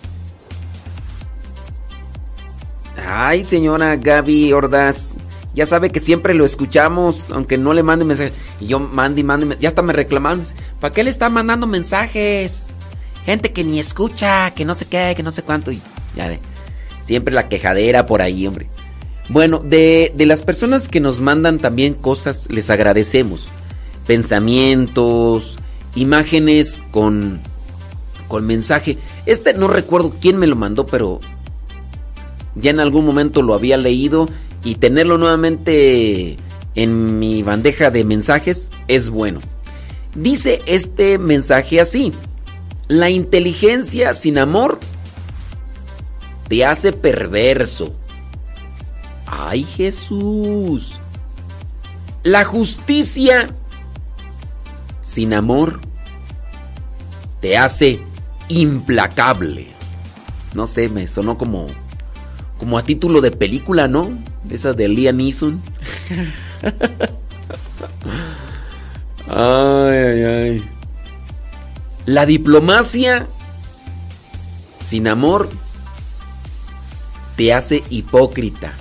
Ay, 3.03 3.43
señora 3.45 3.95
Gaby 3.95 4.53
Ordaz. 4.53 5.14
Ya 5.55 5.65
sabe 5.65 5.89
que 5.89 6.01
siempre 6.01 6.33
lo 6.33 6.43
escuchamos, 6.43 7.31
aunque 7.31 7.57
no 7.57 7.73
le 7.73 7.81
mande 7.81 8.03
mensaje. 8.03 8.33
Y 8.59 8.67
yo 8.67 8.79
mande 8.79 9.21
y 9.21 9.23
mande. 9.23 9.57
Ya 9.59 9.69
hasta 9.69 9.81
me 9.81 9.93
reclaman. 9.93 10.43
¿Para 10.81 10.93
qué 10.93 11.03
le 11.03 11.09
está 11.09 11.29
mandando 11.29 11.65
mensajes? 11.65 12.73
Gente 13.25 13.53
que 13.53 13.63
ni 13.63 13.79
escucha, 13.79 14.51
que 14.51 14.65
no 14.65 14.73
sé 14.73 14.85
qué, 14.85 15.13
que 15.15 15.23
no 15.23 15.31
sé 15.31 15.43
cuánto. 15.43 15.71
Y 15.71 15.81
ya 16.13 16.27
ve. 16.27 16.39
Siempre 17.03 17.33
la 17.33 17.47
quejadera 17.47 18.05
por 18.05 18.21
ahí, 18.21 18.45
hombre. 18.45 18.67
Bueno, 19.29 19.59
de, 19.59 20.11
de 20.13 20.25
las 20.25 20.43
personas 20.43 20.89
que 20.89 20.99
nos 20.99 21.21
mandan 21.21 21.57
también 21.57 21.93
cosas, 21.93 22.49
les 22.51 22.69
agradecemos. 22.69 23.47
Pensamientos, 24.05 25.57
imágenes 25.95 26.81
con, 26.91 27.39
con 28.27 28.45
mensaje. 28.45 28.97
Este 29.25 29.53
no 29.53 29.69
recuerdo 29.69 30.13
quién 30.21 30.37
me 30.37 30.47
lo 30.47 30.57
mandó, 30.57 30.85
pero 30.85 31.21
ya 32.55 32.71
en 32.71 32.81
algún 32.81 33.05
momento 33.05 33.41
lo 33.41 33.53
había 33.53 33.77
leído 33.77 34.27
y 34.65 34.75
tenerlo 34.75 35.17
nuevamente 35.17 36.37
en 36.73 37.19
mi 37.19 37.43
bandeja 37.43 37.91
de 37.91 38.03
mensajes 38.03 38.71
es 38.89 39.09
bueno. 39.09 39.39
Dice 40.15 40.61
este 40.65 41.17
mensaje 41.17 41.79
así. 41.79 42.11
La 42.87 43.09
inteligencia 43.09 44.13
sin 44.13 44.37
amor 44.37 44.79
te 46.47 46.65
hace 46.65 46.91
perverso. 46.91 47.95
Ay 49.27 49.63
Jesús. 49.63 50.99
La 52.23 52.43
justicia 52.43 53.47
sin 55.01 55.33
amor 55.33 55.79
te 57.39 57.55
hace 57.55 57.99
implacable. 58.49 59.67
No 60.55 60.65
sé, 60.65 60.89
me 60.89 61.07
sonó 61.07 61.37
como 61.37 61.67
como 62.57 62.77
a 62.77 62.83
título 62.83 63.21
de 63.21 63.31
película, 63.31 63.87
¿no? 63.87 64.09
Esa 64.49 64.73
de 64.73 64.87
Liam 64.87 65.17
Neeson. 65.17 65.61
ay, 69.27 69.97
ay, 69.97 70.23
ay. 70.23 70.69
La 72.05 72.25
diplomacia 72.25 73.27
sin 74.77 75.07
amor 75.07 75.49
te 77.35 77.53
hace 77.53 77.83
hipócrita. 77.89 78.73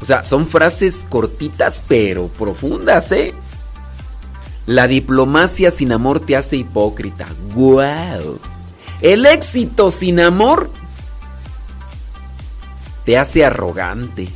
O 0.00 0.04
sea, 0.04 0.22
son 0.24 0.46
frases 0.46 1.06
cortitas 1.08 1.82
pero 1.88 2.28
profundas, 2.28 3.10
¿eh? 3.12 3.34
La 4.66 4.86
diplomacia 4.86 5.70
sin 5.70 5.92
amor 5.92 6.20
te 6.20 6.36
hace 6.36 6.56
hipócrita. 6.56 7.26
¡Guau! 7.54 8.38
El 9.00 9.26
éxito 9.26 9.90
sin 9.90 10.20
amor 10.20 10.70
te 13.06 13.16
hace 13.16 13.44
arrogante. 13.44 14.28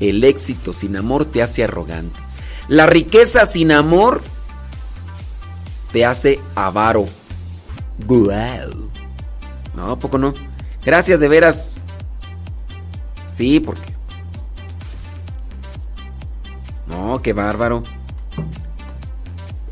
El 0.00 0.24
éxito 0.24 0.72
sin 0.72 0.96
amor 0.96 1.26
te 1.26 1.42
hace 1.42 1.62
arrogante. 1.62 2.18
La 2.68 2.86
riqueza 2.86 3.44
sin 3.44 3.70
amor 3.70 4.22
te 5.92 6.06
hace 6.06 6.40
avaro. 6.54 7.06
Guau. 8.06 8.90
No, 9.76 9.90
¿a 9.92 9.98
poco 9.98 10.16
no. 10.16 10.32
Gracias 10.84 11.20
de 11.20 11.28
veras. 11.28 11.82
Sí, 13.34 13.60
porque. 13.60 13.92
No, 16.86 17.20
qué 17.20 17.34
bárbaro. 17.34 17.82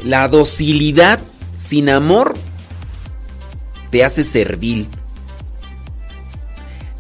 La 0.05 0.28
docilidad 0.28 1.20
sin 1.56 1.88
amor 1.88 2.34
te 3.90 4.05
hace 4.05 4.22
servil. 4.22 4.88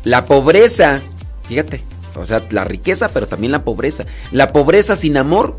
La 0.04 0.24
pobreza, 0.24 1.00
fíjate, 1.48 1.82
o 2.16 2.24
sea, 2.26 2.42
la 2.50 2.64
riqueza, 2.64 3.08
pero 3.08 3.26
también 3.26 3.52
la 3.52 3.64
pobreza. 3.64 4.04
La 4.30 4.52
pobreza 4.52 4.94
sin 4.94 5.16
amor 5.16 5.56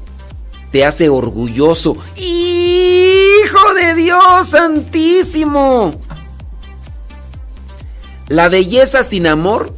te 0.71 0.85
hace 0.85 1.09
orgulloso. 1.09 1.97
¡Hijo 2.15 3.73
de 3.73 3.95
Dios 3.95 4.47
santísimo! 4.47 5.95
La 8.27 8.49
belleza 8.49 9.03
sin 9.03 9.27
amor 9.27 9.73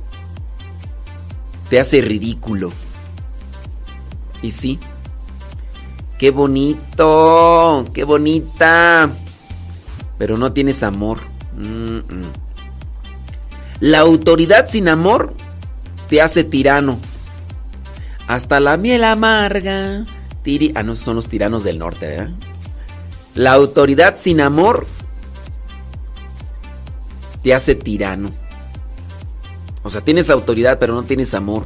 te 1.69 1.79
hace 1.79 2.01
ridículo. 2.01 2.71
Y 4.41 4.51
sí, 4.51 4.79
qué 6.17 6.31
bonito, 6.31 7.85
qué 7.93 8.03
bonita. 8.03 9.09
Pero 10.17 10.37
no 10.37 10.53
tienes 10.53 10.83
amor. 10.83 11.19
Mm, 11.55 11.97
mm. 11.97 12.46
La 13.79 13.99
autoridad 13.99 14.67
sin 14.67 14.89
amor 14.89 15.33
te 16.09 16.21
hace 16.21 16.43
tirano. 16.43 16.99
Hasta 18.27 18.59
la 18.59 18.77
miel 18.77 19.03
amarga. 19.03 20.05
Tiri 20.43 20.71
ah, 20.75 20.83
no, 20.83 20.95
son 20.95 21.15
los 21.15 21.27
tiranos 21.27 21.63
del 21.63 21.79
norte, 21.79 22.07
¿verdad? 22.07 22.29
La 23.35 23.53
autoridad 23.53 24.17
sin 24.17 24.41
amor 24.41 24.87
te 27.43 27.53
hace 27.53 27.75
tirano. 27.75 28.31
O 29.83 29.89
sea, 29.89 30.01
tienes 30.01 30.29
autoridad, 30.29 30.79
pero 30.79 30.93
no 30.93 31.03
tienes 31.03 31.33
amor. 31.33 31.63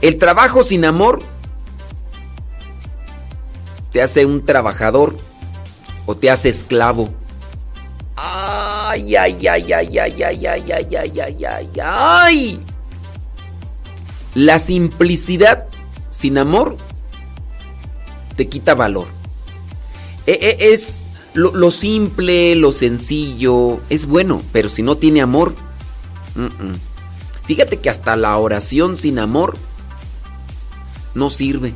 El 0.00 0.18
trabajo 0.18 0.62
sin 0.62 0.84
amor 0.84 1.20
te 3.90 4.02
hace 4.02 4.26
un 4.26 4.44
trabajador 4.44 5.16
o 6.06 6.14
te 6.14 6.30
hace 6.30 6.50
esclavo. 6.50 7.08
Ay, 8.94 9.16
ay, 9.16 9.48
ay, 9.48 9.72
ay, 9.72 9.98
ay, 9.98 10.22
ay, 10.22 10.46
ay, 10.46 10.72
ay, 10.72 10.96
ay, 10.96 11.20
ay, 11.20 11.44
ay, 11.44 11.68
ay. 11.82 12.60
La 14.36 14.60
simplicidad 14.60 15.66
sin 16.10 16.38
amor 16.38 16.76
te 18.36 18.46
quita 18.46 18.74
valor. 18.74 19.08
E- 20.26 20.38
e- 20.40 20.72
Es 20.72 21.08
lo, 21.32 21.52
lo 21.56 21.72
simple, 21.72 22.54
lo 22.54 22.70
sencillo, 22.70 23.80
es 23.90 24.06
bueno, 24.06 24.42
pero 24.52 24.68
si 24.68 24.82
no 24.82 24.96
tiene 24.96 25.22
amor, 25.22 25.56
mm, 26.36 26.44
mm. 26.44 26.74
fíjate 27.46 27.78
que 27.78 27.90
hasta 27.90 28.14
la 28.14 28.36
oración 28.36 28.96
sin 28.96 29.18
amor 29.18 29.56
no 31.16 31.30
sirve. 31.30 31.74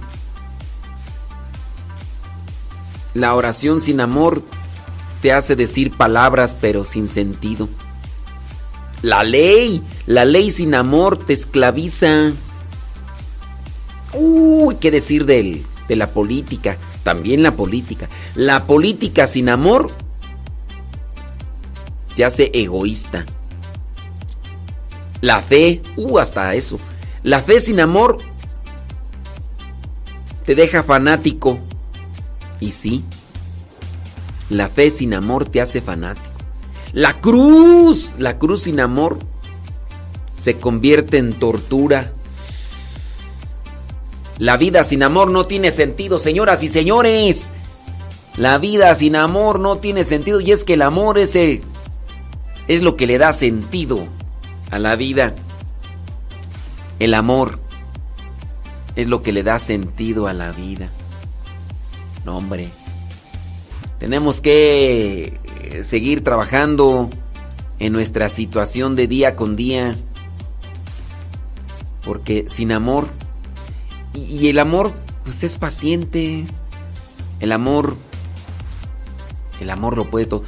La 3.15 3.35
oración 3.35 3.81
sin 3.81 4.01
amor 4.01 4.45
te 5.21 5.33
hace 5.33 5.57
decir 5.57 5.91
palabras 5.97 6.57
pero 6.61 6.85
sin 6.85 7.09
sentido. 7.09 7.69
La 9.03 9.23
ley, 9.23 9.83
la 10.07 10.25
ley 10.25 10.51
sin 10.51 10.75
amor 10.75 11.19
te 11.19 11.33
esclaviza. 11.33 12.33
Uy, 14.15 14.77
qué 14.77 14.91
decir 14.91 15.25
de 15.25 15.65
la 15.89 16.11
política, 16.11 16.77
también 17.05 17.43
la 17.43 17.53
política. 17.53 18.09
La 18.35 18.65
política 18.65 19.27
sin 19.27 19.49
amor 19.49 19.93
te 22.17 22.25
hace 22.25 22.51
egoísta. 22.53 23.25
La 25.21 25.41
fe, 25.43 25.83
uh, 25.97 26.19
hasta 26.19 26.55
eso. 26.55 26.79
La 27.23 27.43
fe 27.43 27.61
sin 27.61 27.81
amor 27.81 28.19
te 30.45 30.55
deja 30.55 30.83
fanático. 30.83 31.59
Y 32.61 32.73
sí, 32.73 33.05
la 34.51 34.69
fe 34.69 34.91
sin 34.91 35.15
amor 35.15 35.47
te 35.47 35.61
hace 35.61 35.81
fanático. 35.81 36.27
La 36.93 37.15
cruz, 37.15 38.15
la 38.19 38.39
cruz 38.39 38.63
sin 38.63 38.81
amor 38.81 39.19
se 40.37 40.57
convierte 40.57 41.19
en 41.19 41.33
tortura. 41.33 42.13
La 44.39 44.57
vida 44.57 44.85
sin 44.85 45.03
amor 45.03 45.31
no 45.31 45.47
tiene 45.47 45.71
sentido, 45.71 46.19
señoras 46.19 46.63
y 46.63 46.69
señores. 46.69 47.53
La 48.37 48.59
vida 48.59 48.95
sin 48.95 49.17
amor 49.17 49.59
no 49.59 49.79
tiene 49.79 50.05
sentido 50.05 50.41
y 50.41 50.53
es 50.53 50.65
que 50.65 50.75
el 50.75 50.83
amor 50.83 51.19
es, 51.19 51.35
es 51.37 52.83
lo 52.83 52.97
que 52.97 53.07
le 53.07 53.19
da 53.19 53.33
sentido 53.33 54.07
a 54.71 54.79
la 54.79 54.97
vida. 54.97 55.35
El 57.01 57.15
amor 57.15 57.59
es 58.95 59.07
lo 59.09 59.23
que 59.23 59.33
le 59.33 59.43
da 59.43 59.59
sentido 59.59 60.27
a 60.27 60.33
la 60.33 60.53
vida. 60.53 60.91
No, 62.25 62.37
hombre. 62.37 62.69
Tenemos 63.99 64.41
que 64.41 65.41
eh, 65.63 65.85
seguir 65.85 66.23
trabajando 66.23 67.11
en 67.79 67.93
nuestra 67.93 68.29
situación 68.29 68.97
de 68.97 69.07
día 69.09 69.37
con 69.37 69.57
día. 69.57 69.97
Porque 72.05 72.47
sin 72.49 72.73
amor, 72.73 73.09
y, 74.15 74.21
y 74.21 74.49
el 74.49 74.59
amor, 74.59 74.93
pues 75.25 75.43
es 75.43 75.57
paciente. 75.57 76.45
El 77.41 77.53
amor, 77.53 77.97
el 79.61 79.71
amor 79.71 79.97
lo 79.97 80.05
puede 80.05 80.27
todo. 80.27 80.43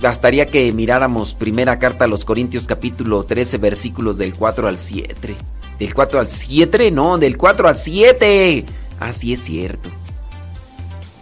Bastaría 0.00 0.46
que 0.46 0.72
miráramos 0.72 1.34
primera 1.34 1.78
carta 1.78 2.04
a 2.04 2.08
los 2.08 2.24
Corintios 2.24 2.66
capítulo 2.66 3.24
13 3.24 3.58
versículos 3.58 4.18
del 4.18 4.34
4 4.34 4.68
al 4.68 4.78
7. 4.78 5.34
¿Del 5.78 5.94
4 5.94 6.20
al 6.20 6.28
7? 6.28 6.90
No, 6.90 7.18
del 7.18 7.36
4 7.36 7.68
al 7.68 7.76
7. 7.76 8.64
Así 9.00 9.32
es 9.32 9.40
cierto. 9.42 9.90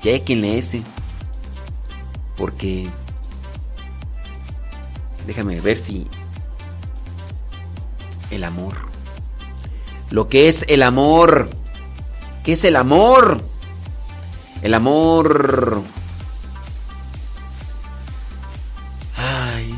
Chequenle 0.02 0.58
ese. 0.58 0.82
Porque... 2.36 2.88
Déjame 5.26 5.60
ver 5.60 5.78
si... 5.78 6.06
El 8.30 8.44
amor. 8.44 8.74
Lo 10.10 10.28
que 10.28 10.48
es 10.48 10.64
el 10.68 10.82
amor. 10.82 11.50
¿Qué 12.44 12.52
es 12.52 12.64
el 12.64 12.76
amor? 12.76 13.40
El 14.62 14.74
amor... 14.74 15.82
Ay, 19.16 19.74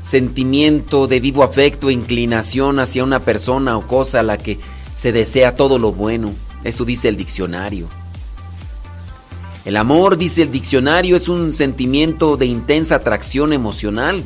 sentimiento 0.00 1.06
de 1.06 1.20
vivo 1.20 1.42
afecto 1.42 1.90
inclinación 1.90 2.78
hacia 2.78 3.04
una 3.04 3.20
persona 3.20 3.76
o 3.76 3.86
cosa 3.86 4.20
a 4.20 4.22
la 4.22 4.38
que 4.38 4.60
se 4.94 5.12
desea 5.12 5.56
todo 5.56 5.78
lo 5.78 5.92
bueno. 5.92 6.32
Eso 6.64 6.84
dice 6.84 7.08
el 7.08 7.16
diccionario. 7.16 7.88
El 9.64 9.76
amor, 9.76 10.16
dice 10.16 10.42
el 10.42 10.50
diccionario, 10.50 11.16
es 11.16 11.28
un 11.28 11.52
sentimiento 11.52 12.36
de 12.36 12.46
intensa 12.46 12.96
atracción 12.96 13.52
emocional. 13.52 14.24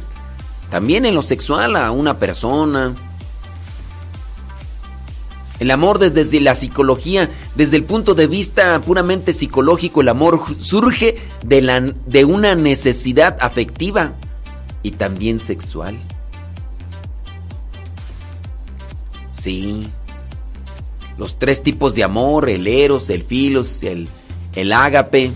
También 0.71 1.05
en 1.05 1.15
lo 1.15 1.23
sexual 1.23 1.77
a 1.77 1.91
una 1.91 2.19
persona. 2.19 2.95
El 5.59 5.71
amor 5.71 5.99
desde, 5.99 6.41
la 6.41 6.55
psicología, 6.55 7.31
desde 7.55 7.77
el 7.77 7.85
punto 7.85 8.15
de 8.15 8.27
vista 8.27 8.81
puramente 8.81 9.33
psicológico, 9.33 10.01
el 10.01 10.09
amor 10.09 10.41
surge 10.61 11.17
de, 11.45 11.63
la, 11.63 11.81
de 11.81 12.25
una 12.25 12.55
necesidad 12.55 13.37
afectiva 13.41 14.15
y 14.83 14.93
también 14.93 15.39
sexual. 15.39 15.99
Sí. 19.31 19.89
Los 21.19 21.39
tres 21.39 21.63
tipos 21.63 21.95
de 21.95 22.05
amor, 22.05 22.49
el 22.51 22.67
eros, 22.67 23.09
el 23.09 23.25
filos, 23.25 23.83
el, 23.83 24.09
el 24.57 24.73
ágape. 24.73 25.33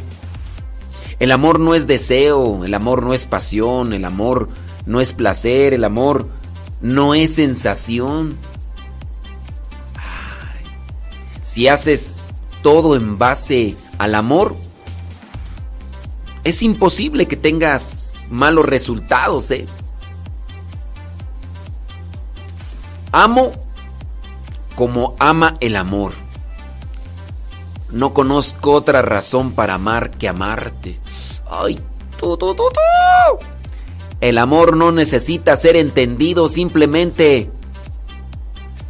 El 1.20 1.32
amor 1.32 1.60
no 1.60 1.74
es 1.74 1.86
deseo, 1.86 2.64
el 2.64 2.74
amor 2.74 3.02
no 3.02 3.12
es 3.12 3.26
pasión, 3.26 3.92
el 3.92 4.04
amor 4.04 4.48
no 4.86 5.00
es 5.00 5.12
placer, 5.12 5.74
el 5.74 5.84
amor 5.84 6.28
no 6.80 7.14
es 7.14 7.34
sensación. 7.34 8.36
Ay, 9.94 10.64
si 11.42 11.68
haces 11.68 12.24
todo 12.62 12.96
en 12.96 13.18
base 13.18 13.76
al 13.98 14.14
amor, 14.14 14.56
es 16.42 16.62
imposible 16.62 17.28
que 17.28 17.36
tengas 17.36 18.26
malos 18.30 18.64
resultados, 18.64 19.50
¿eh? 19.50 19.66
Amo 23.12 23.52
como 24.74 25.14
ama 25.18 25.58
el 25.60 25.76
amor. 25.76 26.14
No 27.92 28.14
conozco 28.14 28.72
otra 28.72 29.02
razón 29.02 29.52
para 29.52 29.74
amar 29.74 30.10
que 30.10 30.28
amarte. 30.28 30.98
Ay, 31.50 31.80
tú, 32.18 32.36
tú, 32.36 32.54
tú. 32.54 32.70
El 34.20 34.38
amor 34.38 34.76
no 34.76 34.92
necesita 34.92 35.56
ser 35.56 35.76
entendido, 35.76 36.48
simplemente 36.48 37.50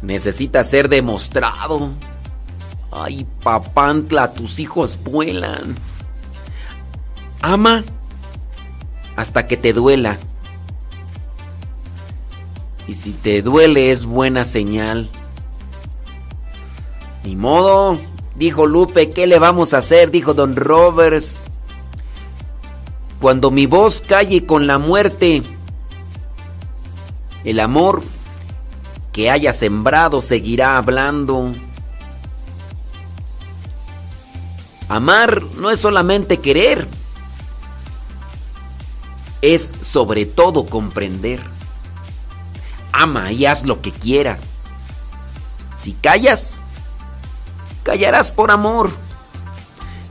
necesita 0.01 0.63
ser 0.63 0.89
demostrado. 0.89 1.91
Ay, 2.91 3.25
papantla, 3.41 4.33
tus 4.33 4.59
hijos 4.59 4.97
vuelan. 5.03 5.75
Ama 7.41 7.83
hasta 9.15 9.47
que 9.47 9.57
te 9.57 9.73
duela. 9.73 10.17
Y 12.87 12.95
si 12.95 13.11
te 13.11 13.41
duele 13.41 13.91
es 13.91 14.05
buena 14.05 14.43
señal. 14.43 15.09
Ni 17.23 17.35
modo, 17.35 17.99
dijo 18.35 18.65
Lupe, 18.65 19.09
¿qué 19.09 19.27
le 19.27 19.39
vamos 19.39 19.73
a 19.73 19.79
hacer? 19.79 20.11
Dijo 20.11 20.33
Don 20.33 20.55
Roberts. 20.55 21.45
Cuando 23.19 23.51
mi 23.51 23.67
voz 23.67 24.01
calle 24.01 24.45
con 24.45 24.65
la 24.65 24.79
muerte, 24.79 25.43
el 27.43 27.59
amor 27.59 28.01
que 29.11 29.29
haya 29.29 29.53
sembrado 29.53 30.21
seguirá 30.21 30.77
hablando. 30.77 31.51
Amar 34.89 35.43
no 35.57 35.69
es 35.69 35.79
solamente 35.79 36.37
querer, 36.37 36.87
es 39.41 39.71
sobre 39.85 40.25
todo 40.25 40.65
comprender. 40.65 41.39
Ama 42.91 43.31
y 43.31 43.45
haz 43.45 43.65
lo 43.65 43.81
que 43.81 43.91
quieras. 43.91 44.49
Si 45.81 45.93
callas, 45.93 46.63
callarás 47.83 48.31
por 48.31 48.51
amor. 48.51 48.89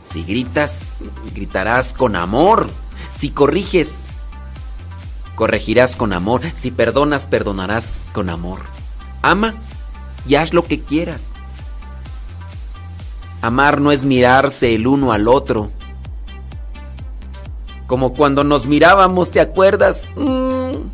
Si 0.01 0.24
gritas, 0.24 0.98
gritarás 1.34 1.92
con 1.92 2.16
amor. 2.16 2.68
Si 3.12 3.30
corriges, 3.30 4.09
corregirás 5.36 5.97
con 5.97 6.12
amor. 6.12 6.42
Si 6.55 6.70
perdonas, 6.70 7.26
perdonarás 7.26 8.06
con 8.12 8.28
amor. 8.28 8.60
Ama 9.22 9.55
y 10.26 10.34
haz 10.34 10.52
lo 10.52 10.64
que 10.66 10.80
quieras. 10.80 11.28
Amar 13.42 13.80
no 13.80 13.90
es 13.92 14.05
mirarse 14.05 14.74
el 14.74 14.86
uno 14.86 15.12
al 15.12 15.28
otro. 15.28 15.70
Como 17.86 18.12
cuando 18.12 18.44
nos 18.44 18.66
mirábamos, 18.66 19.30
¿te 19.30 19.40
acuerdas? 19.40 20.06
Mm. 20.16 20.90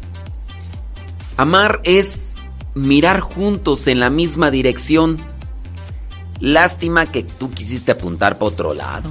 Amar 1.37 1.81
es 1.85 2.45
mirar 2.75 3.21
juntos 3.21 3.87
en 3.89 4.01
la 4.01 4.11
misma 4.11 4.51
dirección. 4.51 5.19
Lástima 6.41 7.07
que 7.07 7.23
tú 7.23 7.51
quisiste 7.51 7.93
apuntar 7.93 8.39
para 8.39 8.47
otro 8.47 8.75
lado. 8.75 9.11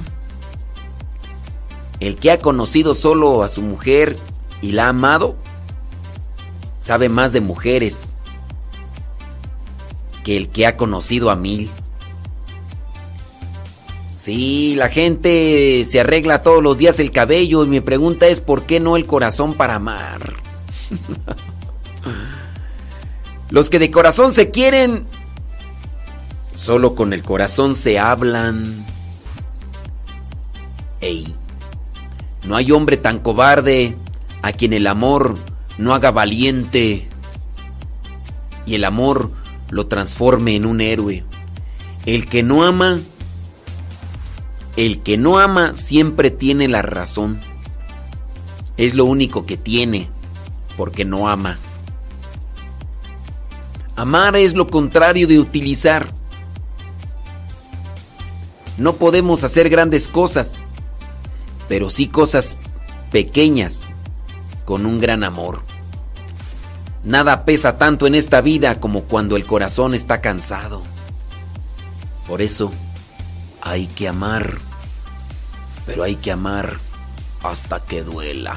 El 2.00 2.16
que 2.16 2.30
ha 2.30 2.38
conocido 2.38 2.94
solo 2.94 3.42
a 3.42 3.48
su 3.48 3.62
mujer 3.62 4.16
y 4.60 4.72
la 4.72 4.86
ha 4.86 4.88
amado, 4.90 5.36
sabe 6.78 7.08
más 7.08 7.32
de 7.32 7.40
mujeres 7.40 8.16
que 10.24 10.36
el 10.36 10.48
que 10.48 10.66
ha 10.66 10.76
conocido 10.76 11.30
a 11.30 11.36
mil. 11.36 11.70
Sí, 14.14 14.74
la 14.76 14.88
gente 14.88 15.84
se 15.84 16.00
arregla 16.00 16.42
todos 16.42 16.62
los 16.62 16.78
días 16.78 16.98
el 16.98 17.12
cabello 17.12 17.64
y 17.64 17.68
mi 17.68 17.80
pregunta 17.80 18.26
es 18.26 18.40
¿por 18.40 18.64
qué 18.64 18.80
no 18.80 18.96
el 18.96 19.06
corazón 19.06 19.54
para 19.54 19.76
amar? 19.76 20.34
Los 23.50 23.70
que 23.70 23.78
de 23.78 23.92
corazón 23.92 24.32
se 24.32 24.50
quieren, 24.50 25.06
solo 26.56 26.94
con 26.94 27.12
el 27.12 27.22
corazón 27.22 27.76
se 27.76 27.98
hablan. 27.98 28.84
Ey, 31.00 31.36
no 32.46 32.56
hay 32.56 32.72
hombre 32.72 32.96
tan 32.96 33.20
cobarde 33.20 33.96
a 34.42 34.52
quien 34.52 34.72
el 34.72 34.86
amor 34.86 35.34
no 35.78 35.94
haga 35.94 36.10
valiente 36.10 37.06
y 38.66 38.74
el 38.74 38.84
amor 38.84 39.30
lo 39.70 39.86
transforme 39.86 40.56
en 40.56 40.66
un 40.66 40.80
héroe. 40.80 41.24
El 42.06 42.28
que 42.28 42.42
no 42.42 42.64
ama, 42.64 42.98
el 44.76 45.00
que 45.00 45.16
no 45.16 45.38
ama 45.38 45.74
siempre 45.74 46.30
tiene 46.30 46.68
la 46.68 46.82
razón. 46.82 47.38
Es 48.76 48.94
lo 48.94 49.04
único 49.04 49.46
que 49.46 49.56
tiene, 49.56 50.08
porque 50.76 51.04
no 51.04 51.28
ama. 51.28 51.58
Amar 53.96 54.36
es 54.36 54.54
lo 54.54 54.68
contrario 54.68 55.26
de 55.26 55.38
utilizar. 55.40 56.06
No 58.78 58.96
podemos 58.96 59.42
hacer 59.44 59.68
grandes 59.68 60.08
cosas, 60.08 60.64
pero 61.68 61.90
sí 61.90 62.08
cosas 62.08 62.56
pequeñas 63.10 63.84
con 64.64 64.84
un 64.84 65.00
gran 65.00 65.24
amor. 65.24 65.62
Nada 67.04 67.44
pesa 67.44 67.78
tanto 67.78 68.06
en 68.06 68.14
esta 68.14 68.40
vida 68.40 68.80
como 68.80 69.04
cuando 69.04 69.36
el 69.36 69.46
corazón 69.46 69.94
está 69.94 70.20
cansado. 70.20 70.82
Por 72.26 72.42
eso 72.42 72.72
hay 73.62 73.86
que 73.86 74.08
amar, 74.08 74.58
pero 75.86 76.02
hay 76.02 76.16
que 76.16 76.32
amar 76.32 76.78
hasta 77.42 77.80
que 77.80 78.02
duela. 78.02 78.56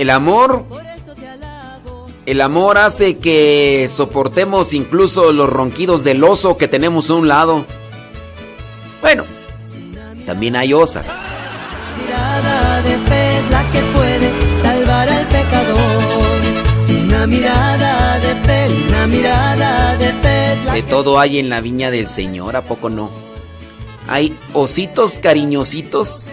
el 0.00 0.08
amor. 0.08 0.64
El 2.24 2.40
amor 2.40 2.78
hace 2.78 3.18
que 3.18 3.86
soportemos 3.94 4.72
incluso 4.72 5.30
los 5.32 5.50
ronquidos 5.50 6.04
del 6.04 6.24
oso 6.24 6.56
que 6.56 6.68
tenemos 6.68 7.10
a 7.10 7.14
un 7.14 7.28
lado. 7.28 7.66
Bueno, 9.02 9.24
también 10.24 10.56
hay 10.56 10.72
osas. 10.72 11.10
mirada 11.98 12.82
de 12.82 12.96
fe 12.96 13.38
es 13.38 13.50
la 13.50 13.70
que 13.70 13.80
puede 13.80 14.30
salvar 14.62 15.08
al 15.08 15.26
pecador. 15.26 16.10
Una 17.04 17.26
mirada 17.26 18.18
de 18.20 18.34
fe, 18.36 18.68
una 18.88 19.06
mirada 19.06 19.96
de 19.98 20.12
fe 20.12 20.52
es 20.52 20.64
la 20.64 20.74
De 20.74 20.82
todo 20.84 21.20
hay 21.20 21.38
en 21.38 21.50
la 21.50 21.60
viña 21.60 21.90
del 21.90 22.06
Señor, 22.06 22.56
¿a 22.56 22.62
poco 22.62 22.88
no? 22.88 23.10
Hay 24.08 24.38
ositos 24.54 25.18
cariñositos 25.20 26.30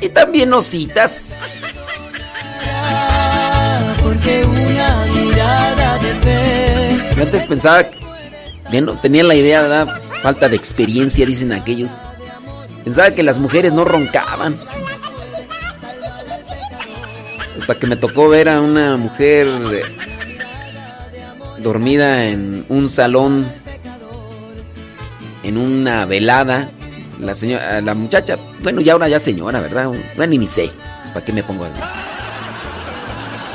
y 0.00 0.08
también 0.08 0.54
ositas. 0.54 1.75
Antes 7.20 7.44
pensaba, 7.46 7.84
bueno, 8.70 8.92
tenía 9.00 9.24
la 9.24 9.34
idea, 9.34 9.62
¿verdad? 9.62 9.86
Pues, 9.86 10.10
falta 10.22 10.48
de 10.48 10.56
experiencia, 10.56 11.24
dicen 11.26 11.52
aquellos. 11.52 12.00
Pensaba 12.84 13.10
que 13.10 13.22
las 13.22 13.38
mujeres 13.38 13.72
no 13.72 13.84
roncaban. 13.84 14.56
Hasta 17.60 17.74
que 17.78 17.86
me 17.86 17.96
tocó 17.96 18.28
ver 18.28 18.48
a 18.48 18.60
una 18.60 18.96
mujer 18.96 19.46
eh, 19.72 19.82
dormida 21.58 22.26
en 22.26 22.64
un 22.68 22.88
salón, 22.88 23.46
en 25.42 25.58
una 25.58 26.04
velada. 26.06 26.70
La 27.18 27.34
señora, 27.34 27.80
la 27.80 27.94
muchacha, 27.94 28.36
bueno, 28.62 28.82
ya 28.82 28.92
ahora 28.92 29.08
ya 29.08 29.18
señora, 29.18 29.60
¿verdad? 29.60 29.90
Bueno, 30.16 30.34
ni 30.38 30.46
sé. 30.46 30.70
Pues, 31.02 31.12
¿Para 31.12 31.24
qué 31.24 31.32
me 31.32 31.42
pongo 31.42 31.64
a 31.64 31.70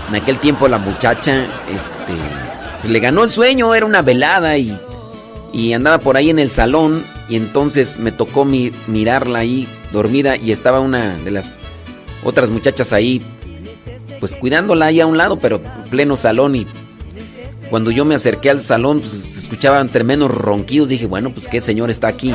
En 0.10 0.15
aquel 0.15 0.39
tiempo 0.39 0.68
la 0.68 0.80
muchacha, 0.80 1.45
este, 1.69 2.14
le 2.88 2.99
ganó 2.99 3.24
el 3.24 3.30
sueño, 3.30 3.74
era 3.76 3.86
una 3.86 4.02
velada 4.02 4.58
y, 4.58 4.78
y 5.53 5.74
andaba 5.74 5.99
por 5.99 6.18
ahí 6.18 6.30
en 6.30 6.40
el 6.40 6.49
salón 6.49 7.06
y 7.30 7.36
entonces 7.36 7.98
me 7.99 8.12
tocó 8.12 8.44
mi- 8.45 8.72
mirarla 8.88 9.40
ahí 9.40 9.68
dormida 9.91 10.36
y 10.36 10.52
estaba 10.52 10.80
una 10.80 11.16
de 11.18 11.32
las 11.32 11.56
otras 12.24 12.49
muchachas 12.49 12.94
ahí, 12.94 13.22
pues 14.20 14.36
cuidándola 14.36 14.86
ahí 14.88 14.99
a 15.02 15.06
un 15.08 15.18
lado, 15.18 15.40
pero 15.40 15.58
en 15.58 15.90
pleno 15.90 16.18
salón 16.18 16.56
y 16.56 16.68
cuando 17.70 17.90
yo 17.91 18.03
me 18.03 18.16
acerqué 18.16 18.49
al 18.49 18.60
salón, 18.62 18.99
pues 18.99 19.12
se 19.14 19.40
escuchaban 19.41 19.88
tremendos 19.90 20.30
ronquidos, 20.32 20.90
dije, 20.90 21.06
bueno, 21.06 21.30
pues 21.32 21.48
qué 21.48 21.62
señor 21.62 21.90
está 21.90 22.08
aquí. 22.10 22.34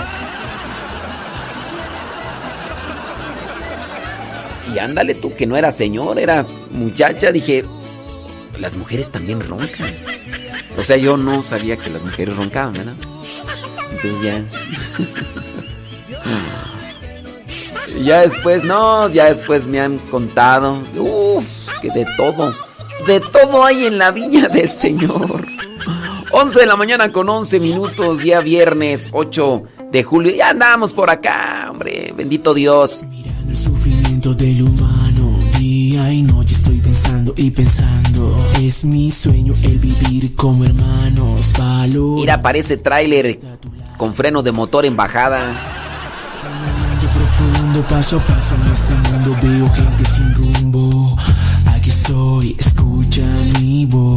Y 4.74 4.78
ándale 4.78 5.14
tú, 5.14 5.34
que 5.34 5.46
no 5.46 5.56
era 5.56 5.70
señor, 5.70 6.18
era 6.18 6.44
muchacha, 6.72 7.32
dije, 7.32 7.64
las 8.58 8.76
mujeres 8.76 9.10
también 9.10 9.40
roncan. 9.40 9.92
O 10.78 10.84
sea, 10.84 10.96
yo 10.96 11.16
no 11.16 11.42
sabía 11.42 11.76
que 11.76 11.90
las 11.90 12.02
mujeres 12.02 12.36
roncaban, 12.36 12.74
¿verdad? 12.74 12.94
Entonces 13.92 14.22
ya. 14.22 14.44
ya 18.02 18.20
después, 18.20 18.64
no, 18.64 19.08
ya 19.08 19.26
después 19.26 19.66
me 19.66 19.80
han 19.80 19.98
contado. 19.98 20.82
Uf, 20.96 21.80
que 21.80 21.90
de 21.90 22.06
todo. 22.16 22.54
De 23.06 23.20
todo 23.20 23.64
hay 23.64 23.86
en 23.86 23.98
la 23.98 24.10
viña 24.10 24.48
del 24.48 24.68
Señor. 24.68 25.46
11 26.32 26.60
de 26.60 26.66
la 26.66 26.76
mañana 26.76 27.12
con 27.12 27.28
11 27.28 27.60
minutos, 27.60 28.18
día 28.18 28.40
viernes 28.40 29.10
8 29.12 29.62
de 29.92 30.02
julio. 30.02 30.34
Ya 30.34 30.50
andamos 30.50 30.92
por 30.92 31.08
acá, 31.08 31.68
hombre. 31.70 32.12
Bendito 32.16 32.52
Dios. 32.52 33.04
Mirando 33.08 33.50
el 33.50 33.56
sufrimiento 33.56 34.34
del 34.34 34.62
humano. 34.62 34.95
Día 35.68 36.12
y 36.12 36.22
noche 36.22 36.54
estoy 36.54 36.78
pensando 36.78 37.34
y 37.36 37.50
pensando. 37.50 38.38
Es 38.60 38.84
mi 38.84 39.10
sueño 39.10 39.52
el 39.64 39.80
vivir 39.80 40.36
como 40.36 40.64
hermanos. 40.64 41.52
Valor. 41.58 42.20
Mira, 42.20 42.40
parece 42.40 42.76
tráiler 42.76 43.36
con 43.96 44.14
freno 44.14 44.44
de 44.44 44.52
motor 44.52 44.86
en 44.86 44.94
bajada. 44.94 45.40
Caminando 46.40 47.06
profundo, 47.08 47.84
paso 47.88 48.18
a 48.18 48.26
paso 48.26 48.54
en 48.54 48.72
este 48.72 49.10
mundo 49.10 49.36
veo 49.42 49.68
gente 49.70 50.04
sin 50.04 50.34
rumbo. 50.36 51.16
Aquí 51.74 51.90
estoy, 51.90 52.56
escucha 52.60 53.26
mi 53.60 53.86
voz. 53.86 54.15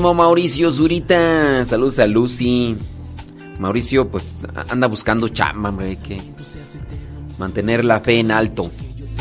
Mauricio 0.00 0.72
Zurita. 0.72 1.64
Saludos 1.66 1.98
a 1.98 2.06
Lucy. 2.06 2.74
Mauricio 3.58 4.08
pues 4.08 4.46
anda 4.70 4.86
buscando 4.88 5.28
chamba, 5.28 5.68
hombre. 5.68 5.96
Que 5.96 6.20
mantener 7.38 7.84
la 7.84 8.00
fe 8.00 8.18
en 8.18 8.30
alto. 8.30 8.70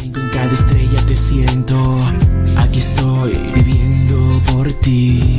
En 0.01 0.11
cada 0.11 0.51
estrella 0.51 1.05
te 1.05 1.15
siento. 1.15 1.75
Aquí 2.57 2.79
estoy 2.79 3.33
viviendo 3.53 4.41
por 4.51 4.71
ti. 4.73 5.38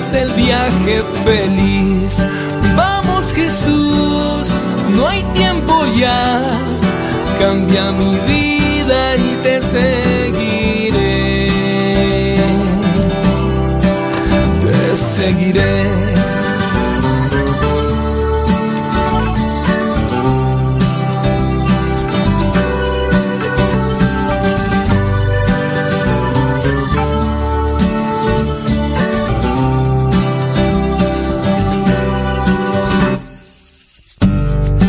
El 0.00 0.32
viaje 0.32 1.02
feliz. 1.24 2.26
Vamos 2.74 3.32
Jesús, 3.34 4.48
no 4.96 5.06
hay 5.06 5.22
tiempo 5.34 5.74
ya, 5.98 6.42
cambia 7.38 7.92
mi 7.92 8.16
vida 8.26 9.16
y 9.16 9.36
te 9.42 9.60
seguiré. 9.60 11.48
Te 14.64 14.96
seguiré. 14.96 15.99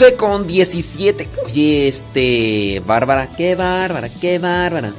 Once 0.00 0.14
con 0.14 0.46
17. 0.46 1.28
Oye, 1.44 1.88
este. 1.88 2.80
Bárbara, 2.86 3.28
qué 3.36 3.56
bárbara, 3.56 4.08
qué 4.08 4.38
bárbara. 4.38 4.92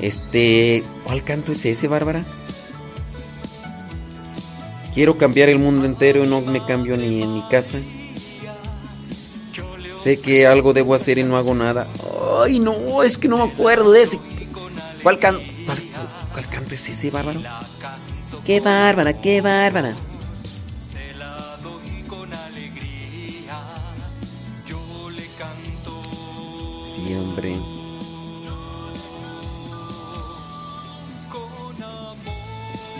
Este. 0.00 0.82
¿Cuál 1.04 1.22
canto 1.22 1.52
es 1.52 1.64
ese, 1.64 1.86
Bárbara? 1.86 2.24
Quiero 4.92 5.16
cambiar 5.16 5.50
el 5.50 5.60
mundo 5.60 5.86
entero 5.86 6.24
y 6.24 6.26
no 6.26 6.40
me 6.40 6.64
cambio 6.64 6.96
ni 6.96 7.22
en 7.22 7.32
mi 7.32 7.42
casa. 7.48 7.78
Sé 10.02 10.18
que 10.18 10.48
algo 10.48 10.72
debo 10.72 10.96
hacer 10.96 11.18
y 11.18 11.22
no 11.22 11.36
hago 11.36 11.54
nada. 11.54 11.86
Ay, 12.42 12.58
no, 12.58 13.04
es 13.04 13.18
que 13.18 13.28
no 13.28 13.38
me 13.38 13.52
acuerdo 13.52 13.92
de 13.92 14.02
ese. 14.02 14.18
¿Cuál, 15.04 15.20
can... 15.20 15.38
cuál, 15.64 15.78
cuál 16.32 16.46
canto 16.48 16.74
es 16.74 16.88
ese, 16.88 17.12
Bárbara? 17.12 17.60
Qué 18.44 18.58
bárbara, 18.58 19.12
qué 19.12 19.40
bárbara. 19.40 19.94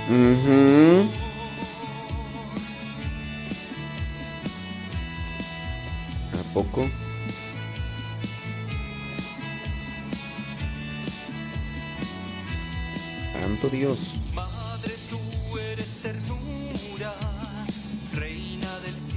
Ujú. 0.08 1.08
¿A 6.32 6.54
poco? 6.54 6.88
Santo 13.32 13.68
Dios. 13.68 14.20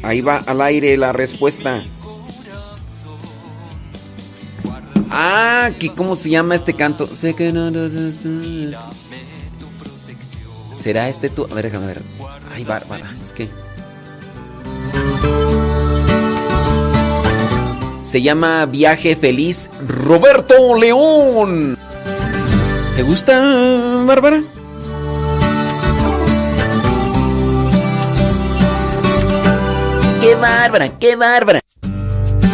Ahí 0.03 0.19
va 0.19 0.37
al 0.37 0.61
aire 0.61 0.97
la 0.97 1.13
respuesta. 1.13 1.81
Ah, 5.15 5.69
que 5.79 5.93
cómo 5.93 6.15
se 6.15 6.31
llama 6.31 6.55
este 6.55 6.73
canto. 6.73 7.05
Sé 7.07 7.35
que 7.35 7.51
no. 7.53 7.69
¿Será 10.75 11.07
este 11.07 11.29
tú? 11.29 11.47
A 11.51 11.53
ver, 11.53 11.65
déjame 11.65 11.85
ver. 11.85 12.01
Ay, 12.51 12.63
Bárbara, 12.63 13.13
es 13.21 13.31
que. 13.31 13.47
Se 18.01 18.23
llama 18.23 18.65
Viaje 18.65 19.15
Feliz 19.15 19.69
Roberto 19.87 20.75
León. 20.75 21.77
¿Te 22.95 23.03
gusta, 23.03 23.39
Bárbara? 24.05 24.41
¡Qué 30.21 30.35
bárbara, 30.35 30.99
qué 30.99 31.15
bárbara! 31.15 31.62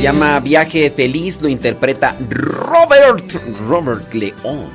Llama 0.00 0.40
Viaje 0.40 0.90
Feliz, 0.90 1.42
lo 1.42 1.48
interpreta 1.48 2.16
Robert, 2.30 3.34
Robert 3.68 4.14
León. 4.14 4.70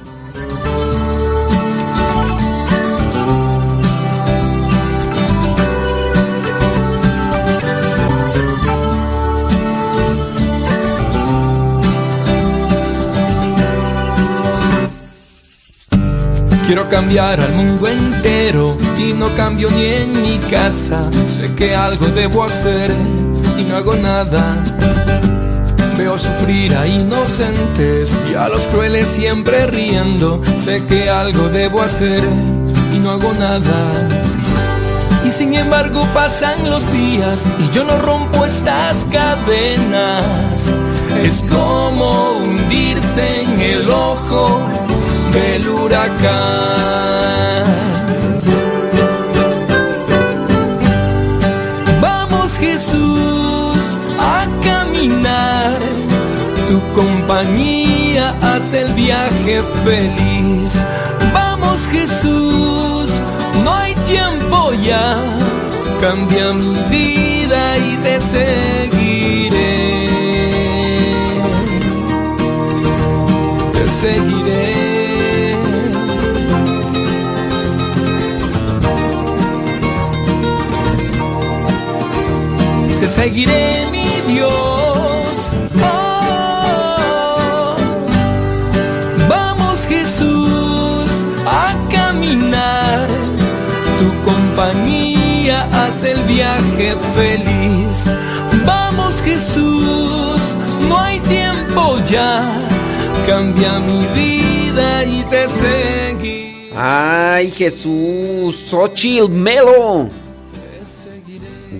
Quiero 16.67 16.87
cambiar 16.87 17.39
al 17.39 17.51
mundo 17.53 17.87
entero 17.87 18.77
y 18.99 19.13
no 19.13 19.27
cambio 19.35 19.71
ni 19.71 19.85
en 19.85 20.21
mi 20.21 20.37
casa. 20.37 21.09
Sé 21.27 21.55
que 21.55 21.75
algo 21.75 22.05
debo 22.07 22.43
hacer 22.43 22.91
y 23.57 23.63
no 23.63 23.77
hago 23.77 23.95
nada. 23.95 24.63
Veo 25.97 26.17
sufrir 26.17 26.75
a 26.75 26.85
inocentes 26.87 28.19
y 28.29 28.35
a 28.35 28.49
los 28.49 28.67
crueles 28.67 29.07
siempre 29.07 29.67
riendo. 29.67 30.41
Sé 30.63 30.83
que 30.85 31.09
algo 31.09 31.49
debo 31.49 31.81
hacer 31.81 32.23
y 32.93 32.99
no 32.99 33.11
hago 33.11 33.33
nada. 33.33 34.07
Y 35.25 35.31
sin 35.31 35.53
embargo 35.55 36.07
pasan 36.13 36.69
los 36.69 36.91
días 36.91 37.47
y 37.59 37.69
yo 37.69 37.83
no 37.83 37.97
rompo 37.99 38.45
estas 38.45 39.05
cadenas. 39.05 40.79
Es 41.23 41.43
como 41.49 42.33
hundirse 42.39 43.41
en 43.41 43.61
el 43.61 43.89
ojo 43.89 44.61
del 45.33 45.67
huracán. 45.67 47.05
Tu 56.67 56.81
compañía 56.93 58.33
hace 58.41 58.81
el 58.81 58.93
viaje 58.93 59.61
feliz. 59.83 60.85
Vamos 61.33 61.87
Jesús, 61.91 63.11
no 63.63 63.73
hay 63.73 63.93
tiempo 64.07 64.73
ya, 64.83 65.15
cambia 66.01 66.53
mi 66.53 66.73
vida 66.89 67.77
y 67.77 67.97
te 67.97 68.19
seguiré. 68.19 69.75
Te 73.73 73.87
seguiré. 73.87 74.85
te 82.99 83.07
seguiré 83.07 83.85
mi 83.91 84.33
Dios. 84.33 84.74
Oh, 85.83 87.75
vamos 89.29 89.87
Jesús 89.87 91.27
a 91.45 91.75
caminar, 91.91 93.07
tu 93.99 94.07
compañía 94.29 95.67
hace 95.85 96.11
el 96.11 96.21
viaje 96.23 96.95
feliz. 97.15 98.15
Vamos 98.65 99.21
Jesús, 99.21 100.55
no 100.87 100.99
hay 100.99 101.19
tiempo 101.21 101.97
ya, 102.07 102.41
cambia 103.27 103.79
mi 103.79 104.05
vida 104.13 105.03
y 105.05 105.23
te 105.23 105.47
seguiré. 105.47 106.71
Ay, 106.77 107.51
Jesús, 107.51 108.65
Xochitl 108.69 109.29
Melo. 109.29 110.09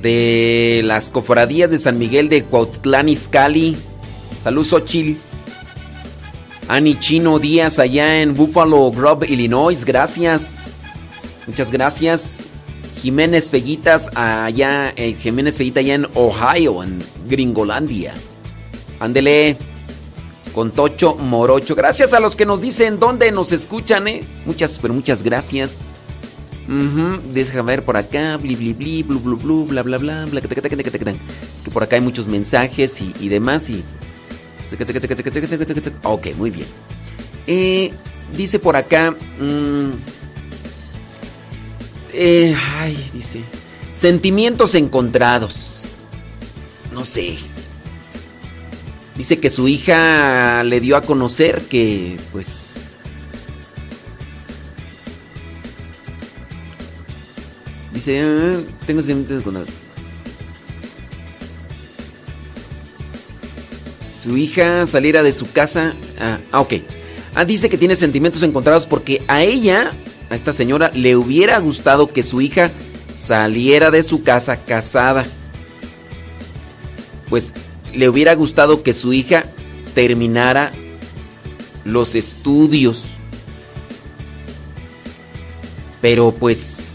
De 0.06 0.84
las 0.84 1.10
cofradías 1.10 1.72
de 1.72 1.80
San 1.80 1.98
Miguel 1.98 2.30
de 2.30 2.44
Cuautlán 2.44 3.10
Izcalli. 3.10 3.76
Salud, 4.40 4.64
Xochitl. 4.64 5.20
Ani 6.68 7.00
Chino 7.00 7.40
Díaz 7.40 7.80
allá 7.80 8.22
en 8.22 8.36
Buffalo 8.36 8.92
Grove, 8.92 9.26
Illinois. 9.28 9.84
Gracias. 9.84 10.58
Muchas 11.48 11.72
gracias. 11.72 12.42
Jiménez 13.02 13.50
Feguitas 13.50 14.16
allá, 14.16 14.94
eh, 14.96 15.16
Jiménez 15.20 15.56
Feguita 15.56 15.80
allá 15.80 15.96
en 15.96 16.08
Ohio, 16.14 16.84
en 16.84 17.00
Gringolandia. 17.28 18.14
Ándele 19.00 19.58
con 20.54 20.70
Tocho 20.70 21.16
Morocho. 21.16 21.74
Gracias 21.74 22.14
a 22.14 22.20
los 22.20 22.36
que 22.36 22.46
nos 22.46 22.62
dicen 22.62 23.00
dónde 23.00 23.32
nos 23.32 23.52
escuchan, 23.52 24.08
¿eh? 24.08 24.22
Muchas, 24.46 24.78
pero 24.80 24.94
muchas 24.94 25.24
gracias. 25.24 25.80
Ujú, 26.68 27.32
Deja 27.32 27.62
ver 27.62 27.84
por 27.84 27.96
acá, 27.96 28.38
bli 28.38 28.56
bli 28.56 28.74
bli, 28.74 29.04
blu 29.04 29.20
blu 29.20 29.38
blu, 29.38 29.66
bla 29.66 29.84
bla 29.84 29.98
bla, 29.98 30.26
bla. 30.26 30.40
Es 30.40 31.62
que 31.64 31.72
por 31.72 31.84
acá 31.84 31.96
hay 31.96 32.02
muchos 32.02 32.28
mensajes 32.28 33.02
y, 33.02 33.14
y 33.20 33.30
demás 33.30 33.70
y... 33.70 33.84
Ok, 36.04 36.28
muy 36.38 36.50
bien. 36.50 36.68
Eh, 37.46 37.92
dice 38.36 38.58
por 38.60 38.76
acá... 38.76 39.12
mm, 39.12 39.92
eh, 42.14 42.56
ay, 42.80 43.10
dice... 43.14 43.42
Sentimientos 43.94 44.76
encontrados. 44.76 45.84
No 46.92 47.06
sé. 47.06 47.38
Dice 49.16 49.40
que 49.40 49.50
su 49.50 49.68
hija 49.68 50.64
le 50.64 50.82
dio 50.82 50.98
a 50.98 51.02
conocer 51.02 51.62
que, 51.64 52.18
pues... 52.32 52.76
Dice, 57.96 58.22
"Ah, 58.22 58.60
tengo 58.86 59.02
sentimientos 59.02 59.40
encontrados. 59.40 59.70
Su 64.22 64.36
hija 64.38 64.86
saliera 64.86 65.24
de 65.24 65.32
su 65.32 65.50
casa... 65.52 65.94
Ah, 66.20 66.40
ah, 66.52 66.60
ok. 66.60 66.74
Ah, 67.36 67.46
dice 67.46 67.70
que 67.70 67.78
tiene 67.78 67.96
sentimientos 67.96 68.44
encontrados 68.44 68.86
porque 68.86 69.24
a 69.28 69.44
ella, 69.44 69.92
a 70.30 70.36
esta 70.36 70.52
señora, 70.52 70.92
le 70.94 71.16
hubiera 71.16 71.58
gustado 71.60 72.08
que 72.08 72.22
su 72.22 72.42
hija 72.42 72.70
saliera 73.18 73.92
de 73.92 74.04
su 74.04 74.24
casa 74.24 74.58
casada. 74.58 75.26
Pues 77.30 77.54
le 77.94 78.10
hubiera 78.10 78.36
gustado 78.36 78.84
que 78.84 78.92
su 78.92 79.14
hija 79.14 79.46
terminara 79.94 80.72
los 81.86 82.16
estudios. 82.16 83.04
Pero 86.02 86.32
pues, 86.32 86.95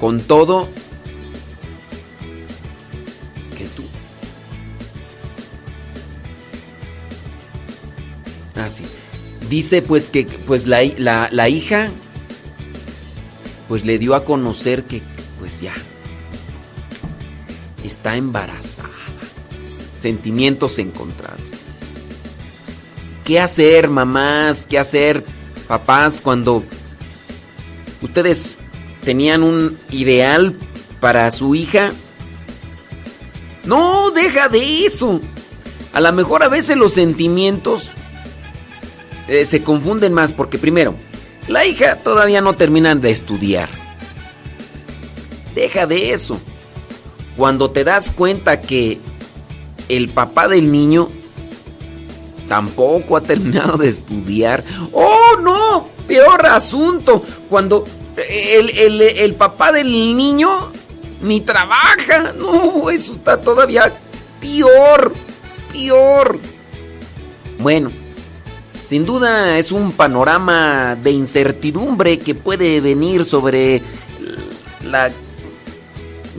con 0.00 0.20
todo, 0.20 0.68
que 3.56 3.66
tú... 3.66 3.84
Ah, 8.56 8.70
sí. 8.70 8.84
Dice 9.50 9.82
pues 9.82 10.08
que 10.08 10.24
pues 10.24 10.66
la, 10.66 10.82
la, 10.96 11.28
la 11.30 11.48
hija 11.48 11.90
pues 13.68 13.84
le 13.84 13.98
dio 13.98 14.14
a 14.14 14.24
conocer 14.24 14.84
que 14.84 15.02
pues 15.38 15.60
ya 15.60 15.74
está 17.84 18.16
embarazada. 18.16 18.88
Sentimientos 19.98 20.78
encontrados. 20.78 21.42
¿Qué 23.24 23.38
hacer, 23.38 23.88
mamás? 23.88 24.66
¿Qué 24.66 24.78
hacer, 24.78 25.24
papás, 25.68 26.20
cuando 26.22 26.64
ustedes 28.00 28.56
tenían 29.10 29.42
un 29.42 29.76
ideal 29.90 30.54
para 31.00 31.28
su 31.32 31.56
hija? 31.56 31.90
No, 33.64 34.12
deja 34.12 34.48
de 34.48 34.86
eso. 34.86 35.20
A 35.92 36.00
lo 36.00 36.12
mejor 36.12 36.44
a 36.44 36.48
veces 36.48 36.76
los 36.76 36.92
sentimientos 36.92 37.88
eh, 39.26 39.44
se 39.44 39.64
confunden 39.64 40.12
más 40.12 40.32
porque 40.32 40.58
primero, 40.58 40.94
la 41.48 41.66
hija 41.66 41.96
todavía 41.96 42.40
no 42.40 42.52
termina 42.52 42.94
de 42.94 43.10
estudiar. 43.10 43.68
Deja 45.56 45.88
de 45.88 46.12
eso. 46.12 46.38
Cuando 47.36 47.68
te 47.72 47.82
das 47.82 48.12
cuenta 48.12 48.60
que 48.60 49.00
el 49.88 50.08
papá 50.10 50.46
del 50.46 50.70
niño 50.70 51.08
tampoco 52.46 53.16
ha 53.16 53.22
terminado 53.22 53.76
de 53.76 53.88
estudiar. 53.88 54.62
¡Oh, 54.92 55.36
no! 55.42 55.88
Peor 56.06 56.46
asunto. 56.46 57.24
Cuando 57.48 57.84
el, 58.16 58.70
el- 58.78 59.00
el 59.02 59.34
papá 59.34 59.72
del 59.72 60.16
niño 60.16 60.72
ni 61.22 61.40
trabaja. 61.40 62.32
No, 62.38 62.90
eso 62.90 63.12
está 63.12 63.40
todavía 63.40 63.92
peor. 64.40 65.12
Peor. 65.72 66.38
Bueno, 67.58 67.90
sin 68.86 69.04
duda 69.06 69.58
es 69.58 69.70
un 69.70 69.92
panorama 69.92 70.96
de 70.96 71.10
incertidumbre 71.12 72.18
que 72.18 72.34
puede 72.34 72.80
venir 72.80 73.24
sobre 73.24 73.82
la 74.84 75.10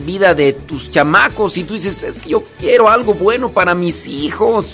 vida 0.06 0.34
de 0.34 0.53
tus 0.53 0.89
chamacos 0.89 1.57
y 1.57 1.64
tú 1.64 1.76
dices, 1.76 2.03
es 2.03 2.19
que 2.19 2.30
yo 2.31 2.43
quiero 2.57 2.89
algo 2.89 3.14
bueno 3.14 3.52
para 3.52 3.76
mis 3.76 4.07
hijos. 4.07 4.65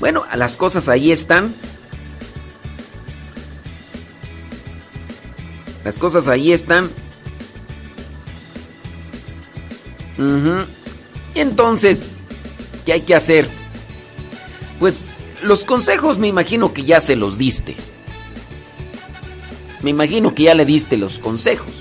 Bueno, 0.00 0.24
las 0.34 0.56
cosas 0.56 0.88
ahí 0.88 1.12
están. 1.12 1.54
Las 5.84 5.98
cosas 5.98 6.28
ahí 6.28 6.52
están. 6.52 6.90
Ujú. 10.18 10.64
Entonces, 11.34 12.14
¿qué 12.86 12.94
hay 12.94 13.00
que 13.02 13.14
hacer? 13.14 13.48
Pues 14.78 15.10
los 15.42 15.64
consejos 15.64 16.18
me 16.18 16.28
imagino 16.28 16.72
que 16.72 16.84
ya 16.84 17.00
se 17.00 17.16
los 17.16 17.36
diste. 17.36 17.76
Me 19.82 19.90
imagino 19.90 20.34
que 20.34 20.44
ya 20.44 20.54
le 20.54 20.64
diste 20.64 20.96
los 20.96 21.18
consejos. 21.18 21.74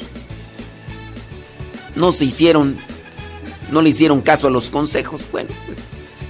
No 1.95 2.11
se 2.11 2.25
hicieron, 2.25 2.75
no 3.71 3.81
le 3.81 3.89
hicieron 3.89 4.21
caso 4.21 4.47
a 4.47 4.51
los 4.51 4.69
consejos. 4.69 5.21
Bueno, 5.31 5.49
pues 5.65 5.77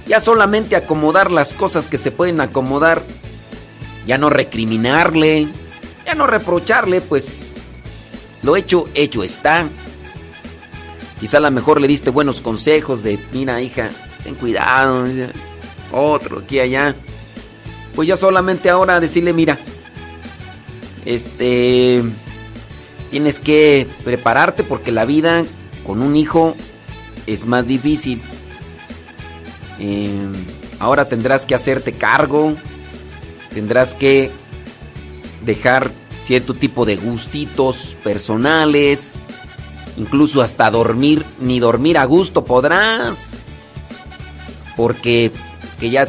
ya 0.06 0.20
solamente 0.20 0.76
acomodar 0.76 1.32
las 1.32 1.54
cosas 1.54 1.88
que 1.88 1.98
se 1.98 2.12
pueden 2.12 2.40
acomodar. 2.40 3.02
Ya 4.06 4.18
no 4.18 4.28
recriminarle, 4.28 5.48
ya 6.04 6.14
no 6.14 6.26
reprocharle, 6.26 7.00
pues 7.00 7.43
lo 8.44 8.56
hecho, 8.56 8.88
hecho 8.94 9.24
está. 9.24 9.68
Quizá 11.18 11.38
a 11.38 11.40
lo 11.40 11.50
mejor 11.50 11.80
le 11.80 11.88
diste 11.88 12.10
buenos 12.10 12.40
consejos 12.40 13.02
de, 13.02 13.18
mira 13.32 13.60
hija, 13.62 13.90
ten 14.22 14.34
cuidado, 14.34 15.06
otro 15.92 16.40
aquí 16.40 16.60
allá. 16.60 16.94
Pues 17.94 18.08
ya 18.08 18.16
solamente 18.16 18.68
ahora 18.68 19.00
decirle, 19.00 19.32
mira, 19.32 19.58
este, 21.04 22.02
tienes 23.10 23.40
que 23.40 23.86
prepararte 24.04 24.64
porque 24.64 24.92
la 24.92 25.04
vida 25.04 25.44
con 25.86 26.02
un 26.02 26.16
hijo 26.16 26.54
es 27.26 27.46
más 27.46 27.66
difícil. 27.66 28.20
Eh, 29.78 30.10
ahora 30.78 31.08
tendrás 31.08 31.46
que 31.46 31.54
hacerte 31.54 31.92
cargo, 31.92 32.54
tendrás 33.52 33.94
que 33.94 34.30
dejar 35.44 35.90
cierto 36.24 36.54
tipo 36.54 36.86
de 36.86 36.96
gustitos 36.96 37.96
personales, 38.02 39.16
incluso 39.96 40.40
hasta 40.40 40.70
dormir, 40.70 41.24
ni 41.40 41.60
dormir 41.60 41.98
a 41.98 42.04
gusto 42.04 42.44
podrás, 42.44 43.40
porque 44.76 45.30
que 45.78 45.90
ya 45.90 46.08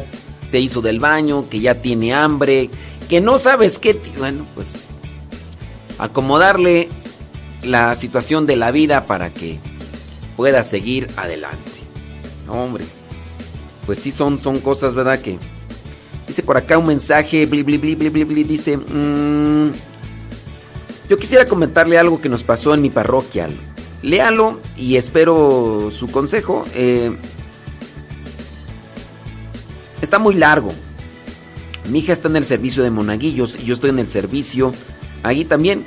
se 0.50 0.60
hizo 0.60 0.80
del 0.80 1.00
baño, 1.00 1.48
que 1.50 1.60
ya 1.60 1.74
tiene 1.74 2.14
hambre, 2.14 2.70
que 3.08 3.20
no 3.20 3.38
sabes 3.38 3.78
qué, 3.78 4.00
bueno, 4.18 4.44
pues 4.54 4.88
acomodarle 5.98 6.88
la 7.62 7.94
situación 7.94 8.46
de 8.46 8.56
la 8.56 8.70
vida 8.70 9.06
para 9.06 9.30
que 9.30 9.58
pueda 10.36 10.62
seguir 10.62 11.08
adelante. 11.16 11.72
Hombre, 12.48 12.84
pues 13.84 13.98
sí 13.98 14.10
son, 14.10 14.38
son 14.38 14.60
cosas, 14.60 14.94
¿verdad? 14.94 15.20
Que 15.20 15.38
dice 16.26 16.42
por 16.42 16.56
acá 16.56 16.78
un 16.78 16.86
mensaje, 16.86 17.46
bli, 17.46 17.62
bli, 17.62 17.76
bli, 17.76 17.94
bli, 17.94 18.08
bli, 18.08 18.24
bli, 18.24 18.44
dice, 18.44 18.76
mm, 18.76 19.70
yo 21.08 21.16
quisiera 21.18 21.46
comentarle 21.46 21.98
algo 21.98 22.20
que 22.20 22.28
nos 22.28 22.42
pasó 22.42 22.74
en 22.74 22.82
mi 22.82 22.90
parroquia. 22.90 23.48
léalo 24.02 24.60
y 24.76 24.96
espero 24.96 25.88
su 25.90 26.10
consejo. 26.10 26.64
Eh, 26.74 27.16
está 30.02 30.18
muy 30.18 30.34
largo. 30.34 30.72
Mi 31.90 32.00
hija 32.00 32.12
está 32.12 32.28
en 32.28 32.36
el 32.36 32.44
servicio 32.44 32.82
de 32.82 32.90
monaguillos 32.90 33.56
y 33.60 33.66
yo 33.66 33.74
estoy 33.74 33.90
en 33.90 34.00
el 34.00 34.06
servicio 34.06 34.72
ahí 35.22 35.44
también. 35.44 35.84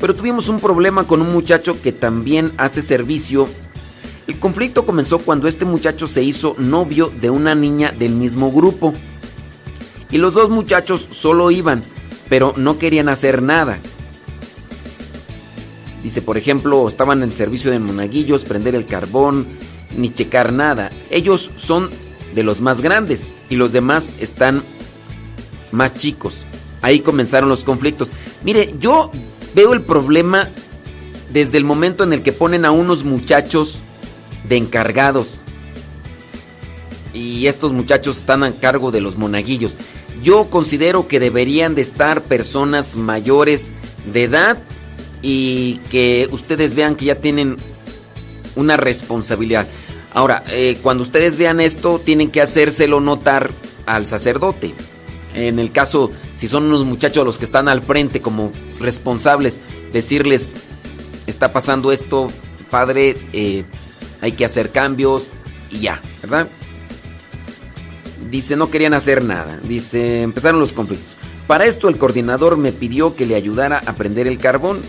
Pero 0.00 0.14
tuvimos 0.14 0.48
un 0.48 0.60
problema 0.60 1.04
con 1.04 1.20
un 1.20 1.32
muchacho 1.32 1.80
que 1.80 1.92
también 1.92 2.52
hace 2.56 2.82
servicio. 2.82 3.48
El 4.26 4.38
conflicto 4.38 4.86
comenzó 4.86 5.18
cuando 5.18 5.48
este 5.48 5.64
muchacho 5.64 6.06
se 6.06 6.22
hizo 6.22 6.54
novio 6.58 7.10
de 7.20 7.30
una 7.30 7.54
niña 7.54 7.92
del 7.92 8.12
mismo 8.12 8.52
grupo. 8.52 8.94
Y 10.10 10.18
los 10.18 10.34
dos 10.34 10.50
muchachos 10.50 11.06
solo 11.10 11.50
iban, 11.50 11.82
pero 12.28 12.54
no 12.56 12.78
querían 12.78 13.08
hacer 13.08 13.42
nada. 13.42 13.78
Dice, 16.10 16.22
por 16.22 16.36
ejemplo, 16.36 16.88
estaban 16.88 17.22
en 17.22 17.30
servicio 17.30 17.70
de 17.70 17.78
monaguillos, 17.78 18.42
prender 18.42 18.74
el 18.74 18.84
carbón, 18.84 19.46
ni 19.96 20.12
checar 20.12 20.52
nada. 20.52 20.90
Ellos 21.08 21.52
son 21.54 21.88
de 22.34 22.42
los 22.42 22.60
más 22.60 22.80
grandes 22.80 23.30
y 23.48 23.54
los 23.54 23.70
demás 23.70 24.14
están 24.18 24.60
más 25.70 25.94
chicos. 25.94 26.38
Ahí 26.82 26.98
comenzaron 26.98 27.48
los 27.48 27.62
conflictos. 27.62 28.10
Mire, 28.42 28.74
yo 28.80 29.12
veo 29.54 29.72
el 29.72 29.82
problema 29.82 30.48
desde 31.32 31.58
el 31.58 31.64
momento 31.64 32.02
en 32.02 32.12
el 32.12 32.22
que 32.22 32.32
ponen 32.32 32.64
a 32.64 32.72
unos 32.72 33.04
muchachos 33.04 33.78
de 34.48 34.56
encargados. 34.56 35.38
Y 37.14 37.46
estos 37.46 37.72
muchachos 37.72 38.16
están 38.16 38.42
a 38.42 38.50
cargo 38.50 38.90
de 38.90 39.00
los 39.00 39.16
monaguillos. 39.16 39.76
Yo 40.24 40.50
considero 40.50 41.06
que 41.06 41.20
deberían 41.20 41.76
de 41.76 41.82
estar 41.82 42.22
personas 42.22 42.96
mayores 42.96 43.72
de 44.12 44.24
edad 44.24 44.58
y 45.22 45.76
que 45.90 46.28
ustedes 46.30 46.74
vean 46.74 46.96
que 46.96 47.06
ya 47.06 47.16
tienen 47.16 47.56
una 48.56 48.76
responsabilidad. 48.76 49.66
Ahora, 50.12 50.42
eh, 50.48 50.78
cuando 50.82 51.02
ustedes 51.02 51.36
vean 51.36 51.60
esto, 51.60 52.00
tienen 52.04 52.30
que 52.30 52.40
hacérselo 52.40 53.00
notar 53.00 53.50
al 53.86 54.06
sacerdote. 54.06 54.74
En 55.34 55.58
el 55.58 55.70
caso, 55.70 56.10
si 56.34 56.48
son 56.48 56.64
unos 56.64 56.84
muchachos 56.84 57.24
los 57.24 57.38
que 57.38 57.44
están 57.44 57.68
al 57.68 57.82
frente 57.82 58.20
como 58.20 58.50
responsables, 58.80 59.60
decirles, 59.92 60.54
está 61.26 61.52
pasando 61.52 61.92
esto, 61.92 62.30
padre, 62.70 63.16
eh, 63.32 63.64
hay 64.20 64.32
que 64.32 64.44
hacer 64.44 64.70
cambios 64.70 65.22
y 65.70 65.80
ya, 65.80 66.00
¿verdad? 66.22 66.48
Dice, 68.30 68.56
no 68.56 68.70
querían 68.70 68.94
hacer 68.94 69.24
nada. 69.24 69.60
Dice, 69.62 70.22
empezaron 70.22 70.60
los 70.60 70.72
conflictos. 70.72 71.16
Para 71.46 71.66
esto 71.66 71.88
el 71.88 71.98
coordinador 71.98 72.56
me 72.56 72.72
pidió 72.72 73.16
que 73.16 73.26
le 73.26 73.34
ayudara 73.34 73.82
a 73.84 73.94
prender 73.94 74.26
el 74.26 74.38
carbón 74.38 74.80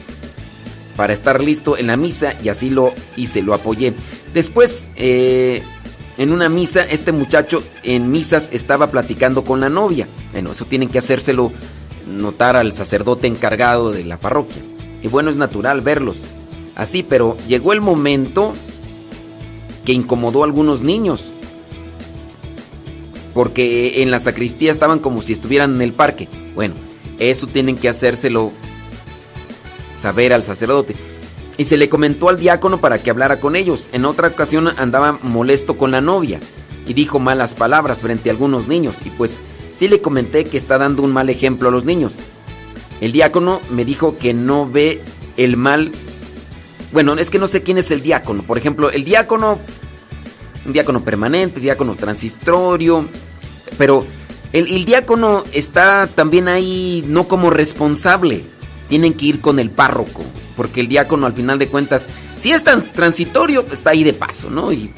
para 1.01 1.13
estar 1.13 1.41
listo 1.41 1.79
en 1.79 1.87
la 1.87 1.97
misa 1.97 2.35
y 2.43 2.49
así 2.49 2.69
lo 2.69 2.93
hice, 3.17 3.41
lo 3.41 3.55
apoyé. 3.55 3.95
Después, 4.35 4.91
eh, 4.97 5.63
en 6.19 6.31
una 6.31 6.47
misa, 6.47 6.83
este 6.83 7.11
muchacho 7.11 7.63
en 7.81 8.11
misas 8.11 8.49
estaba 8.51 8.91
platicando 8.91 9.43
con 9.43 9.59
la 9.59 9.67
novia. 9.67 10.07
Bueno, 10.31 10.51
eso 10.51 10.65
tienen 10.65 10.89
que 10.89 10.99
hacérselo 10.99 11.51
notar 12.05 12.55
al 12.55 12.71
sacerdote 12.71 13.25
encargado 13.25 13.91
de 13.91 14.03
la 14.03 14.17
parroquia. 14.17 14.61
Y 15.01 15.07
bueno, 15.07 15.31
es 15.31 15.37
natural 15.37 15.81
verlos 15.81 16.25
así, 16.75 17.01
pero 17.01 17.35
llegó 17.47 17.73
el 17.73 17.81
momento 17.81 18.53
que 19.83 19.93
incomodó 19.93 20.43
a 20.43 20.45
algunos 20.45 20.83
niños. 20.83 21.33
Porque 23.33 24.03
en 24.03 24.11
la 24.11 24.19
sacristía 24.19 24.69
estaban 24.69 24.99
como 24.99 25.23
si 25.23 25.33
estuvieran 25.33 25.73
en 25.73 25.81
el 25.81 25.93
parque. 25.93 26.27
Bueno, 26.53 26.75
eso 27.17 27.47
tienen 27.47 27.75
que 27.75 27.89
hacérselo 27.89 28.51
saber 30.01 30.33
al 30.33 30.43
sacerdote. 30.43 30.95
Y 31.57 31.65
se 31.65 31.77
le 31.77 31.89
comentó 31.89 32.29
al 32.29 32.39
diácono 32.39 32.81
para 32.81 32.97
que 32.97 33.11
hablara 33.11 33.39
con 33.39 33.55
ellos. 33.55 33.89
En 33.93 34.05
otra 34.05 34.29
ocasión 34.29 34.69
andaba 34.77 35.19
molesto 35.21 35.77
con 35.77 35.91
la 35.91 36.01
novia 36.01 36.39
y 36.87 36.93
dijo 36.93 37.19
malas 37.19 37.53
palabras 37.53 37.99
frente 37.99 38.29
a 38.29 38.33
algunos 38.33 38.67
niños. 38.67 38.97
Y 39.05 39.09
pues 39.11 39.39
sí 39.75 39.87
le 39.87 40.01
comenté 40.01 40.45
que 40.45 40.57
está 40.57 40.77
dando 40.77 41.03
un 41.03 41.13
mal 41.13 41.29
ejemplo 41.29 41.69
a 41.69 41.71
los 41.71 41.85
niños. 41.85 42.17
El 42.99 43.11
diácono 43.11 43.61
me 43.69 43.85
dijo 43.85 44.17
que 44.17 44.33
no 44.33 44.69
ve 44.69 45.01
el 45.37 45.57
mal. 45.57 45.91
Bueno, 46.91 47.13
es 47.13 47.29
que 47.29 47.39
no 47.39 47.47
sé 47.47 47.61
quién 47.61 47.77
es 47.77 47.91
el 47.91 48.01
diácono. 48.01 48.43
Por 48.43 48.57
ejemplo, 48.57 48.89
el 48.89 49.03
diácono, 49.03 49.59
un 50.65 50.73
diácono 50.73 51.03
permanente, 51.03 51.59
diácono 51.59 51.95
transitorio. 51.95 53.05
Pero 53.77 54.05
el, 54.51 54.67
el 54.67 54.85
diácono 54.85 55.43
está 55.51 56.07
también 56.07 56.47
ahí 56.47 57.03
no 57.07 57.27
como 57.27 57.49
responsable 57.49 58.43
tienen 58.91 59.13
que 59.13 59.27
ir 59.27 59.39
con 59.39 59.57
el 59.57 59.69
párroco, 59.69 60.21
porque 60.57 60.81
el 60.81 60.89
diácono 60.89 61.25
al 61.25 61.31
final 61.31 61.57
de 61.57 61.69
cuentas, 61.69 62.07
si 62.37 62.51
es 62.51 62.61
tan 62.61 62.81
transitorio, 62.83 63.65
está 63.71 63.91
ahí 63.91 64.03
de 64.03 64.11
paso, 64.11 64.49
¿no? 64.49 64.73
Y 64.73 64.91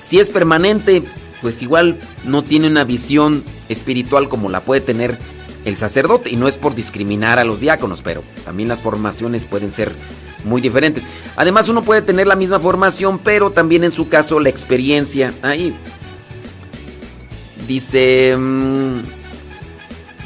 si 0.00 0.18
es 0.18 0.30
permanente, 0.30 1.02
pues 1.42 1.60
igual 1.60 2.00
no 2.24 2.42
tiene 2.42 2.68
una 2.68 2.84
visión 2.84 3.44
espiritual 3.68 4.30
como 4.30 4.48
la 4.48 4.62
puede 4.62 4.80
tener 4.80 5.18
el 5.66 5.76
sacerdote, 5.76 6.30
y 6.30 6.36
no 6.36 6.48
es 6.48 6.56
por 6.56 6.74
discriminar 6.74 7.38
a 7.38 7.44
los 7.44 7.60
diáconos, 7.60 8.00
pero 8.00 8.24
también 8.46 8.70
las 8.70 8.80
formaciones 8.80 9.44
pueden 9.44 9.70
ser 9.70 9.94
muy 10.44 10.62
diferentes. 10.62 11.04
Además, 11.36 11.68
uno 11.68 11.82
puede 11.82 12.00
tener 12.00 12.26
la 12.26 12.34
misma 12.34 12.60
formación, 12.60 13.18
pero 13.18 13.50
también 13.50 13.84
en 13.84 13.92
su 13.92 14.08
caso 14.08 14.40
la 14.40 14.48
experiencia. 14.48 15.34
Ahí 15.42 15.74
dice... 17.68 18.34
Mmm, 18.38 19.19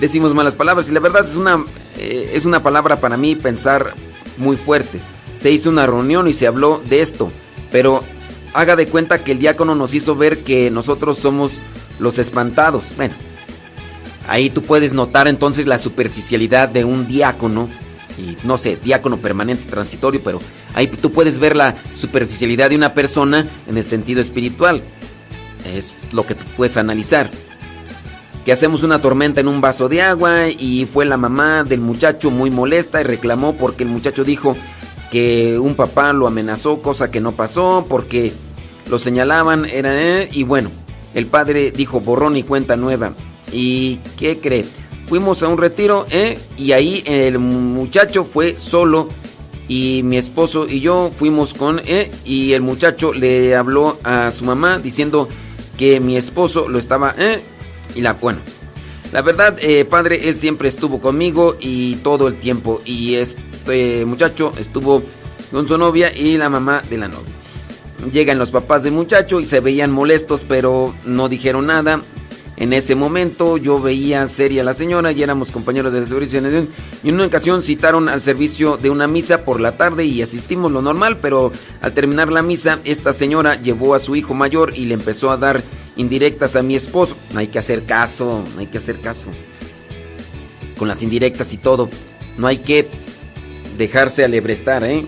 decimos 0.00 0.34
malas 0.34 0.54
palabras 0.54 0.88
y 0.88 0.92
la 0.92 1.00
verdad 1.00 1.26
es 1.26 1.36
una 1.36 1.64
eh, 1.98 2.32
es 2.34 2.44
una 2.44 2.62
palabra 2.62 3.00
para 3.00 3.16
mí 3.16 3.34
pensar 3.34 3.94
muy 4.36 4.56
fuerte. 4.56 5.00
Se 5.38 5.50
hizo 5.50 5.70
una 5.70 5.86
reunión 5.86 6.26
y 6.28 6.32
se 6.32 6.46
habló 6.46 6.82
de 6.88 7.02
esto, 7.02 7.30
pero 7.70 8.02
haga 8.52 8.76
de 8.76 8.86
cuenta 8.86 9.22
que 9.22 9.32
el 9.32 9.38
diácono 9.38 9.74
nos 9.74 9.94
hizo 9.94 10.16
ver 10.16 10.38
que 10.38 10.70
nosotros 10.70 11.18
somos 11.18 11.52
los 11.98 12.18
espantados. 12.18 12.86
Bueno, 12.96 13.14
ahí 14.28 14.50
tú 14.50 14.62
puedes 14.62 14.92
notar 14.92 15.28
entonces 15.28 15.66
la 15.66 15.78
superficialidad 15.78 16.68
de 16.68 16.84
un 16.84 17.06
diácono, 17.06 17.68
y 18.18 18.36
no 18.46 18.58
sé, 18.58 18.78
diácono 18.82 19.18
permanente, 19.18 19.68
transitorio, 19.68 20.20
pero 20.24 20.40
ahí 20.74 20.86
tú 20.86 21.12
puedes 21.12 21.38
ver 21.38 21.56
la 21.56 21.74
superficialidad 21.94 22.70
de 22.70 22.76
una 22.76 22.94
persona 22.94 23.46
en 23.68 23.76
el 23.76 23.84
sentido 23.84 24.20
espiritual. 24.20 24.82
Es 25.74 25.92
lo 26.12 26.26
que 26.26 26.34
tú 26.34 26.44
puedes 26.56 26.76
analizar 26.76 27.30
que 28.44 28.52
hacemos 28.52 28.82
una 28.82 29.00
tormenta 29.00 29.40
en 29.40 29.48
un 29.48 29.60
vaso 29.60 29.88
de 29.88 30.02
agua 30.02 30.48
y 30.48 30.84
fue 30.84 31.06
la 31.06 31.16
mamá 31.16 31.64
del 31.64 31.80
muchacho 31.80 32.30
muy 32.30 32.50
molesta 32.50 33.00
y 33.00 33.04
reclamó 33.04 33.54
porque 33.54 33.84
el 33.84 33.88
muchacho 33.88 34.22
dijo 34.22 34.54
que 35.10 35.58
un 35.58 35.74
papá 35.74 36.12
lo 36.12 36.26
amenazó, 36.26 36.82
cosa 36.82 37.10
que 37.10 37.20
no 37.20 37.32
pasó, 37.32 37.86
porque 37.88 38.32
lo 38.90 38.98
señalaban, 38.98 39.64
era 39.64 40.24
y 40.24 40.42
bueno, 40.42 40.70
el 41.14 41.26
padre 41.26 41.70
dijo 41.70 42.00
borrón 42.00 42.36
y 42.36 42.42
cuenta 42.42 42.76
nueva. 42.76 43.14
¿Y 43.52 43.96
qué 44.18 44.40
cree? 44.40 44.64
Fuimos 45.06 45.42
a 45.42 45.48
un 45.48 45.58
retiro 45.58 46.06
¿eh? 46.10 46.38
y 46.58 46.72
ahí 46.72 47.02
el 47.06 47.38
muchacho 47.38 48.24
fue 48.24 48.56
solo 48.58 49.08
y 49.68 50.02
mi 50.02 50.16
esposo 50.16 50.66
y 50.68 50.80
yo 50.80 51.10
fuimos 51.14 51.54
con 51.54 51.80
¿eh? 51.84 52.10
y 52.24 52.52
el 52.52 52.62
muchacho 52.62 53.12
le 53.12 53.54
habló 53.54 53.98
a 54.02 54.30
su 54.30 54.44
mamá 54.44 54.78
diciendo 54.78 55.28
que 55.78 56.00
mi 56.00 56.16
esposo 56.16 56.68
lo 56.68 56.78
estaba 56.78 57.14
¿eh? 57.18 57.42
Y 57.94 58.00
la, 58.00 58.14
bueno, 58.14 58.40
la 59.12 59.22
verdad, 59.22 59.56
eh, 59.60 59.84
padre, 59.84 60.28
él 60.28 60.34
siempre 60.36 60.68
estuvo 60.68 61.00
conmigo 61.00 61.56
y 61.60 61.94
todo 61.96 62.26
el 62.26 62.34
tiempo. 62.34 62.80
Y 62.84 63.14
este 63.14 64.04
muchacho 64.04 64.52
estuvo 64.58 65.02
con 65.52 65.68
su 65.68 65.78
novia 65.78 66.12
y 66.12 66.36
la 66.36 66.48
mamá 66.48 66.82
de 66.90 66.98
la 66.98 67.06
novia. 67.06 67.32
Llegan 68.12 68.38
los 68.38 68.50
papás 68.50 68.82
del 68.82 68.92
muchacho 68.92 69.40
y 69.40 69.44
se 69.44 69.60
veían 69.60 69.92
molestos, 69.92 70.44
pero 70.46 70.94
no 71.04 71.28
dijeron 71.28 71.66
nada. 71.66 72.02
En 72.56 72.72
ese 72.72 72.94
momento 72.94 73.56
yo 73.56 73.80
veía 73.80 74.26
seria 74.28 74.62
a 74.62 74.64
la 74.64 74.74
señora 74.74 75.10
y 75.12 75.22
éramos 75.22 75.50
compañeros 75.50 75.92
de 75.92 76.04
servicio. 76.04 76.40
Y 77.02 77.08
en 77.08 77.14
una 77.14 77.26
ocasión 77.26 77.62
citaron 77.62 78.08
al 78.08 78.20
servicio 78.20 78.76
de 78.76 78.90
una 78.90 79.06
misa 79.06 79.44
por 79.44 79.60
la 79.60 79.76
tarde 79.76 80.04
y 80.04 80.22
asistimos 80.22 80.70
lo 80.70 80.82
normal, 80.82 81.18
pero 81.20 81.50
al 81.82 81.92
terminar 81.92 82.32
la 82.32 82.42
misa, 82.42 82.80
esta 82.84 83.12
señora 83.12 83.60
llevó 83.60 83.94
a 83.94 83.98
su 83.98 84.16
hijo 84.16 84.34
mayor 84.34 84.72
y 84.76 84.86
le 84.86 84.94
empezó 84.94 85.30
a 85.30 85.36
dar 85.36 85.62
indirectas 85.96 86.56
a 86.56 86.62
mi 86.62 86.74
esposo. 86.74 87.16
No 87.32 87.40
hay 87.40 87.48
que 87.48 87.58
hacer 87.58 87.84
caso, 87.84 88.44
no 88.54 88.60
hay 88.60 88.66
que 88.66 88.78
hacer 88.78 89.00
caso. 89.00 89.28
Con 90.78 90.88
las 90.88 91.02
indirectas 91.02 91.52
y 91.52 91.58
todo. 91.58 91.88
No 92.36 92.46
hay 92.46 92.58
que 92.58 92.88
dejarse 93.78 94.24
alebrestar, 94.24 94.84
¿eh? 94.84 95.06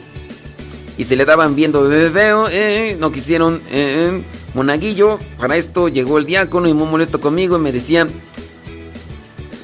Y 0.98 1.04
se 1.04 1.16
le 1.16 1.24
daban 1.24 1.54
viendo 1.54 1.82
veo, 1.82 2.48
eh, 2.48 2.96
no 2.98 3.12
quisieron, 3.12 3.60
eh, 3.70 4.22
monaguillo. 4.54 5.18
Para 5.38 5.56
esto 5.56 5.88
llegó 5.88 6.18
el 6.18 6.24
diácono 6.24 6.68
y 6.68 6.74
muy 6.74 6.88
molesto 6.88 7.20
conmigo 7.20 7.56
y 7.56 7.60
me 7.60 7.72
decía 7.72 8.06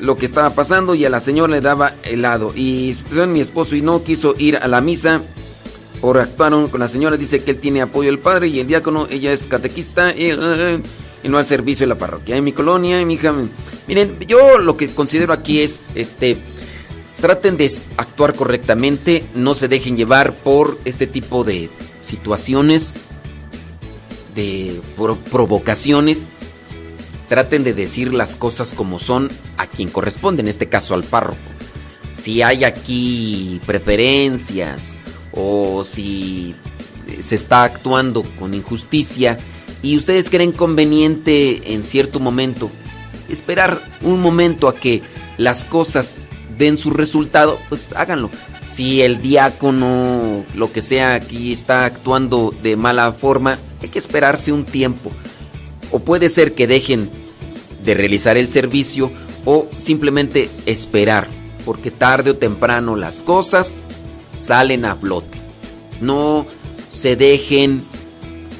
lo 0.00 0.16
que 0.16 0.26
estaba 0.26 0.50
pasando 0.50 0.94
y 0.94 1.04
a 1.04 1.10
la 1.10 1.20
señora 1.20 1.54
le 1.54 1.60
daba 1.60 1.94
helado. 2.02 2.52
Y 2.54 2.94
mi 3.28 3.40
esposo 3.40 3.74
y 3.74 3.80
no 3.80 4.02
quiso 4.02 4.34
ir 4.36 4.56
a 4.56 4.68
la 4.68 4.80
misa 4.80 5.22
por 6.00 6.18
actuaron 6.18 6.68
con 6.68 6.80
la 6.80 6.88
señora. 6.88 7.16
Dice 7.16 7.42
que 7.42 7.52
él 7.52 7.58
tiene 7.58 7.80
apoyo 7.80 8.10
del 8.10 8.18
padre 8.18 8.48
y 8.48 8.60
el 8.60 8.66
diácono, 8.66 9.06
ella 9.10 9.32
es 9.32 9.46
catequista. 9.46 10.12
Y 11.22 11.28
no 11.28 11.38
al 11.38 11.46
servicio 11.46 11.84
de 11.84 11.94
la 11.94 11.98
parroquia. 11.98 12.36
En 12.36 12.44
mi 12.44 12.52
colonia, 12.52 13.00
en 13.00 13.06
mi 13.08 13.14
hija. 13.14 13.34
Miren, 13.86 14.18
yo 14.26 14.58
lo 14.58 14.76
que 14.76 14.88
considero 14.88 15.32
aquí 15.32 15.60
es, 15.60 15.86
este, 15.94 16.38
traten 17.20 17.56
de 17.56 17.70
actuar 17.96 18.34
correctamente, 18.34 19.24
no 19.34 19.54
se 19.54 19.68
dejen 19.68 19.96
llevar 19.96 20.34
por 20.34 20.78
este 20.84 21.06
tipo 21.06 21.44
de 21.44 21.70
situaciones, 22.02 22.94
de 24.34 24.80
pro- 24.96 25.18
provocaciones. 25.30 26.26
Traten 27.28 27.64
de 27.64 27.72
decir 27.72 28.12
las 28.12 28.36
cosas 28.36 28.72
como 28.74 28.98
son 28.98 29.30
a 29.56 29.66
quien 29.66 29.88
corresponde, 29.88 30.42
en 30.42 30.48
este 30.48 30.68
caso 30.68 30.94
al 30.94 31.02
párroco. 31.04 31.38
Si 32.14 32.42
hay 32.42 32.64
aquí 32.64 33.60
preferencias 33.64 34.98
o 35.32 35.82
si 35.82 36.54
se 37.20 37.34
está 37.34 37.62
actuando 37.64 38.22
con 38.38 38.52
injusticia 38.52 39.38
y 39.82 39.96
ustedes 39.96 40.30
creen 40.30 40.52
conveniente 40.52 41.74
en 41.74 41.82
cierto 41.82 42.20
momento 42.20 42.70
esperar 43.32 43.80
un 44.02 44.20
momento 44.20 44.68
a 44.68 44.74
que 44.74 45.02
las 45.38 45.64
cosas 45.64 46.26
den 46.58 46.76
su 46.76 46.90
resultado, 46.90 47.58
pues 47.68 47.92
háganlo. 47.96 48.30
Si 48.64 49.02
el 49.02 49.20
diácono, 49.20 50.44
lo 50.54 50.72
que 50.72 50.82
sea, 50.82 51.14
aquí 51.14 51.52
está 51.52 51.84
actuando 51.84 52.54
de 52.62 52.76
mala 52.76 53.12
forma, 53.12 53.58
hay 53.80 53.88
que 53.88 53.98
esperarse 53.98 54.52
un 54.52 54.64
tiempo. 54.64 55.10
O 55.90 55.98
puede 55.98 56.28
ser 56.28 56.54
que 56.54 56.66
dejen 56.66 57.10
de 57.84 57.94
realizar 57.94 58.36
el 58.36 58.46
servicio 58.46 59.10
o 59.44 59.68
simplemente 59.78 60.48
esperar, 60.66 61.26
porque 61.64 61.90
tarde 61.90 62.30
o 62.30 62.36
temprano 62.36 62.94
las 62.94 63.22
cosas 63.22 63.84
salen 64.38 64.84
a 64.84 64.94
flote. 64.94 65.38
No 66.00 66.46
se 66.94 67.16
dejen 67.16 67.82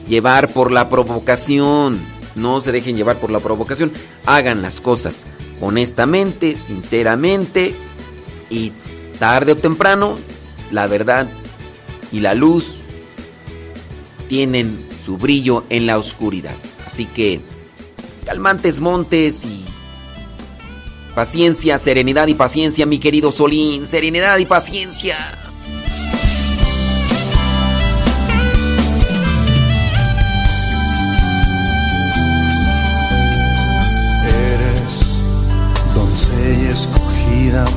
llevar 0.09 0.53
por 0.53 0.71
la 0.73 0.89
provocación. 0.89 2.01
No 2.35 2.61
se 2.61 2.73
dejen 2.73 2.97
llevar 2.97 3.17
por 3.19 3.31
la 3.31 3.41
provocación. 3.41 3.93
Hagan 4.27 4.63
las 4.63 4.81
cosas 4.81 5.27
honestamente, 5.61 6.57
sinceramente 6.57 7.75
y 8.51 8.73
tarde 9.19 9.53
o 9.53 9.57
temprano 9.57 10.19
la 10.73 10.87
verdad 10.87 11.29
y 12.11 12.21
la 12.21 12.35
luz 12.35 12.79
tienen 14.29 14.79
su 15.05 15.17
brillo 15.19 15.65
en 15.71 15.87
la 15.87 15.99
oscuridad. 15.99 16.57
Así 16.87 17.05
que 17.07 17.41
calmantes 18.27 18.81
montes 18.81 19.45
y 19.45 19.65
paciencia, 21.15 21.79
serenidad 21.79 22.27
y 22.27 22.35
paciencia, 22.35 22.87
mi 22.87 22.99
querido 22.99 23.31
Solín, 23.31 23.87
serenidad 23.87 24.39
y 24.39 24.47
paciencia. 24.47 25.42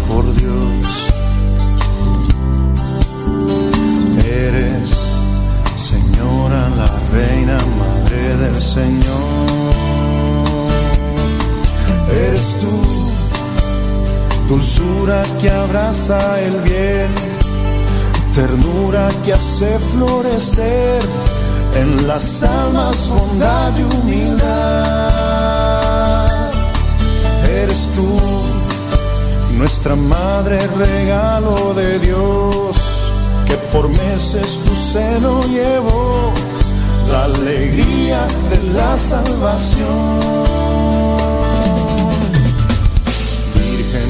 Por 0.08 0.24
Dios. 0.36 0.86
Eres 4.26 4.90
señora, 5.78 6.70
la 6.82 6.90
reina, 7.12 7.58
madre 7.80 8.38
del 8.38 8.56
Señor. 8.56 9.86
Eres 12.28 12.58
tú, 12.62 12.76
dulzura 14.50 15.24
que 15.42 15.50
abraza 15.50 16.42
el 16.42 16.56
bien, 16.62 17.10
ternura 18.34 19.10
que 19.24 19.34
hace 19.34 19.80
florecer 19.92 21.02
en 21.82 22.08
las 22.08 22.44
almas 22.44 23.10
bondad 23.10 23.72
y 23.78 23.84
humildad. 23.84 24.36
Eres 27.62 27.90
tú, 27.96 28.35
nuestra 29.58 29.96
madre, 29.96 30.60
regalo 30.68 31.74
de 31.74 32.00
Dios, 32.00 32.78
que 33.48 33.56
por 33.72 33.88
meses 33.90 34.60
tu 34.66 34.76
seno 34.76 35.44
llevó 35.48 36.34
la 37.10 37.26
alegría 37.26 38.28
de 38.50 38.64
la 38.74 39.00
salvación. 39.00 39.86
Virgen, 43.56 44.10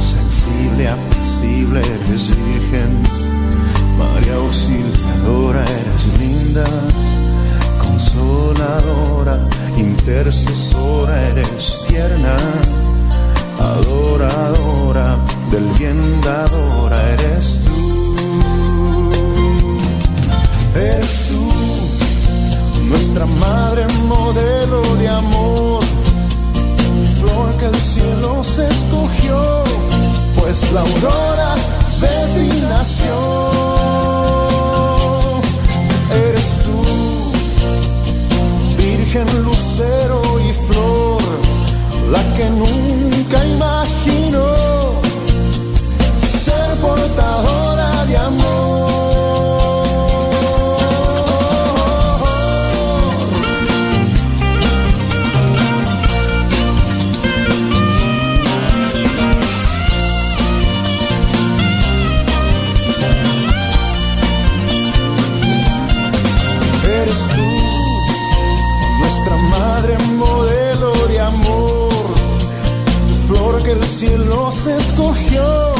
sensible, 0.00 0.88
apacible, 0.88 1.80
eres 1.80 2.28
virgen. 2.36 3.02
María 3.98 4.34
auxiliadora, 4.34 5.64
eres 5.64 6.02
linda, 6.20 6.64
consoladora, 7.82 9.38
intercesora, 9.78 11.28
eres 11.28 11.80
tierna, 11.88 12.36
adoradora, 13.74 15.18
del 15.50 15.64
bien 15.78 15.98
dadora, 16.22 16.98
eres 17.12 17.46
tú. 17.64 17.76
Eres 20.76 21.12
tú, 21.30 21.44
nuestra 22.90 23.26
madre 23.26 23.86
modelo 24.08 24.80
de 24.96 25.08
amor, 25.08 25.82
flor 27.20 27.48
que 27.58 27.66
el 27.66 27.74
cielo 27.76 28.44
se 28.44 28.68
escogió, 28.68 29.38
pues 30.38 30.72
la 30.72 30.80
aurora 30.80 31.54
de 32.02 32.16
ti 32.34 32.48
nació. 32.68 33.14
Eres 36.28 36.48
tú, 36.64 36.78
virgen 38.76 39.28
lucero 39.44 40.20
y 40.40 40.52
flor, 40.66 40.95
la 42.10 42.22
que 42.36 42.50
nunca 42.50 43.44
imaginó 43.44 44.54
ser 46.44 46.76
portadora 46.80 48.04
de 48.06 48.16
amor. 48.16 48.45
Cielo 73.96 74.52
se 74.52 74.76
escogió, 74.76 75.74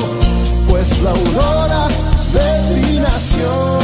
pues 0.70 1.02
la 1.02 1.10
aurora 1.10 1.88
de 2.32 2.80
ti 2.80 2.98
nació. 2.98 3.75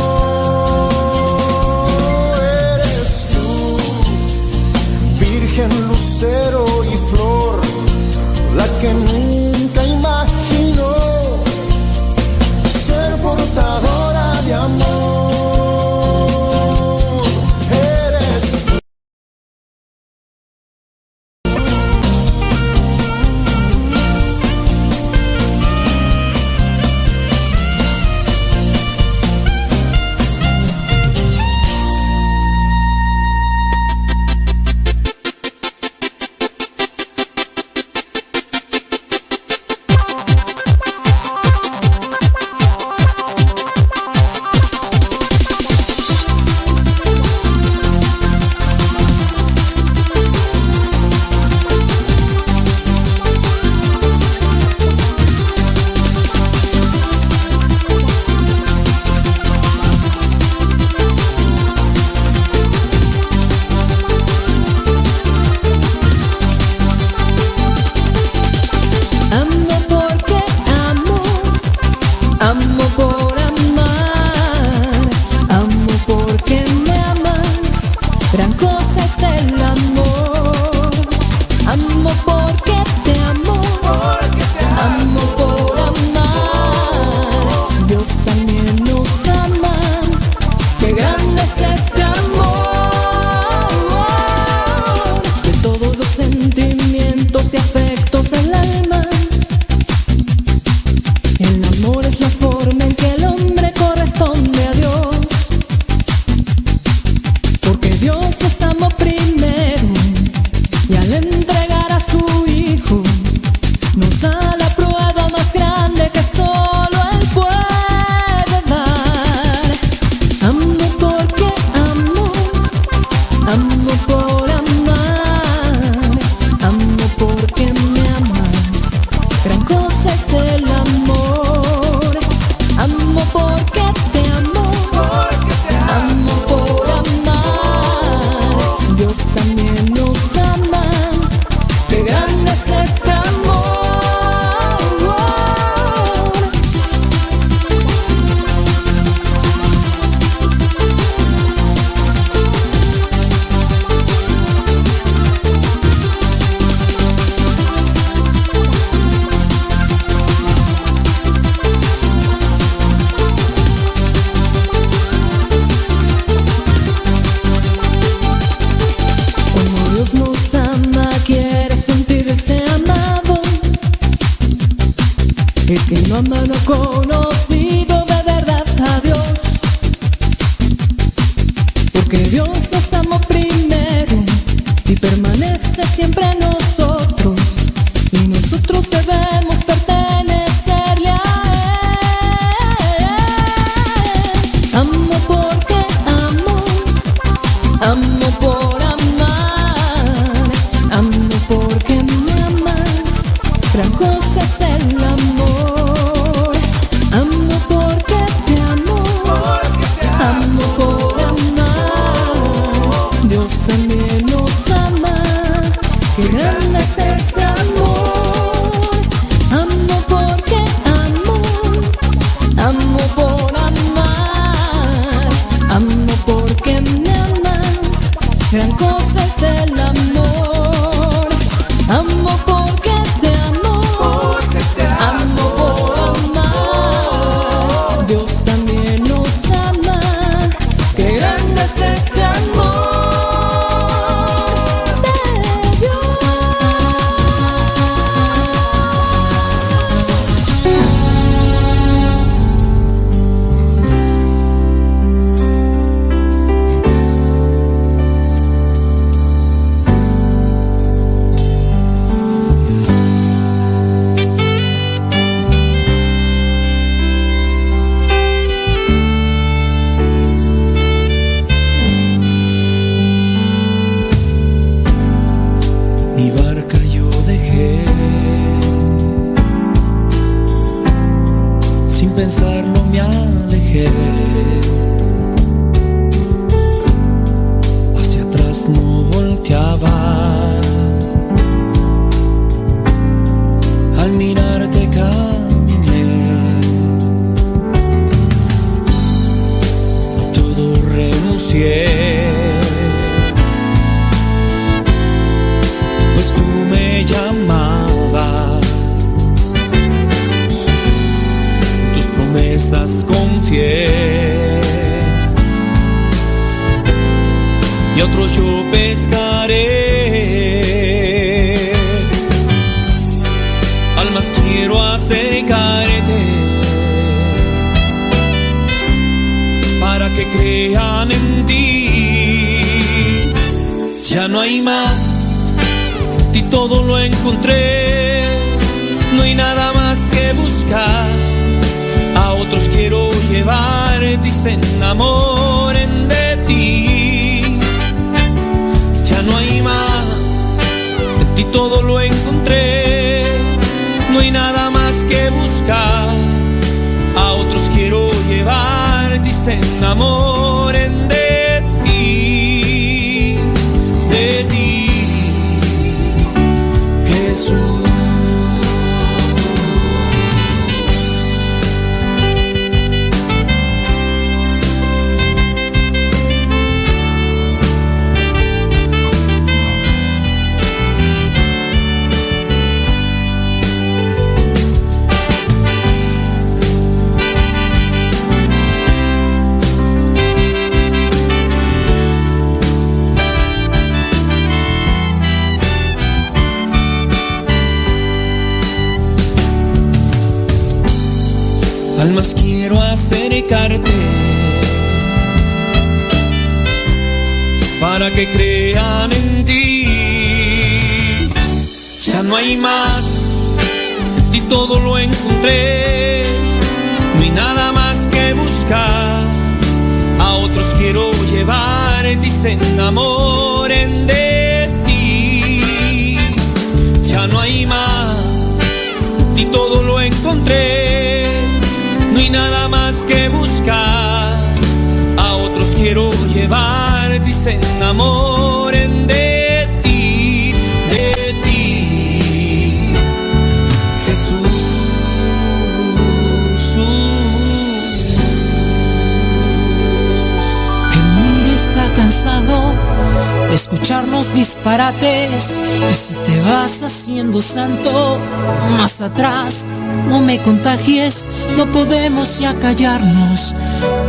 y 462.41 462.47
acallarnos. 462.47 463.55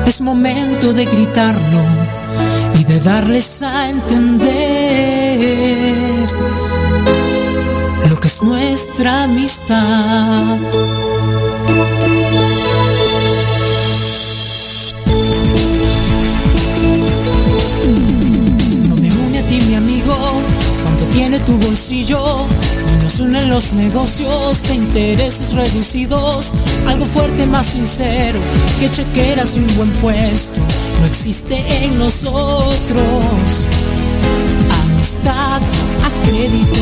Es 0.06 0.22
momento 0.22 0.94
de 0.94 1.06
gritarlo 1.06 1.84
y 2.80 2.84
de 2.84 3.00
darles 3.00 3.62
a 3.62 3.90
entender 3.90 4.50
lo 8.10 8.20
que 8.20 8.28
es 8.28 8.42
nuestra 8.42 9.24
amistad. 9.24 10.58
Los 23.54 23.74
negocios 23.74 24.64
de 24.64 24.74
intereses 24.74 25.54
reducidos. 25.54 26.54
Algo 26.88 27.06
fuerte 27.06 27.46
más 27.46 27.68
sincero 27.68 28.40
que 28.80 28.90
chequeras 28.90 29.56
y 29.56 29.60
un 29.60 29.76
buen 29.76 29.92
puesto. 29.92 30.60
No 31.00 31.06
existe 31.06 31.64
en 31.86 32.00
nosotros. 32.00 33.68
Amistad 34.82 35.62
a 35.62 36.26
crédito. 36.26 36.82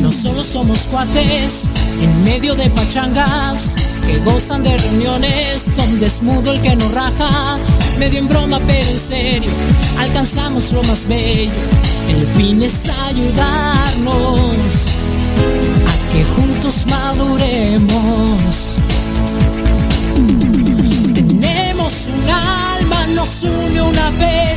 No 0.00 0.12
solo 0.12 0.44
somos 0.44 0.86
cuates 0.86 1.68
en 2.00 2.22
medio 2.22 2.54
de 2.54 2.70
pachangas 2.70 3.74
que 4.06 4.18
gozan 4.20 4.62
de 4.62 4.78
reuniones 4.78 5.66
donde 5.76 6.06
es 6.06 6.22
mudo 6.22 6.52
el 6.52 6.60
que 6.60 6.76
nos 6.76 6.94
raja. 6.94 7.58
Medio 7.98 8.20
en 8.20 8.28
broma, 8.28 8.60
pero 8.64 8.90
en 8.90 8.98
serio, 8.98 9.50
alcanzamos 9.98 10.70
lo 10.70 10.84
más 10.84 11.04
bello. 11.04 11.89
El 12.10 12.22
fin 12.22 12.60
es 12.60 12.88
ayudarnos 12.88 14.88
a 15.86 15.94
que 16.12 16.24
juntos 16.24 16.84
maduremos. 16.88 18.74
Tenemos 21.14 22.08
un 22.08 22.28
alma, 22.28 23.06
nos 23.14 23.44
une 23.44 23.82
una 23.82 24.10
fe, 24.18 24.56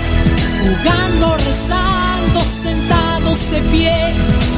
jugando, 0.64 1.38
rezando, 1.38 2.42
sentados 2.42 3.52
de 3.52 3.62
pie. 3.72 4.16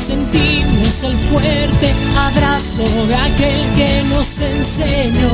Sentimos 0.07 1.03
el 1.03 1.17
fuerte 1.17 1.93
abrazo 2.17 2.85
de 3.07 3.15
aquel 3.15 3.71
que 3.75 4.03
nos 4.15 4.39
enseñó 4.39 5.33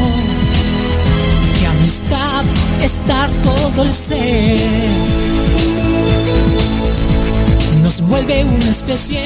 que 1.59 1.67
amistad 1.67 2.43
es 2.81 3.05
dar 3.05 3.29
todo 3.43 3.83
el 3.83 3.93
ser. 3.93 4.59
Vuelve 8.07 8.43
una 8.43 8.69
especie 8.69 9.21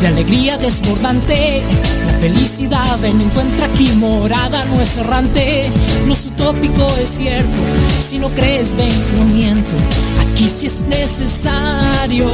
de 0.00 0.06
alegría 0.06 0.56
desbordante. 0.56 1.62
La 2.06 2.12
felicidad 2.18 3.04
en 3.04 3.20
encuentra 3.20 3.66
aquí 3.66 3.90
morada, 3.96 4.64
no 4.66 4.80
es 4.80 4.96
errante. 4.96 5.70
No 6.06 6.12
es 6.12 6.26
utópico, 6.26 6.86
es 7.02 7.08
cierto. 7.08 7.58
Si 8.00 8.18
no 8.18 8.28
crees, 8.30 8.74
ven, 8.76 8.92
no 9.16 9.24
miento. 9.34 9.76
Aquí 10.20 10.48
sí 10.48 10.66
es 10.66 10.82
necesario 10.88 12.28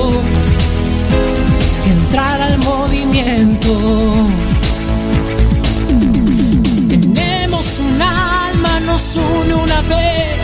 entrar 1.86 2.43
al 2.43 2.59
movimiento. 2.59 4.27
Tenemos 6.89 7.78
un 7.81 8.02
alma, 8.02 8.81
nos 8.86 9.16
une 9.16 9.55
una 9.55 9.81
fe, 9.82 10.36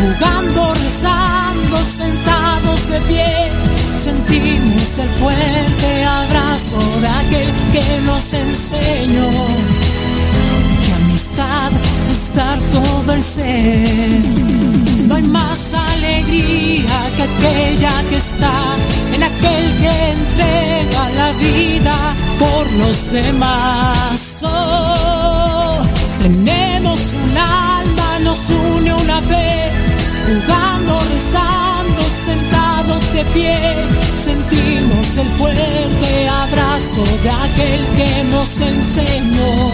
jugando, 0.00 0.74
rezando, 0.74 1.84
sentados 1.84 2.90
de 2.90 3.00
pie. 3.00 3.83
Sentimos 4.04 4.98
el 4.98 5.08
fuerte 5.08 6.04
abrazo 6.04 6.76
de 7.00 7.08
aquel 7.08 7.52
que 7.72 8.00
nos 8.02 8.34
enseñó 8.34 9.30
que 10.84 10.92
amistad 10.92 11.72
es 12.10 12.34
dar 12.34 12.60
todo 12.64 13.14
el 13.14 13.22
ser. 13.22 14.20
No 15.06 15.14
hay 15.14 15.22
más 15.22 15.72
alegría 15.72 17.12
que 17.16 17.22
aquella 17.22 18.02
que 18.10 18.16
está 18.16 18.52
en 19.14 19.22
aquel 19.22 19.74
que 19.76 20.10
entrega 20.10 21.10
la 21.16 21.32
vida 21.32 22.14
por 22.38 22.72
los 22.72 23.10
demás. 23.10 24.40
Oh, 24.42 25.78
tenemos 26.20 27.14
un 27.14 27.36
alma, 27.38 28.18
nos 28.22 28.50
une 28.50 28.92
una 28.92 29.22
fe, 29.22 29.72
sentados 30.26 30.73
de 33.14 33.24
pie. 33.26 33.56
Sentimos 34.18 35.16
el 35.18 35.28
fuerte 35.38 36.28
abrazo 36.28 37.02
de 37.22 37.30
aquel 37.30 37.86
que 37.96 38.24
nos 38.24 38.60
enseñó 38.60 39.70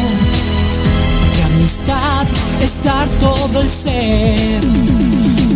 que 1.34 1.42
amistad 1.44 2.26
es 2.60 2.82
dar 2.84 3.08
todo 3.18 3.62
el 3.62 3.68
ser. 3.68 4.60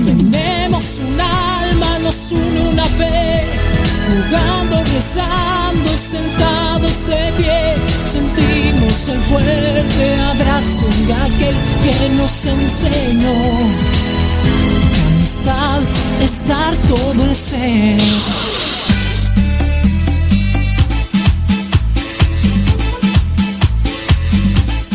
Tenemos 0.06 1.00
un 1.00 1.20
alma, 1.20 1.98
nos 2.00 2.32
une 2.32 2.60
una 2.72 2.84
fe, 2.84 3.44
jugando, 4.08 4.82
rezando, 4.94 5.90
sentados 5.94 7.06
de 7.06 7.32
pie. 7.36 7.74
Sentimos 8.06 9.08
el 9.08 9.20
fuerte 9.20 10.14
abrazo 10.32 10.86
de 11.06 11.12
aquel 11.12 11.56
que 11.82 12.10
nos 12.14 12.46
enseñó 12.46 13.34
amistad 15.24 15.82
es 16.24 16.48
dar 16.48 16.74
todo 16.88 17.24
el 17.24 17.34
ser. 17.34 18.00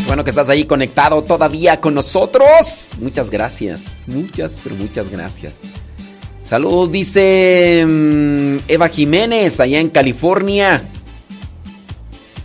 Bueno 0.08 0.24
que 0.24 0.32
estás 0.32 0.50
ahí 0.50 0.66
conectado 0.66 1.24
todavía 1.24 1.80
con 1.80 1.94
nosotros. 1.94 2.94
Muchas 3.00 3.30
gracias. 3.30 4.06
Muchas, 4.08 4.60
pero 4.64 4.76
muchas 4.76 5.10
gracias. 5.10 5.60
Saludos, 6.44 6.92
dice 6.92 7.86
mm, 7.88 8.58
Eva 8.68 8.90
Jiménez, 8.90 9.60
allá 9.60 9.80
en 9.80 9.90
California. 9.90 10.82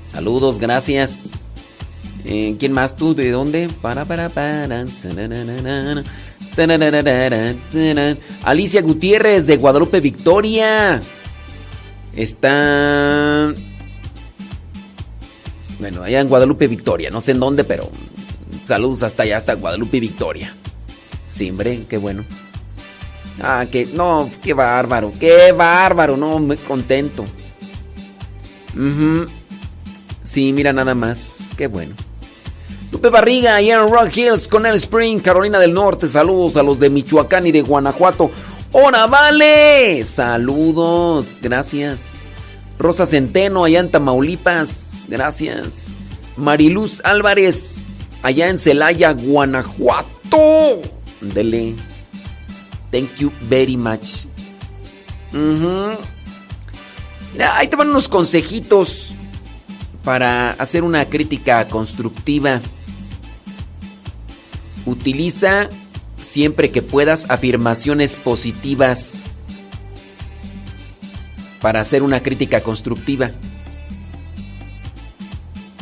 Saludos, 0.06 0.58
gracias. 0.58 1.30
Eh, 2.26 2.56
¿Quién 2.58 2.72
más 2.72 2.96
tú? 2.96 3.14
¿De 3.14 3.30
dónde? 3.30 3.70
Para, 3.80 4.04
para, 4.04 4.28
para. 4.28 4.84
Alicia 8.42 8.82
Gutiérrez 8.82 9.46
de 9.46 9.56
Guadalupe 9.56 10.00
Victoria. 10.00 11.02
Está. 12.14 13.52
Bueno, 15.78 16.02
allá 16.02 16.20
en 16.20 16.28
Guadalupe 16.28 16.68
Victoria, 16.68 17.10
no 17.10 17.20
sé 17.20 17.32
en 17.32 17.40
dónde, 17.40 17.64
pero 17.64 17.90
saludos 18.66 19.02
hasta 19.02 19.24
allá, 19.24 19.36
hasta 19.36 19.54
Guadalupe 19.54 20.00
Victoria. 20.00 20.54
Sí, 21.30 21.50
hombre, 21.50 21.84
qué 21.88 21.98
bueno. 21.98 22.24
Ah, 23.40 23.66
que 23.70 23.86
no, 23.86 24.30
qué 24.42 24.54
bárbaro, 24.54 25.12
qué 25.18 25.52
bárbaro, 25.52 26.16
no, 26.16 26.38
muy 26.38 26.56
contento. 26.56 27.24
Ujú. 28.74 29.26
Sí, 30.22 30.52
mira 30.52 30.72
nada 30.72 30.94
más, 30.94 31.50
qué 31.56 31.66
bueno. 31.66 31.94
Lupe 32.94 33.10
Barriga, 33.10 33.56
allá 33.56 33.82
en 33.82 33.90
Rock 33.90 34.16
Hills, 34.16 34.46
con 34.46 34.64
el 34.66 34.76
Spring, 34.76 35.18
Carolina 35.18 35.58
del 35.58 35.74
Norte. 35.74 36.08
Saludos 36.08 36.56
a 36.56 36.62
los 36.62 36.78
de 36.78 36.90
Michoacán 36.90 37.44
y 37.44 37.50
de 37.50 37.62
Guanajuato. 37.62 38.30
¡Hola, 38.70 39.08
vale! 39.08 40.04
Saludos, 40.04 41.40
gracias. 41.42 42.20
Rosa 42.78 43.04
Centeno, 43.04 43.64
allá 43.64 43.80
en 43.80 43.90
Tamaulipas, 43.90 45.06
gracias. 45.08 45.88
Mariluz 46.36 47.00
Álvarez, 47.04 47.82
allá 48.22 48.48
en 48.48 48.58
Celaya, 48.58 49.10
Guanajuato. 49.10 50.80
Dele. 51.20 51.74
Thank 52.92 53.16
you 53.16 53.32
very 53.48 53.76
much. 53.76 54.26
Mira, 55.32 55.98
ahí 57.56 57.66
te 57.66 57.74
van 57.74 57.88
unos 57.88 58.06
consejitos 58.06 59.14
para 60.04 60.50
hacer 60.50 60.84
una 60.84 61.04
crítica 61.06 61.66
constructiva. 61.66 62.60
Utiliza 64.86 65.68
siempre 66.20 66.70
que 66.70 66.82
puedas 66.82 67.30
afirmaciones 67.30 68.12
positivas 68.12 69.34
para 71.60 71.80
hacer 71.80 72.02
una 72.02 72.22
crítica 72.22 72.62
constructiva. 72.62 73.30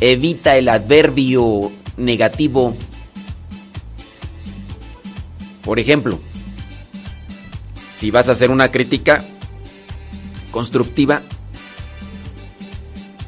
Evita 0.00 0.56
el 0.56 0.68
adverbio 0.68 1.72
negativo. 1.96 2.76
Por 5.64 5.78
ejemplo, 5.78 6.20
si 7.96 8.10
vas 8.10 8.28
a 8.28 8.32
hacer 8.32 8.50
una 8.50 8.70
crítica 8.70 9.24
constructiva, 10.50 11.22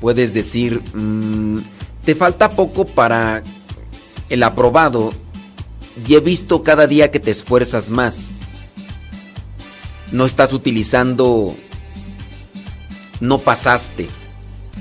puedes 0.01 0.35
decir, 0.35 0.81
mm, 0.95 1.59
te 2.05 2.15
falta 2.15 2.51
poco 2.51 2.85
para 2.85 3.43
el 4.29 4.43
aprobado 4.43 5.13
y 6.07 6.15
he 6.15 6.21
visto 6.21 6.63
cada 6.63 6.87
día 6.87 7.11
que 7.11 7.21
te 7.21 7.31
esfuerzas 7.31 7.91
más. 7.91 8.31
No 10.13 10.27
estás 10.27 10.53
utilizando, 10.53 11.57
no 13.21 13.39
pasaste, 13.39 14.09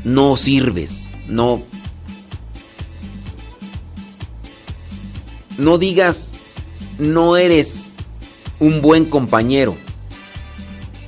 no 0.03 0.37
sirves, 0.37 1.09
no... 1.27 1.61
No 5.57 5.77
digas, 5.77 6.31
no 6.97 7.37
eres 7.37 7.93
un 8.59 8.81
buen 8.81 9.05
compañero. 9.05 9.77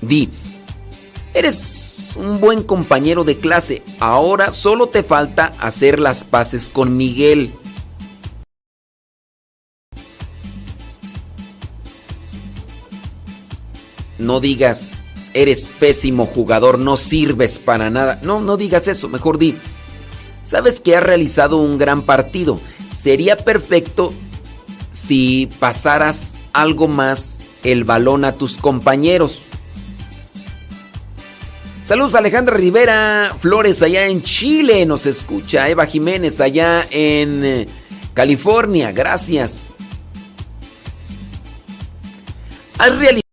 Di, 0.01 0.29
eres 1.33 2.11
un 2.15 2.39
buen 2.39 2.63
compañero 2.63 3.23
de 3.23 3.37
clase. 3.37 3.81
Ahora 3.99 4.51
solo 4.51 4.87
te 4.87 5.03
falta 5.03 5.51
hacer 5.59 5.99
las 5.99 6.25
paces 6.25 6.69
con 6.69 6.95
Miguel. 6.95 7.51
No 14.25 14.39
digas, 14.39 14.97
eres 15.35 15.67
pésimo 15.67 16.25
jugador, 16.25 16.79
no 16.79 16.97
sirves 16.97 17.59
para 17.59 17.91
nada. 17.91 18.19
No, 18.23 18.41
no 18.41 18.57
digas 18.57 18.87
eso, 18.87 19.07
mejor 19.07 19.37
di. 19.37 19.55
Sabes 20.43 20.79
que 20.79 20.95
has 20.95 21.03
realizado 21.03 21.57
un 21.57 21.77
gran 21.77 22.01
partido. 22.01 22.59
Sería 22.91 23.37
perfecto 23.37 24.11
si 24.91 25.47
pasaras 25.59 26.35
algo 26.53 26.87
más 26.87 27.41
el 27.63 27.83
balón 27.83 28.25
a 28.25 28.31
tus 28.31 28.57
compañeros. 28.57 29.41
Saludos 31.85 32.15
Alejandra 32.15 32.57
Rivera 32.57 33.35
Flores 33.39 33.83
allá 33.83 34.07
en 34.07 34.23
Chile, 34.23 34.87
nos 34.87 35.05
escucha 35.05 35.69
Eva 35.69 35.85
Jiménez 35.85 36.41
allá 36.41 36.83
en 36.89 37.45
eh, 37.45 37.67
California, 38.15 38.91
gracias. 38.91 39.69
Has 42.79 42.97
realizado 42.97 43.24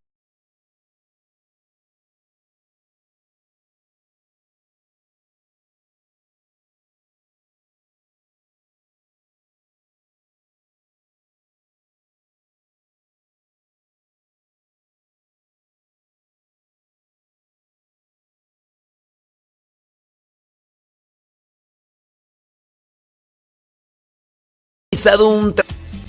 un 25.06 25.54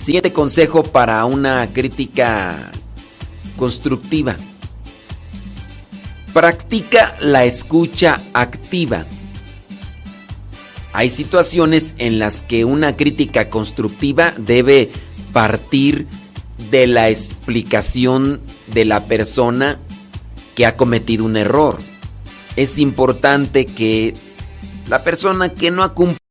siguiente 0.02 0.32
consejo 0.32 0.84
para 0.84 1.24
una 1.24 1.72
crítica 1.72 2.70
constructiva. 3.56 4.36
Practica 6.32 7.16
la 7.20 7.44
escucha 7.44 8.20
activa. 8.32 9.04
Hay 10.92 11.10
situaciones 11.10 11.94
en 11.98 12.18
las 12.18 12.42
que 12.42 12.64
una 12.64 12.96
crítica 12.96 13.48
constructiva 13.48 14.32
debe 14.36 14.90
partir 15.32 16.06
de 16.70 16.86
la 16.86 17.08
explicación 17.08 18.40
de 18.68 18.84
la 18.84 19.06
persona 19.06 19.78
que 20.54 20.66
ha 20.66 20.76
cometido 20.76 21.24
un 21.24 21.36
error. 21.36 21.80
Es 22.54 22.78
importante 22.78 23.66
que 23.66 24.14
la 24.88 25.02
persona 25.02 25.48
que 25.48 25.72
no 25.72 25.82
ha 25.82 25.94
cumplido 25.94 26.23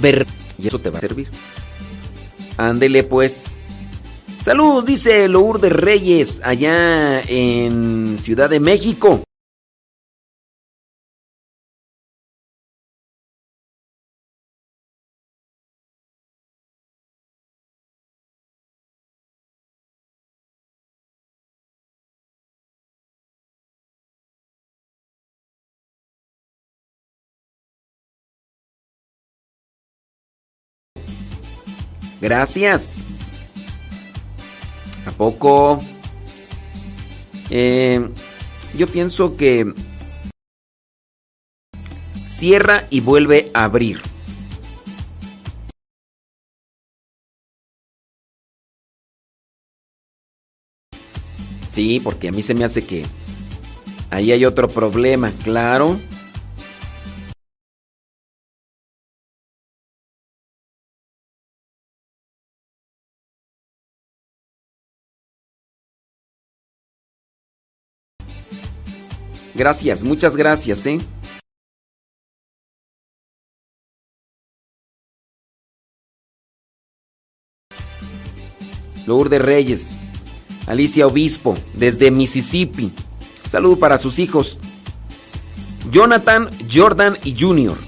ver 0.00 0.26
y 0.58 0.68
eso 0.68 0.78
te 0.78 0.90
va 0.90 0.98
a 0.98 1.00
servir. 1.00 1.28
Ándele 2.56 3.04
pues. 3.04 3.56
Saludos, 4.42 4.84
dice 4.84 5.28
Lourdes 5.28 5.72
Reyes, 5.72 6.40
allá 6.44 7.20
en 7.20 8.16
Ciudad 8.18 8.48
de 8.48 8.60
México. 8.60 9.22
Gracias. 32.26 32.96
¿A 35.06 35.12
poco? 35.12 35.80
Eh, 37.50 38.04
yo 38.76 38.88
pienso 38.88 39.36
que 39.36 39.72
cierra 42.26 42.82
y 42.90 42.98
vuelve 42.98 43.52
a 43.54 43.62
abrir. 43.62 44.00
Sí, 51.68 52.00
porque 52.02 52.30
a 52.30 52.32
mí 52.32 52.42
se 52.42 52.54
me 52.54 52.64
hace 52.64 52.84
que 52.84 53.06
ahí 54.10 54.32
hay 54.32 54.44
otro 54.44 54.66
problema, 54.66 55.30
claro. 55.44 56.00
Gracias, 69.56 70.02
muchas 70.02 70.36
gracias, 70.36 70.86
¿eh? 70.86 71.00
Lourdes 79.06 79.40
Reyes, 79.40 79.96
Alicia 80.66 81.06
Obispo, 81.06 81.56
desde 81.72 82.10
Mississippi. 82.10 82.92
Saludo 83.48 83.78
para 83.78 83.96
sus 83.96 84.18
hijos, 84.18 84.58
Jonathan, 85.90 86.50
Jordan 86.70 87.16
y 87.24 87.40
Junior. 87.40 87.85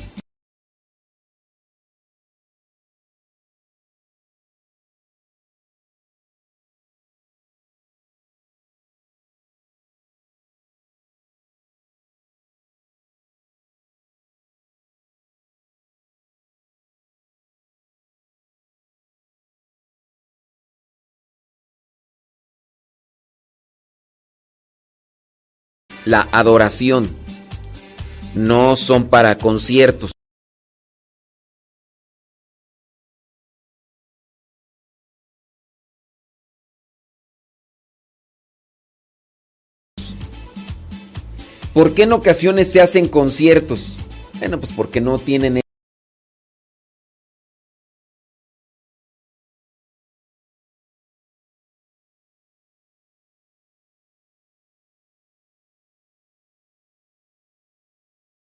La 26.08 26.26
adoración 26.32 27.06
no 28.34 28.76
son 28.76 29.08
para 29.10 29.36
conciertos. 29.36 30.12
¿Por 41.74 41.92
qué 41.92 42.04
en 42.04 42.12
ocasiones 42.14 42.72
se 42.72 42.80
hacen 42.80 43.06
conciertos? 43.08 43.98
Bueno, 44.38 44.58
pues 44.58 44.72
porque 44.72 45.02
no 45.02 45.18
tienen 45.18 45.60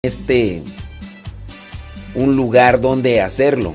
este 0.04 0.62
un 2.14 2.36
lugar 2.36 2.80
donde 2.80 3.20
hacerlo. 3.20 3.74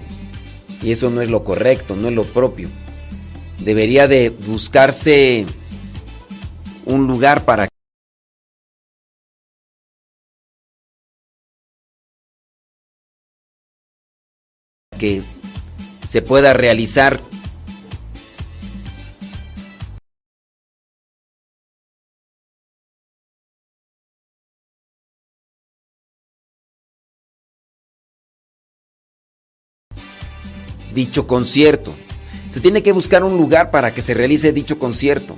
Y 0.81 0.91
eso 0.91 1.09
no 1.09 1.21
es 1.21 1.29
lo 1.29 1.43
correcto, 1.43 1.95
no 1.95 2.07
es 2.07 2.13
lo 2.13 2.23
propio. 2.23 2.69
Debería 3.59 4.07
de 4.07 4.29
buscarse 4.29 5.45
un 6.85 7.07
lugar 7.07 7.43
para 7.43 7.67
que 14.97 15.21
se 16.05 16.21
pueda 16.21 16.53
realizar 16.53 17.19
dicho 30.99 31.27
concierto. 31.27 31.93
Se 32.49 32.59
tiene 32.59 32.83
que 32.83 32.91
buscar 32.91 33.23
un 33.23 33.37
lugar 33.37 33.71
para 33.71 33.93
que 33.93 34.01
se 34.01 34.13
realice 34.13 34.51
dicho 34.51 34.77
concierto. 34.77 35.37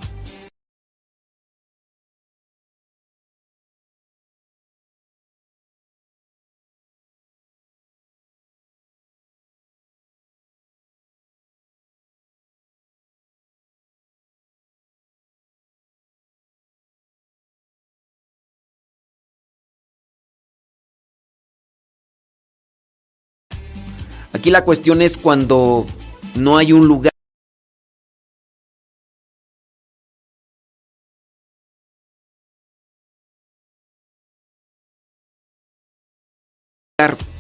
Aquí 24.42 24.50
la 24.50 24.66
cuestión 24.66 25.04
es 25.04 25.20
cuando 25.20 25.86
no 26.34 26.58
hay 26.58 26.74
un 26.74 26.88
lugar. 26.88 27.12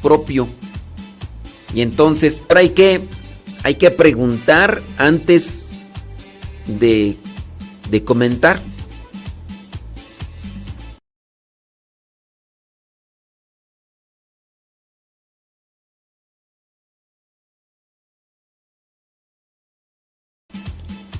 propio. 0.03 0.47
Y 1.73 1.81
entonces 1.81 2.45
ahora 2.47 2.59
hay 2.59 2.69
que 2.69 3.01
hay 3.63 3.75
que 3.75 3.89
preguntar 3.89 4.83
antes 4.99 5.71
de 6.67 7.17
de 7.89 8.03
comentar. 8.03 8.61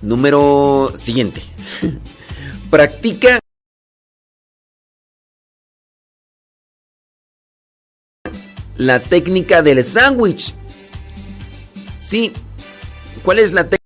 Número 0.02 0.92
siguiente. 0.98 1.42
Practica 2.72 3.40
la 8.78 9.00
técnica 9.00 9.62
del 9.62 9.84
sándwich. 9.84 10.54
Sí. 12.00 12.32
¿Cuál 13.24 13.40
es 13.40 13.54
la 13.54 13.64
técnica? 13.64 13.81